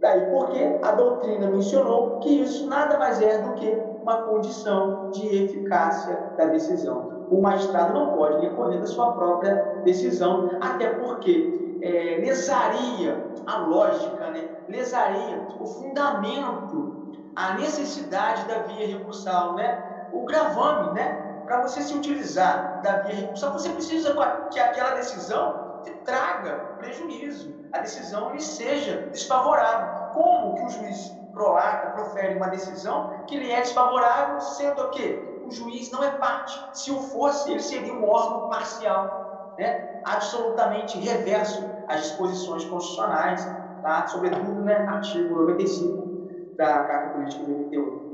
Daí 0.00 0.30
porque 0.30 0.78
a 0.82 0.92
doutrina 0.92 1.46
mencionou 1.48 2.20
que 2.20 2.40
isso 2.40 2.66
nada 2.66 2.98
mais 2.98 3.20
é 3.20 3.38
do 3.38 3.52
que 3.52 3.70
uma 4.02 4.22
condição 4.22 5.10
de 5.10 5.44
eficácia 5.44 6.16
da 6.38 6.46
decisão. 6.46 7.26
O 7.30 7.40
magistrado 7.40 7.92
não 7.92 8.16
pode 8.16 8.40
recorrer 8.40 8.80
da 8.80 8.86
sua 8.86 9.12
própria 9.12 9.54
decisão, 9.84 10.50
até 10.60 10.88
porque 10.88 11.78
é, 11.82 12.18
lesaria 12.20 13.22
a 13.46 13.58
lógica, 13.58 14.30
né? 14.30 14.48
lesaria 14.68 15.46
o 15.60 15.66
fundamento, 15.66 17.12
a 17.36 17.54
necessidade 17.54 18.46
da 18.46 18.60
via 18.60 18.86
recursal, 18.86 19.54
né? 19.54 20.08
o 20.12 20.24
gravame, 20.24 20.94
né? 20.94 21.42
para 21.44 21.60
você 21.60 21.82
se 21.82 21.94
utilizar 21.94 22.80
da 22.82 22.98
via 22.98 23.16
recursal, 23.16 23.52
você 23.52 23.68
precisa 23.68 24.14
que 24.50 24.58
aquela 24.58 24.94
decisão 24.94 25.80
te 25.84 25.90
traga 26.04 26.54
prejuízo, 26.78 27.59
a 27.72 27.78
decisão 27.78 28.32
lhe 28.32 28.40
seja 28.40 29.08
desfavorável. 29.12 30.12
Como 30.12 30.54
que 30.54 30.64
o 30.64 30.68
juiz 30.70 31.20
prolata, 31.32 31.90
profere 31.90 32.36
uma 32.36 32.48
decisão 32.48 33.24
que 33.26 33.36
lhe 33.36 33.50
é 33.50 33.60
desfavorável, 33.60 34.40
sendo 34.40 34.82
o 34.82 34.90
quê? 34.90 35.42
O 35.46 35.50
juiz 35.50 35.90
não 35.90 36.02
é 36.02 36.10
parte. 36.12 36.60
Se 36.72 36.90
o 36.90 37.00
fosse, 37.00 37.50
ele 37.50 37.60
seria 37.60 37.92
um 37.92 38.08
órgão 38.08 38.48
parcial, 38.48 39.54
né? 39.58 40.00
absolutamente 40.04 40.98
reverso 40.98 41.64
às 41.88 42.02
disposições 42.02 42.64
constitucionais, 42.64 43.44
tá? 43.82 44.06
sobretudo 44.06 44.62
né, 44.62 44.76
artigo 44.88 45.34
95 45.34 46.56
da 46.56 46.84
Carta 46.84 47.10
Política 47.10 47.44
de 47.44 47.52
88. 47.52 48.10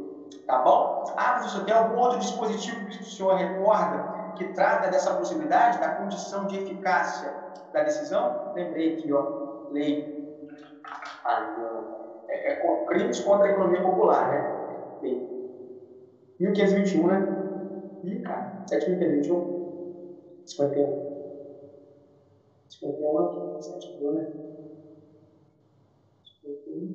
Tá 0.47 0.59
bom? 0.59 1.05
Ah, 1.17 1.33
professor, 1.33 1.65
tem 1.65 1.75
algum 1.75 1.99
outro 1.99 2.19
dispositivo 2.21 2.87
que 2.87 3.01
o 3.01 3.05
senhor 3.05 3.35
recorda 3.35 4.17
que 4.37 4.45
trata 4.53 4.89
dessa 4.91 5.15
possibilidade, 5.15 5.79
da 5.79 5.89
condição 5.91 6.47
de 6.47 6.57
eficácia 6.59 7.33
da 7.73 7.83
decisão? 7.83 8.53
Lembrei 8.55 8.95
aqui, 8.95 9.13
ó, 9.13 9.46
lei. 9.71 10.05
Ah, 11.25 11.43
é, 12.29 12.53
é, 12.53 12.85
crimes 12.87 13.21
contra 13.21 13.49
a 13.49 13.51
economia 13.51 13.83
popular, 13.83 14.29
né? 14.31 14.99
Lei. 15.03 15.17
1521, 16.39 17.07
né? 17.07 17.23
Ih, 18.05 18.23
cara, 18.23 18.65
7.521. 18.71 20.47
51. 20.47 21.17
51 22.69 23.19
aqui, 23.19 23.63
7 23.65 23.93
né? 24.13 24.27
51. 26.41 26.89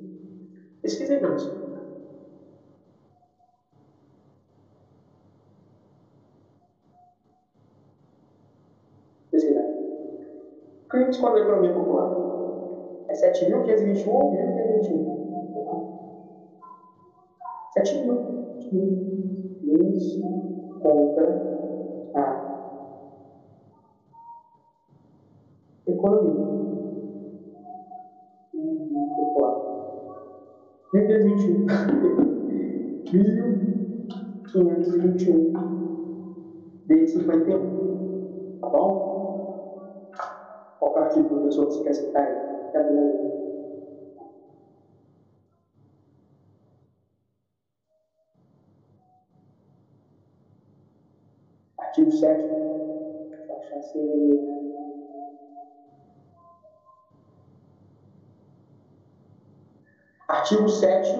Pesquisei 0.80 1.18
pra 1.18 1.34
isso. 1.34 1.62
crimes 10.92 11.16
contra 11.16 11.40
a 11.40 11.42
economia 11.42 11.72
popular. 11.72 12.31
É 13.12 13.14
7.521 13.14 14.08
ou 14.08 14.32
1.521? 14.32 15.12
7.000 17.76 18.70
crimes 18.70 20.16
contra 20.80 21.28
a 22.14 22.24
economia 25.86 26.46
popular. 29.14 29.54
1.521. 30.94 31.66
1.521 33.12 35.52
D51. 36.88 37.60
Tá 38.58 38.68
bom? 38.70 38.90
Qual 40.78 40.94
o 40.94 40.98
artigo, 40.98 41.28
professor, 41.28 41.66
que 41.66 41.72
você 41.74 41.84
quer 41.84 41.92
citar 41.92 42.22
aí? 42.22 42.51
Artigo 51.78 52.10
7. 52.10 52.50
Artigo 60.28 60.68
7 60.68 61.12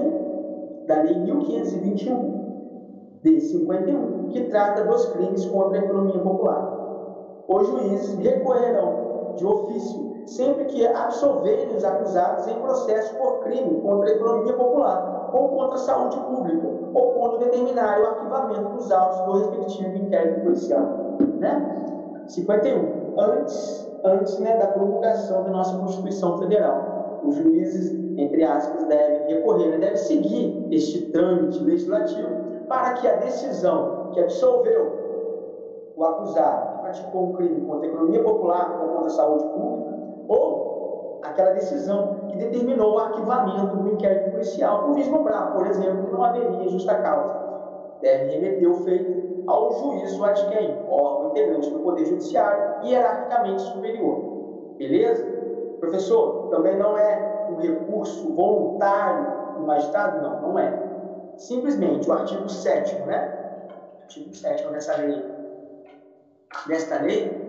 da 0.86 1.02
Lei 1.02 1.18
1521 1.18 3.20
de 3.22 3.40
51, 3.40 4.28
que 4.30 4.44
trata 4.44 4.84
dos 4.84 5.04
crimes 5.10 5.44
contra 5.44 5.80
a 5.80 5.84
economia 5.84 6.18
popular. 6.18 7.44
Os 7.46 7.66
juízes 7.66 8.18
recorrerão 8.20 9.01
de 9.36 9.46
ofício 9.46 10.12
sempre 10.26 10.64
que 10.66 10.86
absolverem 10.86 11.74
os 11.76 11.84
acusados 11.84 12.46
em 12.46 12.54
processo 12.60 13.14
por 13.16 13.40
crime 13.40 13.80
contra 13.80 14.08
a 14.08 14.12
economia 14.12 14.52
popular 14.54 15.30
ou 15.32 15.48
contra 15.48 15.74
a 15.74 15.78
saúde 15.78 16.16
pública, 16.18 16.68
ou 16.94 17.12
quando 17.12 17.38
determinarem 17.38 18.04
o 18.04 18.08
arquivamento 18.08 18.68
dos 18.76 18.92
autos 18.92 19.20
do 19.22 19.32
respectivo 19.38 19.96
inquérito 19.96 20.42
policial. 20.42 21.16
Né? 21.38 21.84
51. 22.28 23.14
Antes, 23.18 23.90
antes 24.04 24.38
né, 24.38 24.56
da 24.58 24.68
promulgação 24.68 25.44
da 25.44 25.50
nossa 25.50 25.76
Constituição 25.78 26.38
Federal, 26.38 27.20
os 27.24 27.36
juízes, 27.36 27.92
entre 28.18 28.44
aspas, 28.44 28.84
devem 28.84 29.26
recorrer, 29.26 29.70
né, 29.70 29.78
devem 29.78 29.96
seguir 29.96 30.68
este 30.70 31.10
trâmite 31.12 31.62
legislativo 31.62 32.28
para 32.68 32.94
que 32.94 33.08
a 33.08 33.16
decisão 33.16 34.10
que 34.12 34.20
absolveu 34.20 35.92
o 35.96 36.04
acusado 36.04 36.71
praticou 36.92 37.30
um 37.30 37.32
crime 37.32 37.60
contra 37.62 37.86
a 37.86 37.90
economia 37.90 38.22
popular 38.22 38.80
ou 38.80 38.88
contra 38.88 39.06
a 39.06 39.10
saúde 39.10 39.44
pública, 39.44 39.98
ou 40.28 41.20
aquela 41.22 41.52
decisão 41.52 42.26
que 42.28 42.36
determinou 42.36 42.94
o 42.94 42.98
arquivamento 42.98 43.76
do 43.76 43.92
inquérito 43.92 44.32
policial 44.32 44.84
por 44.84 44.94
vislumbrar, 44.94 45.54
por 45.54 45.66
exemplo, 45.66 46.04
que 46.04 46.12
não 46.12 46.24
haveria 46.24 46.68
justa 46.68 46.94
causa. 46.96 47.40
Deve 48.00 48.32
remeter 48.32 48.70
o 48.70 48.74
feito 48.84 49.44
ao 49.46 49.72
juízo 49.72 50.24
ad 50.24 50.46
quem, 50.48 50.78
órgão 50.88 51.30
integrante 51.30 51.70
do 51.70 51.78
Poder 51.80 52.04
Judiciário, 52.04 52.86
hierarquicamente 52.86 53.62
superior. 53.62 54.20
Beleza? 54.76 55.24
Professor, 55.80 56.48
também 56.50 56.76
não 56.76 56.96
é 56.98 57.46
um 57.50 57.56
recurso 57.56 58.34
voluntário 58.34 59.54
do 59.56 59.66
magistrado? 59.66 60.20
Não, 60.20 60.42
não 60.42 60.58
é 60.58 60.82
simplesmente 61.36 62.08
o 62.08 62.12
artigo 62.12 62.48
7 62.48 62.94
né? 63.02 63.42
artigo 64.02 64.34
7 64.34 64.68
dessa 64.68 64.96
lei, 64.96 65.31
desta 66.66 67.02
lei 67.02 67.42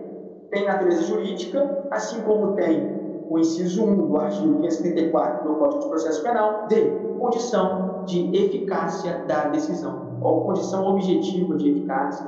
tem 0.50 0.66
natureza 0.66 1.02
jurídica, 1.02 1.86
assim 1.90 2.20
como 2.22 2.54
tem 2.54 3.24
o 3.28 3.38
inciso 3.38 3.84
1 3.84 4.06
do 4.06 4.16
artigo 4.16 4.60
534 4.60 5.48
do 5.48 5.56
Código 5.56 5.82
de 5.82 5.88
Processo 5.88 6.22
Penal, 6.22 6.66
de 6.68 6.82
condição 7.18 8.04
de 8.04 8.36
eficácia 8.36 9.24
da 9.26 9.48
decisão, 9.48 10.18
ou 10.20 10.44
condição 10.44 10.86
objetiva 10.86 11.56
de 11.56 11.70
eficácia, 11.70 12.26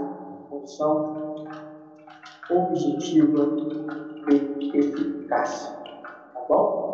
condição 0.51 1.45
objetiva 2.51 3.47
de 4.27 4.79
eficácia. 4.79 5.77
Tá 6.35 6.41
bom? 6.49 6.87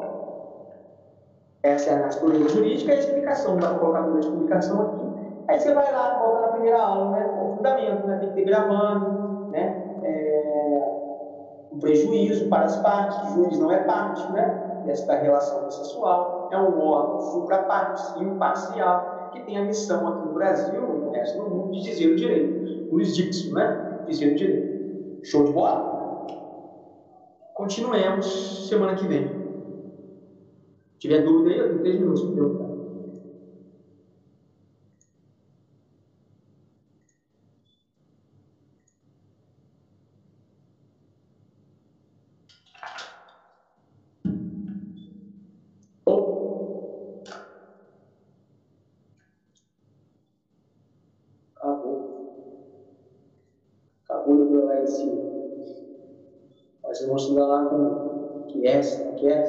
Essa 1.63 1.91
é 1.91 1.95
a 1.95 2.07
natureza 2.07 2.49
jurídica 2.49 2.93
e 2.93 2.97
a 2.97 2.99
explicação. 2.99 3.57
Dá 3.57 3.69
para 3.69 3.79
colocar 3.79 4.03
toda 4.03 4.17
a 4.17 4.21
explicação 4.21 4.83
aqui. 4.83 5.07
Aí 5.49 5.61
você 5.61 5.73
vai 5.73 5.93
lá, 5.93 6.19
volta 6.19 6.41
na 6.41 6.49
primeira 6.49 6.83
aula, 6.83 7.11
né? 7.13 7.27
O 7.41 7.57
fundamento, 7.57 8.07
né? 8.07 8.17
Tem 8.19 8.29
que 8.31 8.35
ter 8.35 8.45
gravando, 8.45 9.42
né? 9.53 10.01
É, 10.03 11.69
o 11.71 11.79
prejuízo 11.79 12.49
para 12.49 12.65
as 12.65 12.77
partes, 12.83 13.31
o 13.31 13.35
juiz 13.35 13.59
não 13.59 13.71
é 13.71 13.85
parte, 13.85 14.31
né? 14.33 14.83
Desta 14.85 15.15
relação 15.15 15.61
processual. 15.61 16.49
É 16.53 16.59
um 16.59 16.81
órgão 16.81 17.21
supra-partes, 17.21 18.17
imparcial, 18.21 19.31
que 19.33 19.41
tem 19.45 19.57
a 19.57 19.65
missão 19.65 20.09
aqui 20.09 20.27
no 20.27 20.35
Brasil 20.35 20.75
e 20.75 20.99
no 20.99 21.11
resto 21.11 21.41
do 21.41 21.49
mundo 21.49 21.73
de 21.73 21.83
dizer 21.83 22.09
o 22.09 22.17
direito. 22.17 22.91
Jurisdicção, 22.91 23.55
né? 23.55 24.05
Dizer 24.09 24.33
o 24.33 24.35
direito. 24.35 25.25
Show 25.25 25.45
de 25.45 25.53
bola? 25.53 26.27
Continuemos 27.55 28.69
semana 28.69 28.97
que 28.97 29.07
vem 29.07 29.43
tiver 31.03 31.25
dúvida 31.25 31.51
aí, 31.51 31.59
eu 31.59 31.67
tenho 31.67 31.81
três 31.81 31.99
minutos 31.99 32.23
para 32.23 32.35
perguntar. 32.35 32.72
Com 57.47 58.45
que 58.49 58.67
é, 58.67 58.81
que 59.17 59.27
é. 59.27 59.43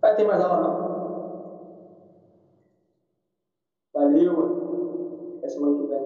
Vai 0.00 0.14
ter 0.14 0.24
mais 0.24 0.40
aula 0.42 0.58
não? 0.60 0.76
Valeu. 3.94 4.52
Até 5.38 5.48
semana 5.48 5.74
que 5.76 5.84
vem. 5.84 6.02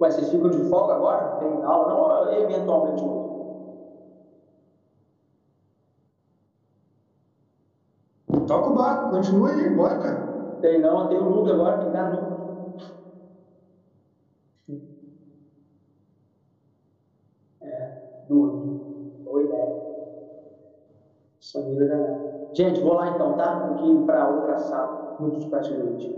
Ué, 0.00 0.10
vocês 0.10 0.30
ficam 0.30 0.50
de 0.50 0.58
folga 0.68 0.94
agora? 0.94 1.36
Tem 1.38 1.62
aula 1.64 1.86
não 1.88 2.32
eventualmente 2.32 3.04
outro? 3.04 3.21
Continua 9.12 9.50
aí, 9.50 9.68
bora, 9.76 9.98
cara. 9.98 10.32
Tem 10.60 10.80
não, 10.80 11.08
tem 11.08 11.18
o 11.18 11.28
Nudo 11.30 11.50
agora, 11.52 11.78
tem 11.78 11.90
Nudo. 11.90 12.42
É, 17.60 18.02
Nudo. 18.28 18.80
Boa 19.24 19.42
ideia. 19.42 19.82
Samira 21.40 21.86
danada. 21.86 22.32
Gente, 22.54 22.80
vou 22.80 22.94
lá 22.94 23.08
então, 23.08 23.36
tá? 23.36 23.74
Que 23.78 23.86
ir 23.86 24.06
para 24.06 24.28
outra 24.28 24.58
sala, 24.58 25.14
muito 25.18 25.48
praticamente. 25.48 26.10